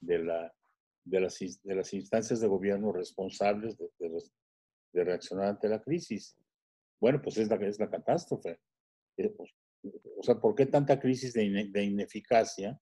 de, 0.00 0.18
la, 0.18 0.54
de, 1.04 1.20
las, 1.20 1.38
de 1.38 1.74
las 1.74 1.94
instancias 1.94 2.40
de 2.40 2.48
gobierno 2.48 2.92
responsables 2.92 3.78
de, 3.78 3.88
de 4.92 5.04
reaccionar 5.04 5.46
ante 5.46 5.68
la 5.68 5.80
crisis. 5.80 6.36
Bueno, 7.00 7.20
pues 7.22 7.38
es 7.38 7.48
la, 7.48 7.56
es 7.56 7.78
la 7.78 7.88
catástrofe. 7.88 8.60
Eh, 9.16 9.30
pues, 9.30 9.54
o 10.18 10.22
sea, 10.22 10.34
¿por 10.34 10.54
qué 10.54 10.66
tanta 10.66 10.98
crisis 10.98 11.32
de, 11.32 11.44
ineficacia? 11.44 12.78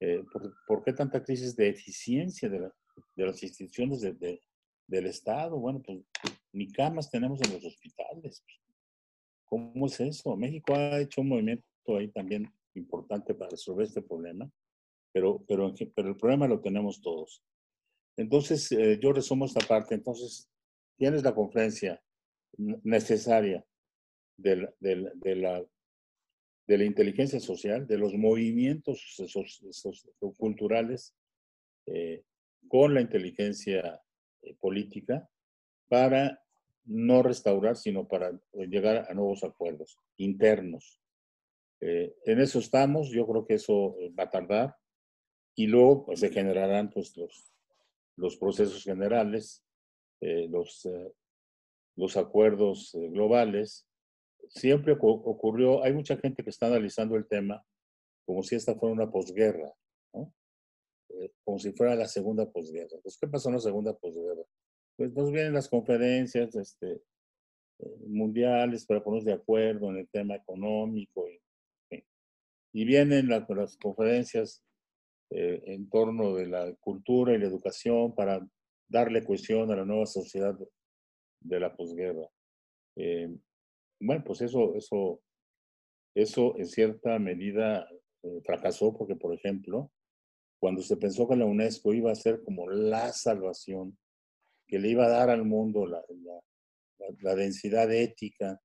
Eh, 0.00 0.24
por, 0.66 0.82
qué 0.82 0.92
tanta 0.94 1.22
crisis 1.22 1.54
de 1.54 1.68
eficiencia 1.68 2.48
de, 2.48 2.70
las 3.16 3.42
instituciones 3.42 4.00
del 4.00 5.06
Estado? 5.06 5.58
Bueno, 5.58 5.82
pues 5.82 6.00
ni 6.52 6.72
camas 6.72 7.10
tenemos 7.10 7.40
en 7.42 7.52
los 7.52 7.64
hospitales. 7.64 8.42
¿Cómo 9.44 9.86
es 9.86 10.00
eso? 10.00 10.36
México 10.36 10.74
ha 10.74 11.00
hecho 11.00 11.20
un 11.20 11.28
movimiento 11.28 11.64
ahí 11.96 12.08
también 12.08 12.52
importante 12.74 13.34
para 13.34 13.50
resolver 13.50 13.86
este 13.86 14.02
problema, 14.02 14.50
pero, 15.12 15.44
pero, 15.46 15.74
pero 15.94 16.08
el 16.08 16.16
problema 16.16 16.46
lo 16.46 16.60
tenemos 16.60 17.00
todos. 17.00 17.42
Entonces, 18.16 18.70
eh, 18.72 18.98
yo 19.00 19.12
resumo 19.12 19.46
esta 19.46 19.66
parte. 19.66 19.94
Entonces, 19.94 20.48
tienes 20.96 21.22
la 21.22 21.34
conferencia 21.34 22.02
necesaria 22.56 23.64
de 24.36 24.56
la, 24.56 24.72
de, 24.80 25.36
la, 25.36 25.64
de 26.66 26.78
la 26.78 26.84
inteligencia 26.84 27.40
social, 27.40 27.86
de 27.86 27.98
los 27.98 28.14
movimientos 28.14 29.16
culturales 30.36 31.14
eh, 31.86 32.22
con 32.68 32.94
la 32.94 33.00
inteligencia 33.00 34.00
eh, 34.42 34.54
política 34.60 35.28
para 35.88 36.42
no 36.84 37.22
restaurar, 37.22 37.76
sino 37.76 38.06
para 38.06 38.38
llegar 38.52 39.06
a 39.08 39.14
nuevos 39.14 39.44
acuerdos 39.44 39.98
internos. 40.16 40.99
Eh, 41.80 42.14
en 42.24 42.40
eso 42.40 42.58
estamos, 42.58 43.10
yo 43.10 43.26
creo 43.26 43.46
que 43.46 43.54
eso 43.54 43.96
va 44.18 44.24
a 44.24 44.30
tardar 44.30 44.76
y 45.54 45.66
luego 45.66 46.06
pues, 46.06 46.20
se 46.20 46.30
generarán 46.30 46.90
pues, 46.90 47.16
los, 47.16 47.52
los 48.16 48.36
procesos 48.36 48.84
generales, 48.84 49.64
los, 50.20 50.86
los 51.96 52.16
acuerdos 52.18 52.94
globales 52.94 53.86
siempre 54.48 54.96
ocurrió, 55.00 55.82
hay 55.82 55.92
mucha 55.92 56.16
gente 56.16 56.42
que 56.42 56.50
está 56.50 56.66
analizando 56.66 57.16
el 57.16 57.26
tema 57.26 57.64
como 58.24 58.42
si 58.42 58.56
esta 58.56 58.74
fuera 58.74 58.94
una 58.94 59.10
posguerra, 59.10 59.72
¿no? 60.14 60.32
Eh, 61.08 61.32
como 61.44 61.58
si 61.58 61.72
fuera 61.72 61.94
la 61.94 62.06
segunda 62.06 62.50
posguerra. 62.50 62.96
Pues, 63.02 63.18
¿qué 63.18 63.26
pasó 63.26 63.48
en 63.48 63.56
la 63.56 63.60
segunda 63.60 63.96
posguerra? 63.96 64.42
Pues 64.96 65.12
nos 65.12 65.32
vienen 65.32 65.54
las 65.54 65.68
conferencias 65.68 66.54
este, 66.54 66.92
eh, 67.78 67.96
mundiales 68.06 68.86
para 68.86 69.02
ponernos 69.02 69.24
de 69.24 69.32
acuerdo 69.32 69.90
en 69.90 69.98
el 69.98 70.08
tema 70.08 70.36
económico 70.36 71.28
y, 71.28 71.40
y 72.72 72.84
vienen 72.84 73.28
las 73.28 73.76
conferencias 73.78 74.62
eh, 75.30 75.62
en 75.66 75.88
torno 75.88 76.34
de 76.34 76.46
la 76.46 76.72
cultura 76.76 77.34
y 77.34 77.38
la 77.38 77.46
educación 77.46 78.14
para 78.14 78.46
darle 78.88 79.24
cohesión 79.24 79.70
a 79.70 79.76
la 79.76 79.84
nueva 79.84 80.06
sociedad 80.06 80.56
de 81.40 81.60
la 81.60 81.74
posguerra. 81.74 82.28
Bueno, 84.00 84.24
pues 84.24 84.40
eso, 84.40 84.74
eso, 84.76 85.20
eso 86.14 86.56
en 86.56 86.66
cierta 86.66 87.18
medida 87.18 87.86
eh, 88.22 88.40
fracasó 88.44 88.96
porque, 88.96 89.14
por 89.14 89.34
ejemplo, 89.34 89.92
cuando 90.58 90.82
se 90.82 90.96
pensó 90.96 91.28
que 91.28 91.36
la 91.36 91.44
UNESCO 91.44 91.92
iba 91.92 92.10
a 92.10 92.14
ser 92.14 92.42
como 92.42 92.68
la 92.70 93.12
salvación, 93.12 93.98
que 94.66 94.78
le 94.78 94.88
iba 94.88 95.04
a 95.04 95.10
dar 95.10 95.28
al 95.28 95.44
mundo 95.44 95.86
la, 95.86 96.02
la, 97.20 97.34
densidad 97.34 97.92
ética 97.92 98.58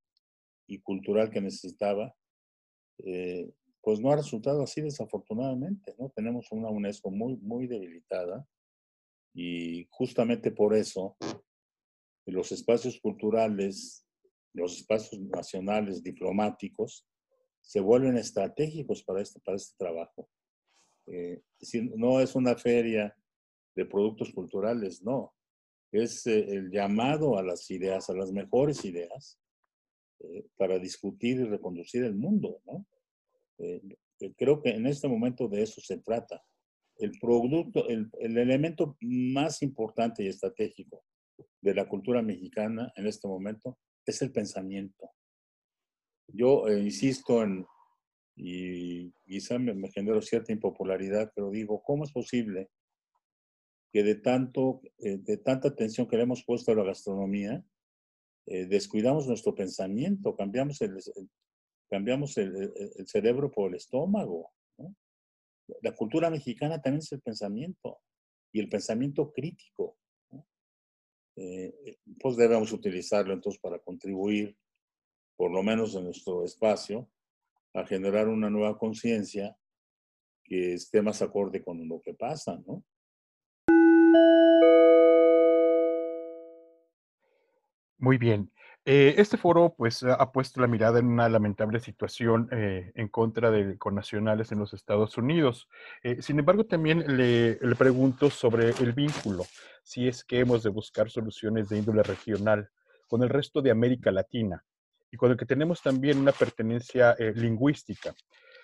y 0.67 0.79
cultural 0.79 1.29
que 1.29 1.41
necesitaba, 1.41 2.15
eh, 2.99 3.51
pues 3.85 4.01
no 4.01 4.11
ha 4.11 4.17
resultado 4.17 4.63
así 4.63 4.81
desafortunadamente, 4.81 5.95
¿no? 5.97 6.09
Tenemos 6.09 6.51
una 6.51 6.69
UNESCO 6.69 7.11
muy, 7.11 7.37
muy 7.37 7.67
debilitada 7.67 8.45
y 9.33 9.87
justamente 9.91 10.51
por 10.51 10.75
eso 10.75 11.15
los 12.25 12.51
espacios 12.51 12.99
culturales 12.99 14.05
los 14.55 14.77
espacios 14.77 15.21
nacionales 15.21 16.01
diplomáticos 16.01 17.05
se 17.61 17.79
vuelven 17.79 18.17
estratégicos 18.17 19.03
para 19.03 19.21
este, 19.21 19.39
para 19.41 19.57
este 19.57 19.75
trabajo. 19.77 20.29
Eh, 21.07 21.41
no 21.95 22.19
es 22.19 22.35
una 22.35 22.55
feria 22.55 23.15
de 23.75 23.85
productos 23.85 24.31
culturales, 24.31 25.03
no. 25.03 25.33
Es 25.91 26.25
eh, 26.27 26.39
el 26.39 26.71
llamado 26.71 27.37
a 27.37 27.43
las 27.43 27.69
ideas, 27.69 28.09
a 28.09 28.13
las 28.13 28.31
mejores 28.31 28.85
ideas, 28.85 29.39
eh, 30.19 30.47
para 30.55 30.79
discutir 30.79 31.39
y 31.39 31.43
reconducir 31.43 32.03
el 32.03 32.15
mundo, 32.15 32.61
¿no? 32.65 32.85
Creo 34.37 34.61
que 34.61 34.69
en 34.69 34.87
este 34.87 35.07
momento 35.07 35.47
de 35.47 35.63
eso 35.63 35.81
se 35.81 35.97
trata. 35.97 36.43
El 36.97 37.11
producto, 37.19 37.87
el, 37.87 38.09
el 38.19 38.37
elemento 38.37 38.97
más 39.01 39.61
importante 39.61 40.23
y 40.23 40.27
estratégico 40.27 41.03
de 41.61 41.73
la 41.73 41.87
cultura 41.87 42.21
mexicana 42.21 42.91
en 42.95 43.07
este 43.07 43.27
momento 43.27 43.77
es 44.05 44.21
el 44.21 44.31
pensamiento. 44.31 45.09
Yo 46.27 46.67
eh, 46.67 46.79
insisto 46.79 47.43
en, 47.43 47.65
y 48.35 49.11
quizá 49.25 49.57
me, 49.57 49.73
me, 49.73 49.89
cierta 50.21 50.51
impopularidad, 50.51 51.31
pero 51.35 51.51
digo, 51.51 51.81
¿cómo 51.83 52.03
es 52.03 52.11
posible 52.11 52.69
que 53.91 54.03
de, 54.03 54.15
tanto, 54.15 54.81
eh, 54.99 55.17
de 55.17 55.37
tanta 55.37 55.69
atención 55.69 56.07
que 56.07 56.17
le 56.17 56.23
hemos 56.23 56.43
puesto 56.43 56.71
a 56.71 56.75
la 56.75 56.83
gastronomía, 56.83 57.63
eh, 58.47 58.65
descuidamos 58.65 59.27
nuestro 59.27 59.55
pensamiento, 59.55 60.35
cambiamos 60.35 60.81
el, 60.81 60.97
cambiamos 61.89 62.37
el, 62.37 63.07
cerebro 63.07 63.51
por 63.51 63.69
el 63.69 63.75
estómago? 63.75 64.51
La 65.81 65.95
cultura 65.95 66.29
mexicana 66.29 66.81
también 66.81 66.99
es 66.99 67.11
el 67.11 67.21
pensamiento 67.21 67.99
y 68.51 68.59
el 68.59 68.69
pensamiento 68.69 69.31
crítico. 69.31 69.97
Eh, 71.37 71.97
pues 72.19 72.37
debemos 72.37 72.71
utilizarlo 72.71 73.33
entonces 73.33 73.59
para 73.61 73.79
contribuir, 73.79 74.57
por 75.35 75.51
lo 75.51 75.63
menos 75.63 75.95
en 75.95 76.05
nuestro 76.05 76.45
espacio, 76.45 77.09
a 77.73 77.85
generar 77.85 78.27
una 78.29 78.49
nueva 78.49 78.77
conciencia 78.77 79.57
que 80.43 80.75
esté 80.75 81.01
más 81.01 81.21
acorde 81.21 81.63
con 81.63 81.85
lo 81.87 82.01
que 82.01 82.13
pasa, 82.13 82.61
¿no? 82.65 82.83
Muy 87.97 88.17
bien. 88.17 88.51
Eh, 88.87 89.15
este 89.17 89.37
foro 89.37 89.73
pues 89.75 90.03
ha 90.03 90.31
puesto 90.31 90.61
la 90.61 90.67
mirada 90.67 90.99
en 90.99 91.07
una 91.07 91.27
lamentable 91.27 91.79
situación 91.79 92.47
eh, 92.51 92.91
en 92.93 93.07
contra 93.07 93.49
de 93.49 93.79
connacionales 93.79 94.51
en 94.51 94.59
los 94.59 94.75
Estados 94.75 95.17
Unidos. 95.17 95.67
Eh, 96.03 96.21
sin 96.21 96.37
embargo, 96.37 96.65
también 96.67 97.17
le, 97.17 97.57
le, 97.59 97.75
pregunto 97.75 98.29
sobre 98.29 98.69
el 98.69 98.93
vínculo, 98.93 99.43
si 99.81 100.07
es 100.07 100.23
que 100.23 100.39
hemos 100.39 100.61
de 100.61 100.69
buscar 100.69 101.09
soluciones 101.09 101.67
de 101.67 101.79
índole 101.79 102.03
regional 102.03 102.69
con 103.07 103.23
el 103.23 103.29
resto 103.29 103.59
de 103.63 103.71
América 103.71 104.11
Latina 104.11 104.63
y 105.09 105.17
con 105.17 105.31
el 105.31 105.37
que 105.37 105.47
tenemos 105.47 105.81
también 105.81 106.19
una 106.19 106.31
pertenencia 106.31 107.15
lingüística. 107.17 108.13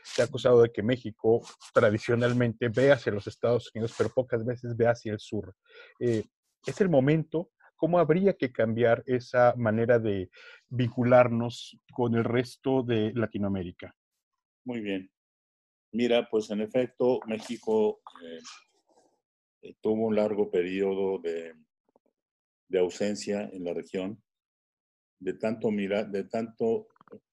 Se 0.03 0.21
ha 0.21 0.25
acusado 0.25 0.61
de 0.61 0.71
que 0.71 0.83
México 0.83 1.41
tradicionalmente 1.73 2.69
ve 2.69 2.91
hacia 2.91 3.11
los 3.11 3.25
Estados 3.25 3.71
Unidos, 3.73 3.95
pero 3.97 4.09
pocas 4.09 4.45
veces 4.45 4.77
ve 4.77 4.87
hacia 4.87 5.13
el 5.13 5.19
sur. 5.19 5.55
es 5.99 6.81
el 6.81 6.89
momento 6.89 7.49
¿Cómo 7.81 7.97
habría 7.97 8.33
que 8.33 8.51
cambiar 8.51 9.01
esa 9.07 9.55
manera 9.57 9.97
de 9.97 10.29
vincularnos 10.69 11.79
con 11.91 12.13
el 12.13 12.23
resto 12.23 12.83
de 12.83 13.11
Latinoamérica? 13.15 13.95
Muy 14.65 14.81
bien. 14.81 15.09
Mira, 15.91 16.27
pues 16.29 16.51
en 16.51 16.61
efecto, 16.61 17.19
México 17.25 18.01
eh, 18.23 18.39
eh, 19.63 19.73
tuvo 19.81 20.05
un 20.09 20.15
largo 20.15 20.51
periodo 20.51 21.17
de, 21.17 21.55
de, 22.67 22.79
ausencia 22.79 23.49
en 23.51 23.63
la 23.63 23.73
región, 23.73 24.21
de 25.17 25.33
tanto, 25.33 25.71
mirar, 25.71 26.07
de 26.11 26.25
tanto 26.25 26.87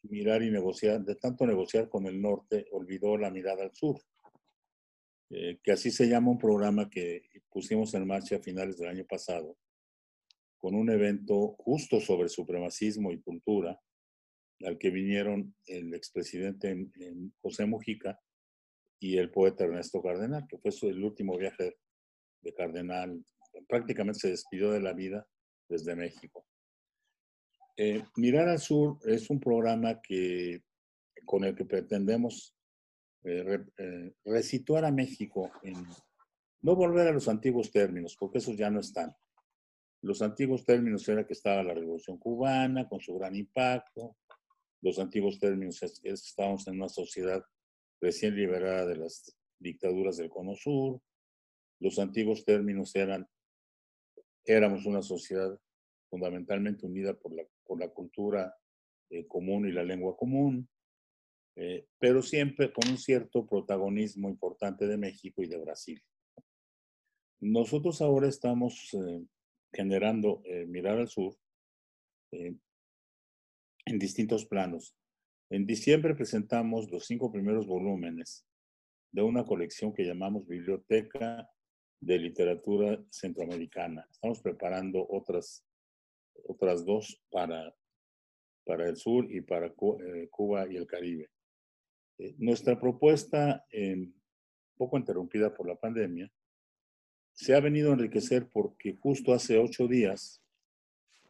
mirar 0.04 0.42
y 0.42 0.50
negociar, 0.50 1.04
de 1.04 1.16
tanto 1.16 1.46
negociar 1.46 1.90
con 1.90 2.06
el 2.06 2.22
norte, 2.22 2.68
olvidó 2.72 3.18
la 3.18 3.30
mirada 3.30 3.64
al 3.64 3.74
sur. 3.74 4.00
Eh, 5.28 5.58
que 5.62 5.72
así 5.72 5.90
se 5.90 6.08
llama 6.08 6.30
un 6.30 6.38
programa 6.38 6.88
que 6.88 7.24
pusimos 7.50 7.92
en 7.92 8.06
marcha 8.06 8.36
a 8.36 8.42
finales 8.42 8.78
del 8.78 8.88
año 8.88 9.04
pasado, 9.04 9.58
con 10.58 10.74
un 10.74 10.90
evento 10.90 11.54
justo 11.58 12.00
sobre 12.00 12.28
supremacismo 12.28 13.12
y 13.12 13.20
cultura, 13.20 13.80
al 14.64 14.78
que 14.78 14.90
vinieron 14.90 15.54
el 15.66 15.94
expresidente 15.94 16.88
José 17.40 17.66
Mujica 17.66 18.20
y 19.00 19.16
el 19.18 19.30
poeta 19.30 19.64
Ernesto 19.64 20.02
Cardenal, 20.02 20.46
que 20.48 20.58
fue 20.58 20.90
el 20.90 21.04
último 21.04 21.36
viaje 21.36 21.76
de 22.42 22.54
Cardenal. 22.54 23.24
Prácticamente 23.68 24.20
se 24.20 24.30
despidió 24.30 24.72
de 24.72 24.80
la 24.80 24.92
vida 24.92 25.26
desde 25.68 25.94
México. 25.94 26.44
Eh, 27.76 28.02
Mirar 28.16 28.48
al 28.48 28.58
Sur 28.58 28.98
es 29.04 29.30
un 29.30 29.38
programa 29.38 30.00
que, 30.02 30.64
con 31.24 31.44
el 31.44 31.54
que 31.54 31.64
pretendemos 31.64 32.56
eh, 33.24 33.64
eh, 33.78 34.14
resituar 34.24 34.84
a 34.84 34.90
México 34.90 35.50
no 36.60 36.74
volver 36.74 37.06
a 37.06 37.12
los 37.12 37.28
antiguos 37.28 37.70
términos, 37.70 38.16
porque 38.18 38.38
esos 38.38 38.56
ya 38.56 38.70
no 38.70 38.80
están, 38.80 39.14
los 40.02 40.22
antiguos 40.22 40.64
términos 40.64 41.08
era 41.08 41.26
que 41.26 41.32
estaba 41.32 41.62
la 41.62 41.74
Revolución 41.74 42.18
Cubana 42.18 42.88
con 42.88 43.00
su 43.00 43.14
gran 43.14 43.34
impacto. 43.34 44.16
Los 44.80 44.98
antiguos 44.98 45.38
términos 45.38 45.82
es 45.82 45.98
que 46.00 46.10
estábamos 46.10 46.66
en 46.68 46.76
una 46.76 46.88
sociedad 46.88 47.44
recién 48.00 48.36
liberada 48.36 48.86
de 48.86 48.96
las 48.96 49.36
dictaduras 49.58 50.16
del 50.16 50.28
Cono 50.28 50.54
Sur. 50.54 51.00
Los 51.80 51.98
antiguos 51.98 52.44
términos 52.44 52.94
eran, 52.94 53.28
éramos 54.44 54.86
una 54.86 55.02
sociedad 55.02 55.58
fundamentalmente 56.08 56.86
unida 56.86 57.14
por 57.14 57.34
la, 57.34 57.42
por 57.64 57.80
la 57.80 57.88
cultura 57.88 58.56
eh, 59.10 59.26
común 59.26 59.66
y 59.66 59.72
la 59.72 59.82
lengua 59.82 60.16
común, 60.16 60.68
eh, 61.56 61.88
pero 61.98 62.22
siempre 62.22 62.72
con 62.72 62.88
un 62.88 62.98
cierto 62.98 63.46
protagonismo 63.46 64.28
importante 64.28 64.86
de 64.86 64.96
México 64.96 65.42
y 65.42 65.48
de 65.48 65.58
Brasil. 65.58 66.00
Nosotros 67.40 68.00
ahora 68.00 68.28
estamos 68.28 68.94
eh, 68.94 69.24
generando 69.72 70.42
eh, 70.44 70.66
Mirar 70.66 70.98
al 70.98 71.08
Sur 71.08 71.36
eh, 72.32 72.54
en 73.86 73.98
distintos 73.98 74.46
planos. 74.46 74.94
En 75.50 75.66
diciembre 75.66 76.14
presentamos 76.14 76.90
los 76.90 77.06
cinco 77.06 77.32
primeros 77.32 77.66
volúmenes 77.66 78.46
de 79.12 79.22
una 79.22 79.44
colección 79.44 79.94
que 79.94 80.04
llamamos 80.04 80.46
Biblioteca 80.46 81.48
de 82.00 82.18
Literatura 82.18 83.02
Centroamericana. 83.10 84.06
Estamos 84.10 84.40
preparando 84.40 85.06
otras, 85.08 85.64
otras 86.44 86.84
dos 86.84 87.22
para, 87.30 87.74
para 88.64 88.88
el 88.88 88.96
sur 88.96 89.26
y 89.30 89.40
para 89.40 89.66
eh, 89.66 90.28
Cuba 90.30 90.70
y 90.70 90.76
el 90.76 90.86
Caribe. 90.86 91.30
Eh, 92.18 92.34
nuestra 92.38 92.78
propuesta, 92.78 93.64
poco 94.76 94.98
interrumpida 94.98 95.54
por 95.54 95.66
la 95.66 95.76
pandemia, 95.76 96.30
se 97.38 97.54
ha 97.54 97.60
venido 97.60 97.90
a 97.90 97.92
enriquecer 97.92 98.48
porque 98.48 98.96
justo 99.00 99.32
hace 99.32 99.58
ocho 99.58 99.86
días, 99.86 100.42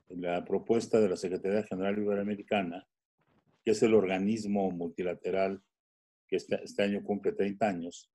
la 0.09 0.43
propuesta 0.43 0.99
de 1.01 1.11
la 1.11 1.19
Secretaría 1.19 1.65
General 1.65 1.99
Iberoamericana, 1.99 2.89
que 3.63 3.73
es 3.73 3.83
el 3.83 3.93
organismo 3.93 4.71
multilateral 4.71 5.63
que 6.27 6.37
este, 6.37 6.65
este 6.65 6.83
año 6.83 7.05
cumple 7.05 7.33
30 7.33 7.69
años, 7.69 8.11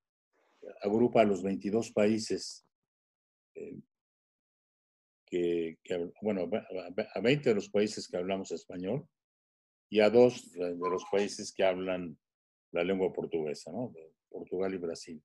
agrupa 0.81 1.21
a 1.21 1.25
los 1.25 1.43
22 1.43 1.91
países 1.91 2.65
eh, 3.53 3.79
que, 5.27 5.77
bueno, 6.23 6.49
a 7.13 7.19
20 7.21 7.49
de 7.49 7.55
los 7.55 7.69
países 7.69 8.07
que 8.07 8.17
hablamos 8.17 8.51
español 8.51 9.07
y 9.89 9.99
a 9.99 10.09
dos 10.09 10.51
de 10.51 10.75
los 10.75 11.05
países 11.11 11.53
que 11.53 11.63
hablan 11.63 12.17
la 12.71 12.83
lengua 12.83 13.13
portuguesa, 13.13 13.71
¿no? 13.71 13.93
Portugal 14.29 14.73
y 14.73 14.77
Brasil. 14.77 15.23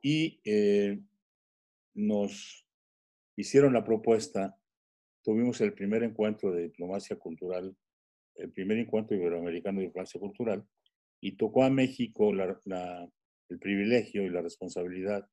Y 0.00 0.40
eh, 0.44 1.00
nos 1.94 2.66
hicieron 3.36 3.72
la 3.72 3.84
propuesta, 3.84 4.56
tuvimos 5.22 5.60
el 5.60 5.72
primer 5.72 6.02
encuentro 6.02 6.52
de 6.52 6.62
diplomacia 6.62 7.16
cultural, 7.16 7.76
el 8.36 8.52
primer 8.52 8.78
encuentro 8.78 9.16
iberoamericano 9.16 9.80
de 9.80 9.86
diplomacia 9.86 10.20
cultural, 10.20 10.66
y 11.20 11.36
tocó 11.36 11.64
a 11.64 11.70
México 11.70 12.32
el 12.32 13.58
privilegio 13.58 14.24
y 14.24 14.30
la 14.30 14.42
responsabilidad 14.42 15.28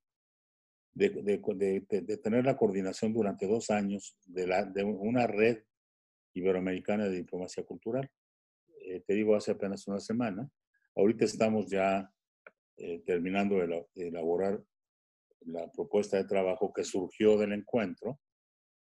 de, 0.94 2.18
tener 2.22 2.44
la 2.44 2.56
coordinación 2.56 3.12
durante 3.12 3.46
dos 3.46 3.70
años 3.70 4.16
de, 4.26 4.46
la, 4.46 4.64
de 4.64 4.84
una 4.84 5.26
red 5.26 5.62
iberoamericana 6.34 7.08
de 7.08 7.16
diplomacia 7.16 7.64
cultural. 7.64 8.10
Eh, 8.84 9.02
te 9.06 9.14
digo, 9.14 9.34
hace 9.34 9.52
apenas 9.52 9.86
una 9.86 10.00
semana. 10.00 10.48
Ahorita 10.96 11.24
estamos 11.24 11.70
ya 11.70 12.10
eh, 12.76 13.02
terminando 13.06 13.56
de, 13.56 13.86
elaborar 14.08 14.62
la 15.46 15.70
propuesta 15.70 16.16
de 16.16 16.24
trabajo 16.24 16.72
que 16.72 16.84
surgió 16.84 17.38
del 17.38 17.52
encuentro 17.52 18.20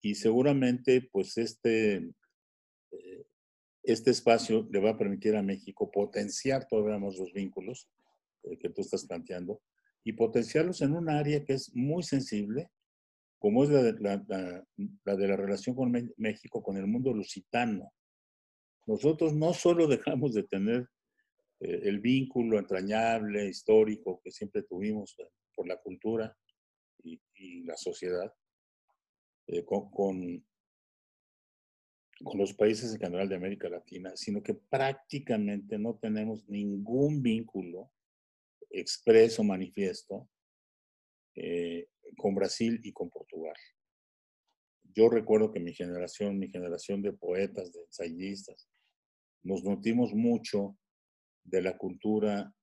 y 0.01 0.15
seguramente 0.15 1.09
pues 1.13 1.37
este, 1.39 1.97
eh, 2.93 3.27
este 3.83 4.11
espacio 4.11 4.69
le 4.71 4.81
va 4.81 4.91
a 4.91 4.99
permitir 4.99 5.37
a 5.37 5.43
México 5.43 5.91
potenciar 5.91 6.67
todavía 6.67 6.99
más 6.99 7.17
los 7.17 7.33
vínculos 7.33 7.89
que 8.61 8.71
tú 8.71 8.81
estás 8.81 9.05
planteando 9.07 9.61
y 10.05 10.13
potenciarlos 10.15 10.81
en 10.81 10.93
un 10.93 11.11
área 11.11 11.45
que 11.45 11.53
es 11.53 11.75
muy 11.75 12.03
sensible, 12.03 12.71
como 13.39 13.65
es 13.65 13.71
la 13.71 13.83
de 13.83 15.27
la, 15.27 15.37
relación 15.37 15.77
con 15.77 15.93
México, 16.17 16.63
con 16.63 16.77
el 16.77 16.87
mundo 16.87 17.13
lusitano. 17.13 17.93
Nosotros 18.87 19.35
no 19.35 19.53
solo 19.53 19.87
dejamos 19.87 20.33
de 20.33 20.45
tener 20.45 20.89
eh, 21.61 21.81
el 21.85 22.01
vínculo 22.01 22.59
entrañable, 22.59 23.49
histórico 23.49 24.21
que 24.25 24.31
siempre 24.31 24.63
tuvimos 24.63 25.15
eh, 25.19 25.29
por 25.59 25.67
la 25.67 25.77
cultura 25.77 26.39
y, 27.03 27.19
la 27.65 27.77
sociedad 27.77 28.33
eh, 29.49 29.65
con, 29.65 29.91
con, 29.91 30.45
los 32.35 32.55
países 32.55 32.93
en 32.93 33.01
general 33.01 33.29
de 33.29 33.35
América 33.35 33.69
Latina, 33.69 34.13
sino 34.15 34.41
que 34.41 34.55
prácticamente 34.55 35.77
no 35.77 35.97
tenemos 35.97 36.49
ningún 36.49 37.23
vínculo 37.23 37.91
expreso, 38.71 39.43
manifiesto, 39.43 40.29
eh, 41.35 41.89
con 42.17 42.37
Brasil 42.37 42.81
y 42.85 42.93
con 42.93 43.11
Portugal. 43.11 43.57
Yo 44.95 45.09
recuerdo 45.09 45.51
que 45.51 45.61
mi 45.61 45.75
generación, 45.75 46.39
mi 46.39 46.49
generación 46.51 47.03
de 47.03 47.13
poetas, 47.13 47.73
de 47.73 47.81
ensayistas, 47.81 48.69
nos 49.43 49.65
nutrimos 49.65 50.15
mucho 50.15 50.79
de 51.43 51.63
la 51.63 51.77
cultura, 51.77 52.55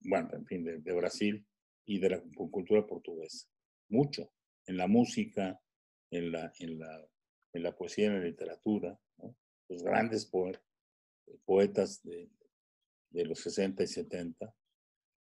bueno, 0.00 0.30
en 0.32 0.46
fin, 0.46 0.64
de, 0.64 0.92
Brasil 0.92 1.46
y 1.86 1.98
de 1.98 2.10
la 2.10 2.22
cultura 2.50 2.86
portuguesa. 2.86 3.48
Mucho. 3.88 4.32
En 4.66 4.76
la 4.76 4.86
música, 4.86 5.60
en 6.10 6.32
la, 6.32 6.52
en 6.58 6.78
la, 6.78 7.08
en 7.52 7.62
la 7.62 7.76
poesía, 7.76 8.06
en 8.06 8.18
la 8.20 8.24
literatura. 8.24 8.98
Los 9.68 9.82
grandes 9.82 10.30
poetas 11.44 12.02
de, 12.02 12.30
de 13.10 13.24
los 13.24 13.40
60 13.40 13.82
y 13.82 13.86
70 13.86 14.54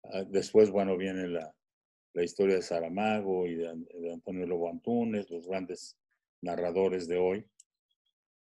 Ah, 0.03 0.23
después, 0.23 0.69
bueno, 0.69 0.97
viene 0.97 1.27
la, 1.27 1.55
la 2.13 2.23
historia 2.23 2.55
de 2.55 2.61
Saramago 2.61 3.47
y 3.47 3.55
de, 3.55 3.69
Antonio 4.11 4.45
Lobo 4.45 4.69
Antunes, 4.69 5.29
los 5.29 5.47
grandes 5.47 5.97
narradores 6.41 7.07
de 7.07 7.17
hoy. 7.17 7.45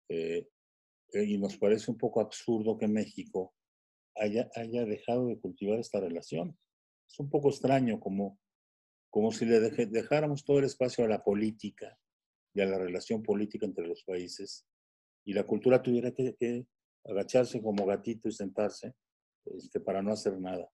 Eh, 0.09 0.47
eh, 1.13 1.23
y 1.23 1.37
nos 1.37 1.57
parece 1.57 1.91
un 1.91 1.97
poco 1.97 2.19
absurdo 2.19 2.77
que 2.77 2.87
México 2.87 3.53
haya, 4.15 4.49
haya 4.55 4.85
dejado 4.85 5.27
de 5.27 5.39
cultivar 5.39 5.79
esta 5.79 5.99
relación. 5.99 6.57
Es 7.11 7.19
un 7.19 7.29
poco 7.29 7.49
extraño, 7.49 7.99
como, 7.99 8.39
como 9.09 9.31
si 9.31 9.45
le 9.45 9.59
dejáramos 9.59 10.45
todo 10.45 10.59
el 10.59 10.65
espacio 10.65 11.03
a 11.03 11.09
la 11.09 11.23
política 11.23 11.97
y 12.53 12.61
a 12.61 12.65
la 12.65 12.77
relación 12.77 13.21
política 13.21 13.65
entre 13.65 13.85
los 13.85 14.03
países 14.03 14.65
y 15.25 15.33
la 15.33 15.45
cultura 15.45 15.81
tuviera 15.81 16.11
que, 16.11 16.65
agacharse 17.03 17.61
como 17.61 17.85
gatito 17.85 18.29
y 18.29 18.31
sentarse 18.31 18.93
este, 19.45 19.79
para 19.79 20.03
no 20.03 20.11
hacer 20.11 20.39
nada. 20.39 20.69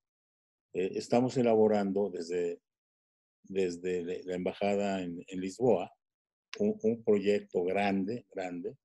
Eh, 0.73 0.91
estamos 0.95 1.37
elaborando 1.37 2.09
desde, 2.09 2.61
desde 3.43 4.23
la 4.25 4.35
embajada 4.35 5.01
en, 5.01 5.23
Lisboa 5.31 5.89
un, 6.59 7.03
proyecto 7.03 7.63
grande, 7.63 8.25
grande, 8.29 8.75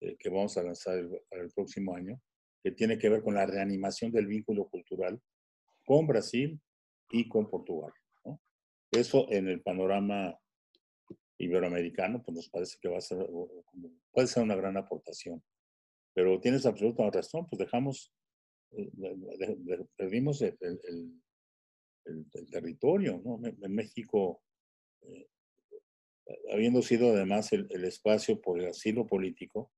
eh, 0.00 0.16
que 0.18 0.28
vamos 0.28 0.56
a 0.58 0.62
lanzar 0.62 1.02
para 1.30 1.42
el 1.42 1.50
próximo 1.50 1.94
año, 1.94 2.20
que 2.62 2.72
tiene 2.72 2.98
que 2.98 3.08
ver 3.08 3.22
con 3.22 3.34
la 3.34 3.46
reanimación 3.46 4.12
del 4.12 4.26
vínculo 4.26 4.68
cultural 4.68 5.20
con 5.84 6.06
Brasil 6.06 6.60
y 7.10 7.28
con 7.28 7.48
Portugal. 7.48 7.92
Eso 8.90 9.26
en 9.30 9.48
el 9.48 9.60
panorama 9.62 10.38
iberoamericano, 11.38 12.22
pues 12.22 12.36
nos 12.36 12.48
parece 12.48 12.78
que 12.80 12.88
va 12.88 12.98
a 12.98 13.00
ser, 13.00 13.28
puede 14.12 14.26
ser 14.26 14.42
una 14.42 14.56
gran 14.56 14.76
aportación. 14.76 15.42
Pero 16.14 16.40
tienes 16.40 16.64
absoluta 16.64 17.10
razón, 17.10 17.46
pues 17.46 17.58
dejamos 17.58 18.12
eh, 18.72 18.90
perdimos 19.96 20.42
el, 20.42 20.56
el, 22.04 22.50
territorio, 22.50 23.20
¿no? 23.24 23.40
En 23.44 23.74
México, 23.74 24.40
eh, 25.02 25.28
habiendo 26.52 26.82
sido 26.82 27.12
además 27.12 27.52
el, 27.52 27.84
espacio 27.84 28.40
por 28.40 28.60
el 28.60 28.68
asilo 28.68 29.06
político, 29.06 29.72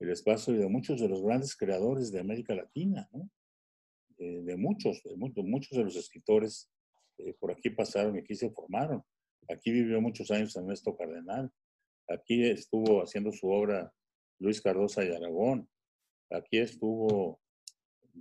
el 0.00 0.10
espacio 0.10 0.54
de 0.54 0.68
muchos 0.68 1.00
de 1.00 1.08
los 1.08 1.22
grandes 1.22 1.56
creadores 1.56 2.12
de 2.12 2.20
América 2.20 2.54
Latina, 2.54 3.08
¿no? 3.12 3.30
Eh, 4.24 4.40
de 4.42 4.56
muchos, 4.56 5.02
de 5.02 5.16
muchos, 5.16 5.44
muchos 5.44 5.76
de 5.76 5.84
los 5.84 5.96
escritores 5.96 6.70
por 7.38 7.52
aquí 7.52 7.70
pasaron 7.70 8.16
y 8.16 8.20
aquí 8.20 8.34
se 8.34 8.50
formaron. 8.50 9.02
Aquí 9.48 9.70
vivió 9.70 10.00
muchos 10.00 10.30
años 10.30 10.56
Ernesto 10.56 10.96
Cardenal. 10.96 11.50
Aquí 12.08 12.44
estuvo 12.44 13.02
haciendo 13.02 13.30
su 13.32 13.48
obra 13.48 13.92
Luis 14.38 14.60
Cardosa 14.60 15.04
y 15.04 15.14
Aragón. 15.14 15.68
Aquí 16.30 16.58
estuvo 16.58 17.40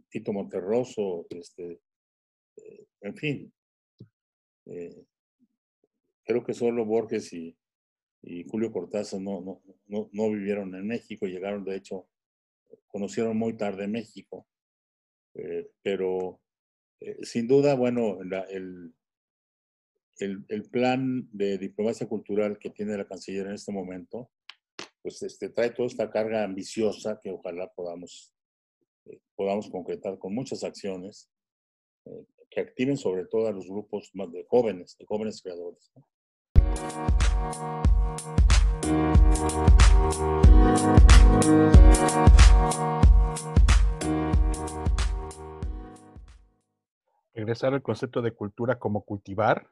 Tito 0.09 0.33
Monterroso, 0.33 1.25
este, 1.29 1.81
eh, 2.57 2.85
en 3.01 3.15
fin. 3.15 3.53
Eh, 4.65 5.05
creo 6.23 6.43
que 6.43 6.53
solo 6.53 6.85
Borges 6.85 7.33
y, 7.33 7.57
Julio 8.49 8.71
Cortázar 8.71 9.19
no, 9.19 9.61
no, 9.85 10.29
vivieron 10.29 10.73
en 10.75 10.87
México, 10.87 11.25
llegaron, 11.25 11.65
de 11.65 11.75
hecho, 11.75 12.07
conocieron 12.87 13.35
muy 13.35 13.57
tarde 13.57 13.85
México. 13.85 14.47
Eh, 15.35 15.69
pero 15.81 16.39
sin 17.23 17.47
duda, 17.47 17.75
bueno, 17.75 18.19
el, 18.21 18.93
el, 20.17 20.63
plan 20.69 21.27
de 21.31 21.57
diplomacia 21.57 22.07
cultural 22.07 22.57
que 22.59 22.69
tiene 22.69 22.97
la 22.97 23.07
canciller 23.07 23.47
en 23.47 23.53
este 23.53 23.71
momento, 23.71 24.29
pues 25.01 25.21
este, 25.23 25.49
trae 25.49 25.71
toda 25.71 25.87
esta 25.87 26.09
carga 26.09 26.43
ambiciosa 26.43 27.19
que 27.21 27.31
ojalá 27.31 27.67
podamos 27.73 28.33
eh, 29.05 29.19
podamos 29.35 29.69
concretar 29.69 30.17
con 30.17 30.33
muchas 30.33 30.63
acciones 30.63 31.29
eh, 32.05 32.25
que 32.49 32.61
activen 32.61 32.97
sobre 32.97 33.25
todo 33.25 33.47
a 33.47 33.51
los 33.51 33.67
grupos 33.67 34.11
más 34.13 34.31
de 34.31 34.45
jóvenes, 34.45 34.95
de 34.97 35.05
jóvenes 35.05 35.41
creadores. 35.41 35.91
Regresar 47.33 47.73
al 47.73 47.81
concepto 47.81 48.21
de 48.21 48.33
cultura 48.33 48.79
como 48.79 49.03
cultivar 49.03 49.67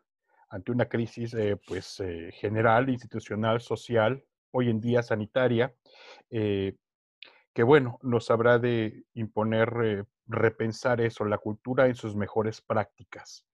ante 0.50 0.72
una 0.72 0.90
crisis 0.90 1.34
eh, 1.34 1.58
pues, 1.66 2.04
general, 2.34 2.90
institucional, 2.90 3.62
social, 3.62 4.24
hoy 4.52 4.70
en 4.70 4.82
día 4.82 5.02
sanitaria, 5.02 5.74
que 7.54 7.64
bueno, 7.64 8.00
nos 8.02 8.32
habrá 8.32 8.60
de 8.60 9.06
imponer, 9.14 9.74
eh, 9.84 10.04
repensar 10.28 11.02
eso, 11.02 11.26
la 11.26 11.38
cultura 11.38 11.88
en 11.88 11.96
sus 11.96 12.16
mejores 12.16 12.62
prácticas. 12.62 13.46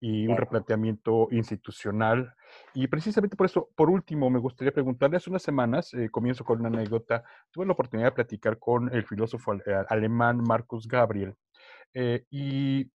y 0.00 0.28
un 0.28 0.36
replanteamiento 0.36 1.26
institucional. 1.32 2.32
Y 2.72 2.86
precisamente 2.86 3.34
por 3.34 3.46
eso, 3.46 3.68
por 3.74 3.90
último, 3.90 4.30
me 4.30 4.38
gustaría 4.38 4.70
preguntarle, 4.72 5.16
hace 5.16 5.28
unas 5.28 5.42
semanas, 5.42 5.92
eh, 5.92 6.08
comienzo 6.08 6.44
con 6.44 6.60
una 6.60 6.68
anécdota, 6.68 7.24
tuve 7.50 7.66
la 7.66 7.72
oportunidad 7.72 8.06
de 8.10 8.14
platicar 8.14 8.60
con 8.60 8.94
el 8.94 9.04
filósofo 9.04 9.54
eh, 9.54 9.60
alemán 9.88 10.40
Marcus 10.46 10.86
Gabriel, 10.86 11.34
eh, 11.94 12.24
y 12.30 12.88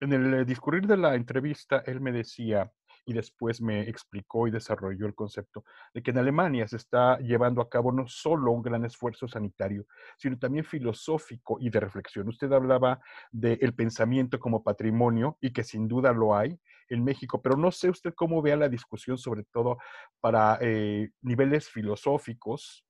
en 0.00 0.12
el 0.12 0.46
discurrir 0.46 0.86
de 0.86 0.96
la 0.96 1.14
entrevista, 1.14 1.82
él 1.86 2.00
me 2.00 2.12
decía, 2.12 2.70
y 3.08 3.14
después 3.14 3.62
me 3.62 3.88
explicó 3.88 4.46
y 4.46 4.50
desarrolló 4.50 5.06
el 5.06 5.14
concepto 5.14 5.64
de 5.94 6.02
que 6.02 6.10
en 6.10 6.18
Alemania 6.18 6.68
se 6.68 6.76
está 6.76 7.18
llevando 7.20 7.62
a 7.62 7.68
cabo 7.70 7.90
no 7.90 8.06
solo 8.06 8.52
un 8.52 8.60
gran 8.60 8.84
esfuerzo 8.84 9.26
sanitario, 9.26 9.86
sino 10.18 10.38
también 10.38 10.62
filosófico 10.62 11.56
y 11.58 11.70
de 11.70 11.80
reflexión. 11.80 12.28
Usted 12.28 12.52
hablaba 12.52 13.00
del 13.32 13.74
pensamiento 13.74 14.38
como 14.38 14.62
patrimonio 14.62 15.38
y 15.40 15.54
que 15.54 15.64
sin 15.64 15.88
duda 15.88 16.12
lo 16.12 16.36
hay 16.36 16.60
en 16.90 17.02
México, 17.02 17.40
pero 17.40 17.56
no 17.56 17.72
sé 17.72 17.88
usted 17.88 18.12
cómo 18.14 18.42
vea 18.42 18.56
la 18.56 18.68
discusión, 18.68 19.16
sobre 19.16 19.44
todo 19.44 19.78
para 20.20 20.58
eh, 20.60 21.08
niveles 21.22 21.70
filosóficos, 21.70 22.84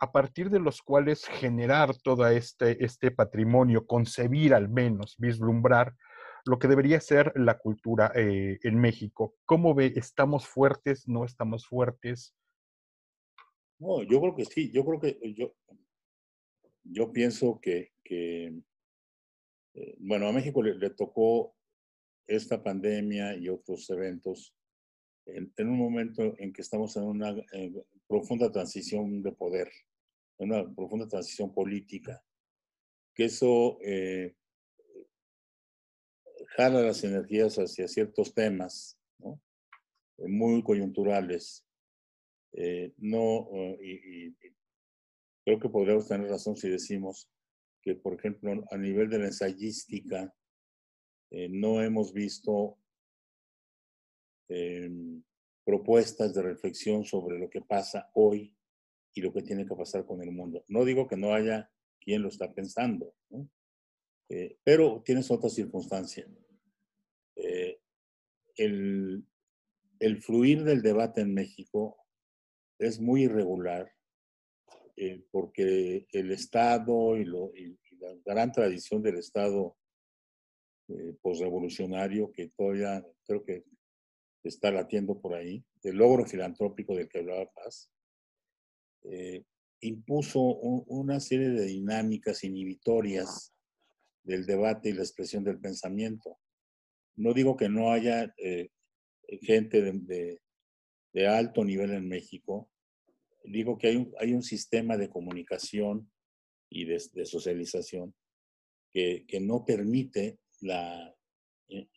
a 0.00 0.12
partir 0.12 0.50
de 0.50 0.60
los 0.60 0.82
cuales 0.82 1.24
generar 1.24 1.94
todo 2.02 2.26
este, 2.26 2.84
este 2.84 3.10
patrimonio, 3.10 3.86
concebir 3.86 4.52
al 4.52 4.68
menos, 4.68 5.14
vislumbrar 5.16 5.94
lo 6.44 6.58
que 6.58 6.68
debería 6.68 7.00
ser 7.00 7.32
la 7.36 7.58
cultura 7.58 8.12
eh, 8.14 8.58
en 8.62 8.78
México. 8.78 9.36
¿Cómo 9.44 9.74
ve? 9.74 9.92
¿Estamos 9.96 10.46
fuertes? 10.46 11.06
¿No 11.06 11.24
estamos 11.24 11.66
fuertes? 11.66 12.34
No, 13.78 14.02
yo 14.02 14.20
creo 14.20 14.34
que 14.34 14.44
sí. 14.44 14.70
Yo 14.72 14.84
creo 14.84 15.00
que 15.00 15.34
yo, 15.34 15.54
yo 16.84 17.12
pienso 17.12 17.60
que, 17.60 17.92
que 18.04 18.62
eh, 19.74 19.96
bueno, 19.98 20.28
a 20.28 20.32
México 20.32 20.62
le, 20.62 20.90
tocó 20.90 21.54
esta 22.26 22.62
pandemia 22.62 23.36
y 23.36 23.48
otros 23.48 23.88
eventos 23.90 24.54
en, 25.26 25.52
un 25.58 25.78
momento 25.78 26.34
en 26.38 26.52
que 26.52 26.62
estamos 26.62 26.96
en 26.96 27.04
una 27.04 27.34
profunda 28.08 28.50
transición 28.50 29.22
de 29.22 29.32
poder, 29.32 29.70
en 30.38 30.52
una 30.52 30.74
profunda 30.74 31.06
transición 31.06 31.54
política, 31.54 32.22
que 33.14 33.26
eso 33.26 33.78
eh, 33.82 34.34
jala 36.56 36.82
las 36.82 37.02
energías 37.04 37.56
hacia 37.56 37.88
ciertos 37.88 38.34
temas 38.34 38.98
eh, 39.24 40.28
muy 40.28 40.62
coyunturales. 40.62 41.66
Eh, 42.52 42.92
no, 42.98 43.48
eh, 43.54 43.78
y, 43.82 44.36
creo 45.44 45.58
que 45.58 45.68
podríamos 45.68 46.08
tener 46.08 46.28
razón 46.28 46.56
si 46.56 46.68
decimos 46.68 47.30
que, 47.82 47.94
por 47.94 48.14
ejemplo, 48.14 48.64
a 48.70 48.76
nivel 48.76 49.08
de 49.10 49.18
la 49.18 49.26
ensayística, 49.26 50.32
no 51.48 51.80
hemos 51.82 52.12
visto 52.12 52.78
em, 54.48 55.22
propuestas 55.64 56.34
de 56.34 56.42
reflexión 56.42 57.06
sobre 57.06 57.38
lo 57.38 57.48
que 57.48 57.62
pasa 57.62 58.10
hoy 58.12 58.54
y 59.14 59.22
lo 59.22 59.32
que 59.32 59.40
tiene 59.40 59.64
que 59.64 59.74
pasar 59.74 60.04
con 60.04 60.20
el 60.22 60.30
mundo. 60.30 60.62
No 60.68 60.84
digo 60.84 61.08
que 61.08 61.16
no 61.16 61.32
haya 61.32 61.72
quien 61.98 62.20
lo 62.20 62.28
está 62.28 62.52
pensando, 62.52 63.14
¿no? 63.30 63.48
Eh, 64.34 64.56
pero 64.64 65.02
tienes 65.04 65.30
otra 65.30 65.50
circunstancia. 65.50 66.26
Eh, 67.36 67.78
el, 68.56 69.26
el, 69.98 70.22
fluir 70.22 70.64
del 70.64 70.80
debate 70.80 71.20
en 71.20 71.34
México 71.34 71.98
es 72.78 72.98
muy 72.98 73.24
irregular 73.24 73.92
eh, 74.96 75.22
porque 75.30 76.06
el 76.12 76.32
Estado 76.32 77.18
y, 77.18 77.26
lo, 77.26 77.52
la 78.00 78.14
gran 78.24 78.52
tradición 78.52 79.02
del 79.02 79.18
Estado 79.18 79.76
posrevolucionario 81.22 82.32
que 82.32 82.48
todavía 82.48 83.06
creo 83.24 83.44
que 83.44 83.64
está 84.44 84.70
latiendo 84.70 85.20
por 85.20 85.34
ahí, 85.34 85.64
el 85.82 85.96
logro 85.96 86.26
filantrópico 86.26 86.94
del 86.94 87.08
que 87.08 87.20
hablaba 87.20 87.50
Paz, 87.52 87.90
impuso 89.80 90.40
una 90.40 91.18
serie 91.20 91.50
de 91.50 91.64
dinámicas 91.64 92.44
inhibitorias 92.44 93.51
del 94.22 94.46
debate 94.46 94.90
y 94.90 94.92
la 94.92 95.02
expresión 95.02 95.44
del 95.44 95.58
pensamiento. 95.58 96.38
No 97.16 97.34
digo 97.34 97.56
que 97.56 97.68
no 97.68 97.92
haya 97.92 98.32
eh, 98.36 98.70
gente 99.42 99.82
de, 99.82 100.40
alto 101.26 101.64
nivel 101.64 101.92
en 101.92 102.08
México, 102.08 102.70
digo 103.44 103.76
que 103.76 103.88
hay 104.18 104.32
un, 104.32 104.42
sistema 104.42 104.96
de 104.96 105.10
comunicación 105.10 106.10
y 106.70 106.84
de, 106.84 107.00
socialización 107.26 108.14
que, 108.90 109.26
no 109.40 109.64
permite 109.64 110.38
eh, 110.62 111.88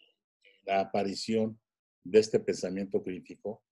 la 0.66 0.80
aparición 0.80 1.60
de 2.04 2.20
este 2.20 2.40
pensamiento 2.40 3.02
crítico, 3.04 3.64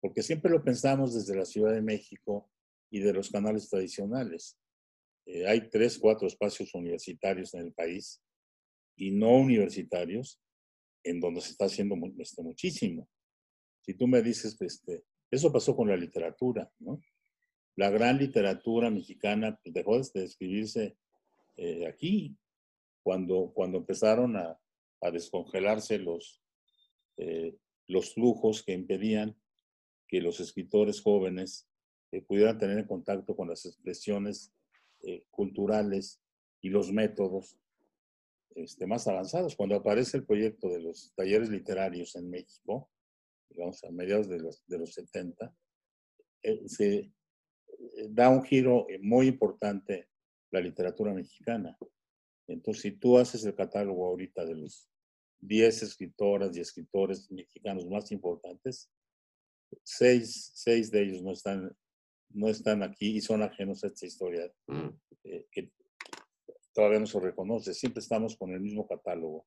porque 0.00 0.22
siempre 0.22 0.50
lo 0.50 0.64
pensamos 0.64 1.14
desde 1.14 1.36
la 1.36 1.44
Ciudad 1.44 1.72
de 1.72 1.82
México 1.82 2.50
y 2.90 3.00
de 3.00 3.12
los 3.12 3.30
canales 3.30 3.68
tradicionales. 3.68 4.59
Eh, 5.26 5.46
hay 5.46 5.68
tres, 5.68 5.98
cuatro 5.98 6.26
espacios 6.26 6.74
universitarios 6.74 7.54
en 7.54 7.66
el 7.66 7.72
país 7.72 8.22
y 8.96 9.10
no 9.10 9.36
universitarios 9.36 10.40
en 11.04 11.20
donde 11.20 11.40
se 11.40 11.52
está 11.52 11.66
haciendo 11.66 11.96
este, 12.18 12.42
muchísimo. 12.42 13.08
Si 13.82 13.94
tú 13.94 14.06
me 14.06 14.22
dices, 14.22 14.60
este, 14.60 15.04
eso 15.30 15.52
pasó 15.52 15.74
con 15.74 15.88
la 15.88 15.96
literatura, 15.96 16.70
¿no? 16.78 17.00
La 17.76 17.88
gran 17.88 18.18
literatura 18.18 18.90
mexicana 18.90 19.58
pues, 19.62 19.72
dejó 19.72 19.98
de 19.98 20.24
escribirse 20.24 20.96
eh, 21.56 21.86
aquí, 21.86 22.36
cuando, 23.02 23.52
cuando 23.54 23.78
empezaron 23.78 24.36
a, 24.36 24.58
a 25.00 25.10
descongelarse 25.10 25.98
los, 25.98 26.42
eh, 27.16 27.56
los 27.86 28.12
flujos 28.12 28.62
que 28.62 28.72
impedían 28.72 29.40
que 30.08 30.20
los 30.20 30.40
escritores 30.40 31.00
jóvenes 31.00 31.68
pudieran 32.26 32.58
tener 32.58 32.78
en 32.80 32.86
contacto 32.88 33.36
con 33.36 33.48
las 33.48 33.64
expresiones 33.64 34.52
eh, 35.02 35.24
culturales 35.30 36.20
y 36.60 36.68
los 36.68 36.92
métodos 36.92 37.58
este, 38.54 38.86
más 38.86 39.06
avanzados. 39.06 39.56
Cuando 39.56 39.76
aparece 39.76 40.18
el 40.18 40.24
proyecto 40.24 40.68
de 40.68 40.80
los 40.80 41.12
talleres 41.14 41.48
literarios 41.48 42.16
en 42.16 42.30
México, 42.30 42.90
digamos 43.48 43.82
a 43.84 43.90
mediados 43.90 44.28
de 44.28 44.38
los, 44.40 44.66
de 44.66 44.78
los 44.78 44.92
70, 44.94 45.54
eh, 46.42 46.62
se 46.66 46.96
eh, 46.96 47.12
da 48.10 48.28
un 48.28 48.42
giro 48.42 48.86
muy 49.00 49.26
importante 49.28 50.08
la 50.50 50.60
literatura 50.60 51.14
mexicana. 51.14 51.78
Entonces, 52.46 52.82
si 52.82 52.92
tú 52.92 53.18
haces 53.18 53.44
el 53.44 53.54
catálogo 53.54 54.06
ahorita 54.06 54.44
de 54.44 54.56
los 54.56 54.90
10 55.40 55.82
escritoras 55.82 56.56
y 56.56 56.60
escritores 56.60 57.30
mexicanos 57.30 57.86
más 57.86 58.10
importantes, 58.12 58.90
seis, 59.82 60.50
seis 60.54 60.90
de 60.90 61.02
ellos 61.02 61.22
no 61.22 61.32
están 61.32 61.74
no 62.32 62.48
están 62.48 62.82
aquí 62.82 63.16
y 63.16 63.20
son 63.20 63.42
ajenos 63.42 63.82
a 63.84 63.88
esta 63.88 64.06
historia 64.06 64.50
mm. 64.66 64.88
eh, 65.24 65.46
que 65.50 65.72
todavía 66.72 67.00
no 67.00 67.06
se 67.06 67.20
reconoce. 67.20 67.74
Siempre 67.74 68.00
estamos 68.00 68.36
con 68.36 68.52
el 68.52 68.60
mismo 68.60 68.86
catálogo. 68.86 69.46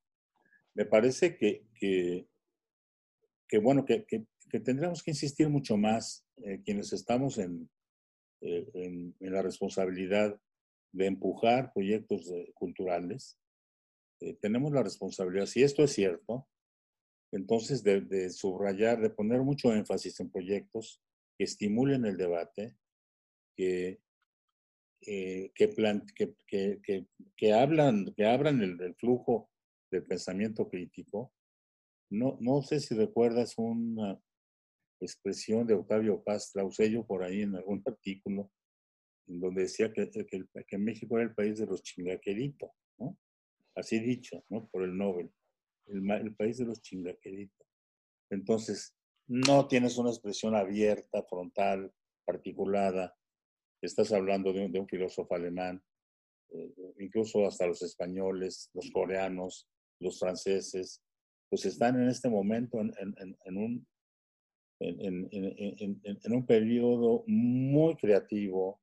Me 0.74 0.84
parece 0.84 1.36
que, 1.36 1.66
que, 1.78 2.26
bueno, 3.58 3.84
que, 3.84 4.04
que, 4.04 4.26
tendríamos 4.60 5.02
que 5.02 5.10
insistir 5.10 5.48
mucho 5.48 5.76
más 5.76 6.24
eh, 6.36 6.60
quienes 6.64 6.92
estamos 6.92 7.38
en, 7.38 7.68
eh, 8.40 8.68
en, 8.74 9.14
la 9.20 9.42
responsabilidad 9.42 10.38
de 10.92 11.06
empujar 11.06 11.72
proyectos 11.72 12.32
culturales. 12.54 13.36
tenemos 14.40 14.72
la 14.72 14.82
responsabilidad, 14.82 15.46
si 15.46 15.62
esto 15.64 15.82
es 15.82 15.92
cierto, 15.92 16.46
entonces 17.32 17.82
de, 17.82 18.00
de 18.00 18.30
subrayar, 18.30 19.00
de 19.00 19.10
poner 19.10 19.42
mucho 19.42 19.72
énfasis 19.72 20.20
en 20.20 20.30
proyectos 20.30 21.03
que 21.36 21.44
estimulen 21.44 22.04
el 22.04 22.16
debate, 22.16 22.76
que, 23.56 24.00
eh, 25.02 25.52
que, 25.54 26.34
que, 26.46 27.06
que, 27.36 27.52
hablan, 27.52 28.12
que 28.16 28.26
abran 28.26 28.62
el, 28.62 28.94
flujo 28.96 29.50
del 29.90 30.04
pensamiento 30.04 30.68
crítico. 30.68 31.32
No, 32.10 32.38
no 32.40 32.62
sé 32.62 32.80
si 32.80 32.94
recuerdas 32.94 33.54
una 33.56 34.20
expresión 35.00 35.66
de 35.66 35.74
Octavio 35.74 36.22
Paz, 36.22 36.52
la 36.54 36.64
usé 36.64 36.90
yo 36.90 37.06
por 37.06 37.22
ahí 37.22 37.42
en 37.42 37.56
algún 37.56 37.82
artículo, 37.86 38.50
en 39.26 39.40
donde 39.40 39.62
decía 39.62 39.92
que, 39.92 40.10
que, 40.10 40.78
México 40.78 41.16
era 41.16 41.24
el 41.24 41.34
país 41.34 41.58
de 41.58 41.66
los 41.66 41.82
chingaqueritos, 41.82 42.70
¿no? 42.98 43.18
Así 43.74 43.98
dicho, 43.98 44.44
¿no? 44.50 44.68
Por 44.68 44.84
el 44.84 44.96
Nobel. 44.96 45.32
El, 45.86 46.08
el 46.10 46.34
país 46.36 46.58
de 46.58 46.66
los 46.66 46.80
chingaqueritos. 46.80 47.66
Entonces, 48.30 48.94
no 49.26 49.66
tienes 49.68 49.96
una 49.98 50.10
expresión 50.10 50.54
abierta, 50.54 51.22
frontal, 51.22 51.92
articulada. 52.26 53.16
Estás 53.80 54.12
hablando 54.12 54.52
de 54.52 54.78
un, 54.78 54.88
filósofo 54.88 55.34
alemán, 55.34 55.82
eh, 56.50 56.74
incluso 56.98 57.46
hasta 57.46 57.66
los 57.66 57.82
españoles, 57.82 58.70
los 58.72 58.90
coreanos, 58.90 59.68
los 60.00 60.18
franceses, 60.18 61.02
pues 61.48 61.66
están 61.66 62.00
en 62.00 62.08
este 62.08 62.28
momento 62.28 62.80
en, 62.80 63.56
un, 63.56 63.86
en, 64.80 66.32
un 66.32 66.46
periodo 66.46 67.24
muy 67.26 67.96
creativo, 67.96 68.80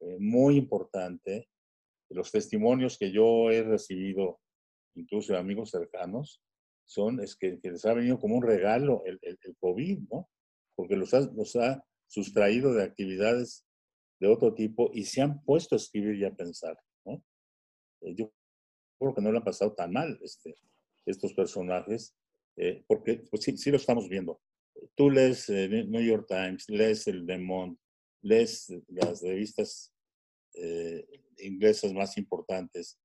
eh, 0.00 0.16
muy 0.18 0.56
importante. 0.56 1.48
Los 2.10 2.32
testimonios 2.32 2.98
que 2.98 3.12
yo 3.12 3.50
he 3.50 3.62
recibido, 3.62 4.40
incluso 4.96 5.32
de 5.32 5.38
amigos 5.38 5.70
cercanos, 5.70 6.42
son, 6.90 7.20
es 7.20 7.36
que, 7.36 7.60
les 7.62 7.84
ha 7.86 7.94
venido 7.94 8.18
como 8.18 8.34
un 8.34 8.42
regalo 8.42 9.04
el, 9.06 9.20
el, 9.22 9.56
COVID, 9.60 10.00
¿no? 10.10 10.28
Porque 10.74 10.96
los 10.96 11.14
ha, 11.14 11.20
los 11.20 11.54
ha 11.54 11.84
sustraído 12.08 12.74
de 12.74 12.82
actividades 12.82 13.64
de 14.18 14.26
otro 14.26 14.54
tipo 14.54 14.90
y 14.92 15.04
se 15.04 15.22
han 15.22 15.40
puesto 15.44 15.76
a 15.76 15.78
escribir 15.78 16.16
y 16.16 16.24
a 16.24 16.34
pensar, 16.34 16.76
¿no? 17.04 17.22
Eh, 18.00 18.16
yo 18.16 18.32
creo 18.98 19.14
que 19.14 19.22
no 19.22 19.30
le 19.30 19.38
han 19.38 19.44
pasado 19.44 19.72
tan 19.72 19.92
mal 19.92 20.18
este, 20.20 20.56
estos 21.06 21.32
personajes, 21.32 22.16
eh, 22.56 22.84
porque 22.88 23.22
pues 23.30 23.44
sí, 23.44 23.56
sí 23.56 23.70
lo 23.70 23.76
estamos 23.76 24.08
viendo. 24.08 24.40
Tú 24.96 25.10
lees 25.10 25.48
eh, 25.48 25.68
New 25.68 26.02
York 26.02 26.26
Times, 26.28 26.68
lees 26.68 27.06
el 27.06 27.24
Le 27.24 27.38
Monde, 27.38 27.78
lees 28.22 28.68
las 28.88 29.22
revistas 29.22 29.94
inglesas 31.38 31.92
más 31.92 32.18
importantes 32.18 32.98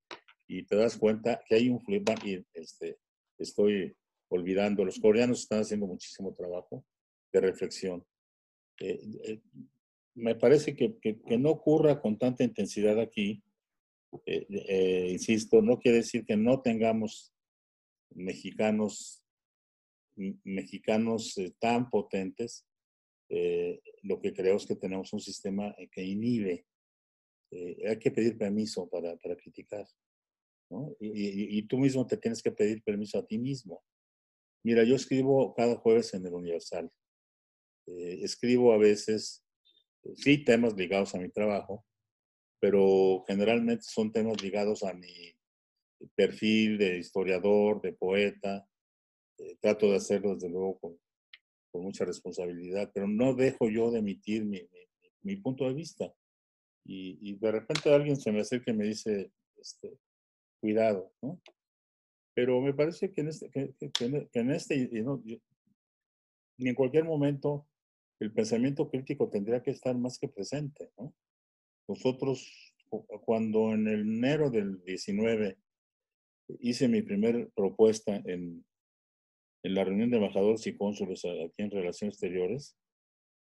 y 0.47 0.65
te 0.65 0.75
das 0.75 0.97
cuenta 0.97 1.39
que 1.47 1.55
hay 1.55 1.69
un 1.69 1.79
flip 1.79 2.09
y 2.23 2.43
este, 2.53 2.97
estoy 3.37 3.95
olvidando, 4.29 4.85
los 4.85 4.99
coreanos 4.99 5.41
están 5.41 5.61
haciendo 5.61 5.87
muchísimo 5.87 6.33
trabajo 6.33 6.85
de 7.31 7.41
reflexión. 7.41 8.05
me 10.15 10.35
parece 10.35 10.75
que, 10.75 10.97
que, 10.99 11.37
no 11.37 11.51
ocurra 11.51 12.01
con 12.01 12.17
tanta 12.17 12.43
intensidad 12.43 12.99
aquí, 12.99 13.43
eh, 14.25 14.45
eh, 14.49 15.07
insisto, 15.11 15.61
no 15.61 15.79
quiere 15.79 15.97
decir 15.97 16.25
que 16.25 16.37
no 16.37 16.61
tengamos 16.61 17.33
mexicanos, 18.11 19.23
mexicanos 20.15 21.37
eh, 21.37 21.53
tan 21.59 21.89
potentes. 21.89 22.65
lo 24.03 24.21
que 24.21 24.33
creo 24.33 24.57
es 24.57 24.65
que 24.65 24.75
tenemos 24.75 25.11
un 25.13 25.19
sistema 25.19 25.75
que 25.91 26.03
inhibe. 26.03 26.65
hay 27.51 27.99
que 27.99 28.11
pedir 28.11 28.37
permiso 28.37 28.87
para, 28.87 29.17
para 29.17 29.35
criticar. 29.35 29.85
Y, 30.99 31.61
tú 31.67 31.77
mismo 31.77 32.05
te 32.05 32.17
tienes 32.17 32.41
que 32.41 32.51
pedir 32.51 32.83
permiso 32.83 33.19
a 33.19 33.25
ti 33.25 33.37
mismo. 33.37 33.83
Mira, 34.63 34.83
yo 34.83 34.95
escribo 34.95 35.53
cada 35.53 35.75
jueves 35.75 36.13
en 36.13 36.25
el 36.25 36.33
Universal. 36.33 36.91
escribo 37.85 38.73
a 38.73 38.77
veces, 38.77 39.45
sí, 40.15 40.43
temas 40.43 40.75
ligados 40.75 41.13
a 41.13 41.19
mi 41.19 41.29
trabajo, 41.29 41.85
pero 42.59 43.23
generalmente 43.27 43.83
son 43.83 44.11
temas 44.11 44.41
ligados 44.41 44.83
a 44.83 44.93
mi 44.93 45.35
perfil 46.15 46.77
de 46.77 46.97
historiador, 46.97 47.81
de 47.81 47.93
poeta. 47.93 48.67
Eh, 49.37 49.57
trato 49.59 49.87
de 49.87 49.97
hacerlo 49.97 50.33
desde 50.33 50.49
luego 50.49 50.79
con, 50.79 50.97
con, 51.71 51.83
mucha 51.83 52.05
responsabilidad, 52.05 52.89
pero 52.93 53.07
no 53.07 53.33
dejo 53.33 53.69
yo 53.69 53.91
de 53.91 53.99
emitir 53.99 54.45
mi, 54.45 54.61
mi, 55.23 55.35
punto 55.35 55.67
de 55.67 55.73
vista. 55.73 56.13
Y, 56.85 57.17
y, 57.21 57.35
de 57.35 57.51
repente 57.51 57.93
alguien 57.93 58.15
se 58.15 58.31
me 58.31 58.39
acerca 58.39 58.71
y 58.71 58.75
me 58.75 58.85
dice, 58.85 59.31
este, 59.57 59.99
cuidado, 60.65 61.13
¿no? 61.21 61.39
Pero 62.33 62.59
me 62.59 62.73
parece 62.73 63.11
que 63.11 63.21
en 63.21 63.27
este, 63.27 63.51
que, 63.51 64.29
en 64.33 64.49
este 64.49 64.75
y, 64.75 65.03
no, 65.03 65.21
en 66.57 66.73
cualquier 66.73 67.03
momento 67.03 67.67
el 68.19 68.33
pensamiento 68.33 68.89
crítico 68.89 69.29
tendría 69.29 69.61
que 69.61 69.69
estar 69.69 69.95
más 69.95 70.17
que 70.17 70.27
presente, 70.27 70.89
¿no? 70.97 71.13
Nosotros, 71.87 72.73
cuando 73.25 73.73
en 73.73 73.87
el 73.87 74.01
enero 74.01 74.49
del 74.49 74.83
19 74.83 75.59
hice 76.61 76.87
mi 76.87 77.03
primera 77.03 77.47
propuesta 77.53 78.15
en, 78.25 78.65
en 79.61 79.75
la 79.75 79.83
reunión 79.83 80.09
de 80.09 80.17
embajadores 80.17 80.65
y 80.65 80.75
cónsules 80.75 81.23
aquí 81.25 81.61
en 81.61 81.69
Relaciones 81.69 82.15
Exteriores, 82.15 82.75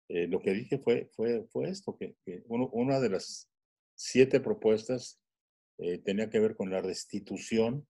eh, 0.09 0.27
lo 0.27 0.39
que 0.39 0.51
dije 0.51 0.77
fue, 0.77 1.09
fue, 1.15 1.47
fue 1.47 1.69
esto, 1.69 1.97
que, 1.97 2.15
una 2.45 2.99
de 2.99 3.09
las 3.09 3.49
siete 3.95 4.39
propuestas 4.39 5.19
eh, 5.79 5.99
tenía 5.99 6.29
que 6.29 6.39
ver 6.39 6.55
con 6.55 6.69
la 6.69 6.81
restitución 6.81 7.87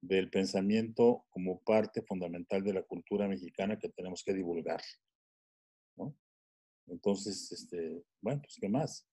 del 0.00 0.30
pensamiento 0.30 1.26
como 1.30 1.60
parte 1.60 2.02
fundamental 2.02 2.62
de 2.64 2.72
la 2.72 2.82
cultura 2.82 3.28
mexicana 3.28 3.78
que 3.78 3.90
tenemos 3.90 4.22
que 4.24 4.34
divulgar. 4.34 4.80
Entonces, 6.86 7.52
este, 7.52 8.02
bueno, 8.20 8.40
pues, 8.42 8.56
¿qué 8.60 8.68
más? 8.68 9.06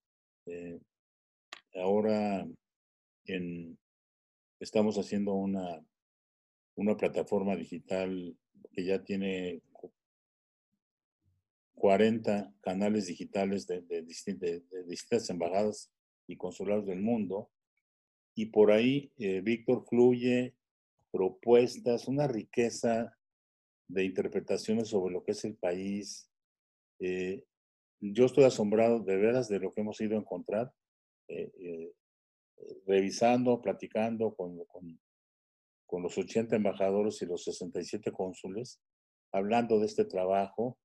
Eh, 0.47 0.79
ahora 1.75 2.47
estamos 4.59 4.97
haciendo 4.97 5.33
una, 5.33 5.85
una 6.75 6.95
plataforma 6.97 7.55
digital 7.55 8.35
que 8.71 8.85
ya 8.85 9.03
tiene 9.03 9.61
40 11.75 12.53
canales 12.61 13.07
digitales 13.07 13.67
de, 13.67 13.81
distintas 14.03 15.29
embajadas 15.29 15.91
y 16.27 16.35
consulados 16.35 16.85
del 16.87 17.01
mundo. 17.01 17.51
Y 18.37 18.45
por 18.45 18.71
ahí 18.71 19.11
eh, 19.17 19.41
Víctor 19.41 19.83
fluye 19.89 20.55
propuestas, 21.11 22.07
una 22.07 22.27
riqueza 22.27 23.17
de 23.87 24.05
interpretaciones 24.05 24.89
sobre 24.89 25.11
lo 25.11 25.23
que 25.23 25.31
es 25.31 25.43
el 25.43 25.55
país, 25.55 26.29
eh, 26.99 27.43
yo 27.99 28.25
estoy 28.25 28.43
asombrado 28.43 28.99
de 28.99 29.17
veras 29.17 29.47
de 29.47 29.59
lo 29.59 29.73
que 29.73 29.81
hemos 29.81 29.99
ido 30.01 30.15
a 30.15 30.19
encontrar, 30.19 30.71
eh, 31.29 31.91
revisando, 32.85 33.59
platicando 33.59 34.35
con, 34.35 34.63
con, 34.65 34.99
con, 35.87 36.03
los 36.03 36.15
80 36.15 36.57
embajadores 36.57 37.19
y 37.23 37.25
los 37.25 37.43
67 37.43 38.11
cónsules, 38.11 38.79
hablando 39.31 39.79
de 39.79 39.87
este 39.87 40.05
trabajo. 40.05 40.77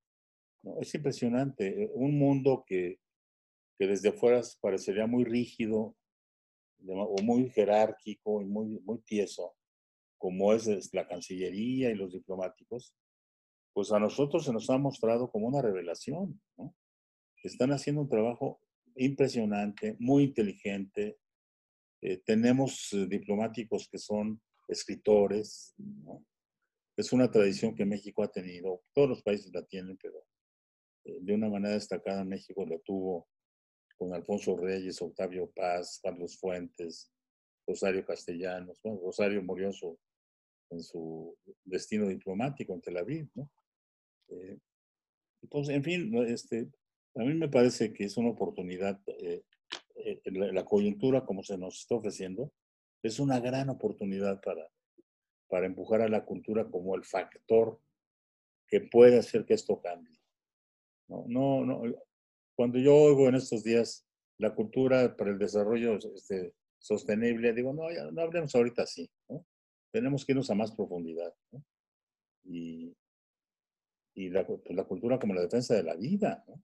Es 0.81 0.95
impresionante, 0.95 1.91
un 1.93 2.19
mundo 2.19 2.65
que, 2.67 2.99
que 3.79 3.87
desde 3.87 4.09
afuera 4.09 4.41
parecería 4.63 5.07
muy 5.07 5.25
rígido 5.25 5.95
o 6.89 7.23
muy 7.23 7.51
jerárquico 7.51 8.41
y 8.43 8.45
muy, 8.45 8.81
muy 8.81 8.99
tieso, 9.01 9.55
como 10.19 10.53
es 10.53 10.93
la 10.93 11.07
Cancillería 11.07 11.91
y 11.91 11.95
los 11.95 12.13
diplomáticos, 12.13 12.95
pues 13.73 13.93
a 13.93 13.99
nosotros 13.99 14.45
se 14.45 14.53
nos 14.53 14.69
ha 14.71 14.79
mostrado 14.79 15.31
como 15.31 15.49
una 15.49 15.63
revelación. 15.63 16.41
¿no? 16.57 16.75
están 17.43 17.73
haciendo 17.73 18.03
un 18.03 18.09
trabajo 18.09 18.61
impresionante, 18.97 19.97
muy 19.99 20.25
inteligente. 20.25 21.19
Eh, 22.01 22.19
tenemos 22.19 22.93
eh, 22.93 23.07
diplomáticos 23.07 23.89
que 23.89 23.99
son 23.99 24.41
escritores. 24.69 25.75
Es 26.97 27.13
una 27.13 27.31
tradición 27.31 27.75
que 27.75 27.85
México 27.85 28.23
ha 28.23 28.31
tenido, 28.31 28.83
todos 28.93 29.09
los 29.09 29.23
países 29.23 29.53
la 29.53 29.65
tienen, 29.65 29.97
pero 30.01 30.25
eh, 31.05 31.19
de 31.21 31.35
una 31.35 31.49
manera 31.49 31.75
destacada 31.75 32.25
México 32.25 32.65
la 32.67 32.79
tuvo 32.81 33.29
con 34.03 34.15
Alfonso 34.15 34.57
Reyes, 34.57 35.01
Octavio 35.01 35.49
Paz, 35.55 36.01
Carlos 36.03 36.37
Fuentes, 36.37 37.13
Rosario 37.65 38.05
Castellanos. 38.05 38.81
Rosario 38.83 39.41
murió 39.45 39.71
en 40.71 40.83
su, 40.83 41.37
destino 41.65 42.09
diplomático 42.09 42.75
en 42.75 42.81
Tel 42.81 42.97
Aviv. 42.97 43.29
entonces, 45.41 45.77
en 45.77 45.85
fin, 45.85 46.13
este, 46.27 46.69
a 47.15 47.21
mí 47.21 47.35
me 47.35 47.49
parece 47.49 47.93
que 47.93 48.05
es 48.05 48.17
una 48.17 48.31
oportunidad, 48.31 49.01
eh, 49.07 49.45
eh, 49.95 50.21
la, 50.33 50.65
coyuntura 50.65 51.25
como 51.25 51.45
se 51.45 51.57
nos 51.57 51.79
está 51.79 51.95
ofreciendo, 51.95 52.53
es 53.05 53.21
una 53.21 53.39
gran 53.39 53.69
oportunidad 53.69 54.41
para, 54.41 54.69
para 55.49 55.67
empujar 55.67 56.03
a 56.03 56.09
la 56.09 56.25
cultura 56.25 56.69
como 56.69 56.97
el 56.97 57.05
factor 57.05 57.81
que 58.67 58.81
puede 58.81 59.19
hacer 59.19 59.45
que 59.45 59.55
esto 59.55 59.81
cambie. 59.81 60.19
No, 61.07 61.25
no, 61.29 61.65
no. 61.65 61.83
Cuando 62.63 62.79
yo 62.79 62.95
oigo 62.95 63.29
en 63.29 63.35
estos 63.35 63.65
días 63.65 64.07
la 64.39 64.55
cultura 64.55 65.17
para 65.17 65.33
el 65.33 65.39
desarrollo 65.41 65.99
este, 66.15 66.55
sostenible, 66.79 67.53
digo, 67.53 67.73
no, 67.73 67.89
no 68.13 68.23
hablemos 68.23 68.55
ahorita 68.55 68.85
así, 68.85 69.11
¿no? 69.29 69.45
Tenemos 69.91 70.25
que 70.25 70.31
irnos 70.31 70.49
a 70.49 70.55
más 70.55 70.71
profundidad. 70.71 71.35
¿no? 71.51 71.65
Y, 72.45 72.97
y 74.15 74.29
la, 74.31 74.47
pues 74.47 74.61
la, 74.71 74.85
cultura 74.85 75.19
como 75.19 75.35
la 75.35 75.41
defensa 75.41 75.75
de 75.75 75.83
la 75.83 75.97
vida. 75.97 76.45
¿no? 76.47 76.63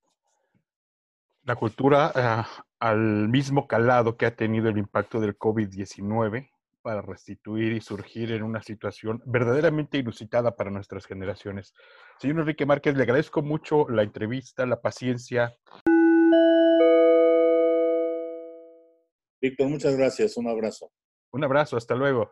la 1.42 1.56
cultura 1.56 2.12
ah, 2.14 2.48
al 2.78 3.28
mismo 3.28 3.66
calado 3.66 4.16
que 4.16 4.26
ha 4.26 4.36
tenido 4.36 4.68
el 4.68 4.78
impacto 4.78 5.18
del 5.18 5.36
COVID-19 5.36 6.48
para 6.88 7.02
restituir 7.02 7.72
y 7.72 7.80
surgir 7.80 8.32
en 8.32 8.42
una 8.42 8.62
situación 8.62 9.22
verdaderamente 9.26 9.98
inusitada 9.98 10.56
para 10.56 10.70
nuestras 10.70 11.06
generaciones. 11.06 11.74
Señor 12.18 12.40
Enrique 12.40 12.66
Márquez, 12.66 12.96
le 12.96 13.02
agradezco 13.02 13.42
mucho 13.42 13.88
la 13.90 14.02
entrevista, 14.02 14.64
la 14.64 14.80
paciencia. 14.80 15.54
Víctor, 19.40 19.68
muchas 19.68 19.96
gracias. 19.96 20.36
Un 20.36 20.48
abrazo. 20.48 20.90
Un 21.32 21.44
abrazo, 21.44 21.76
hasta 21.76 21.94
luego. 21.94 22.30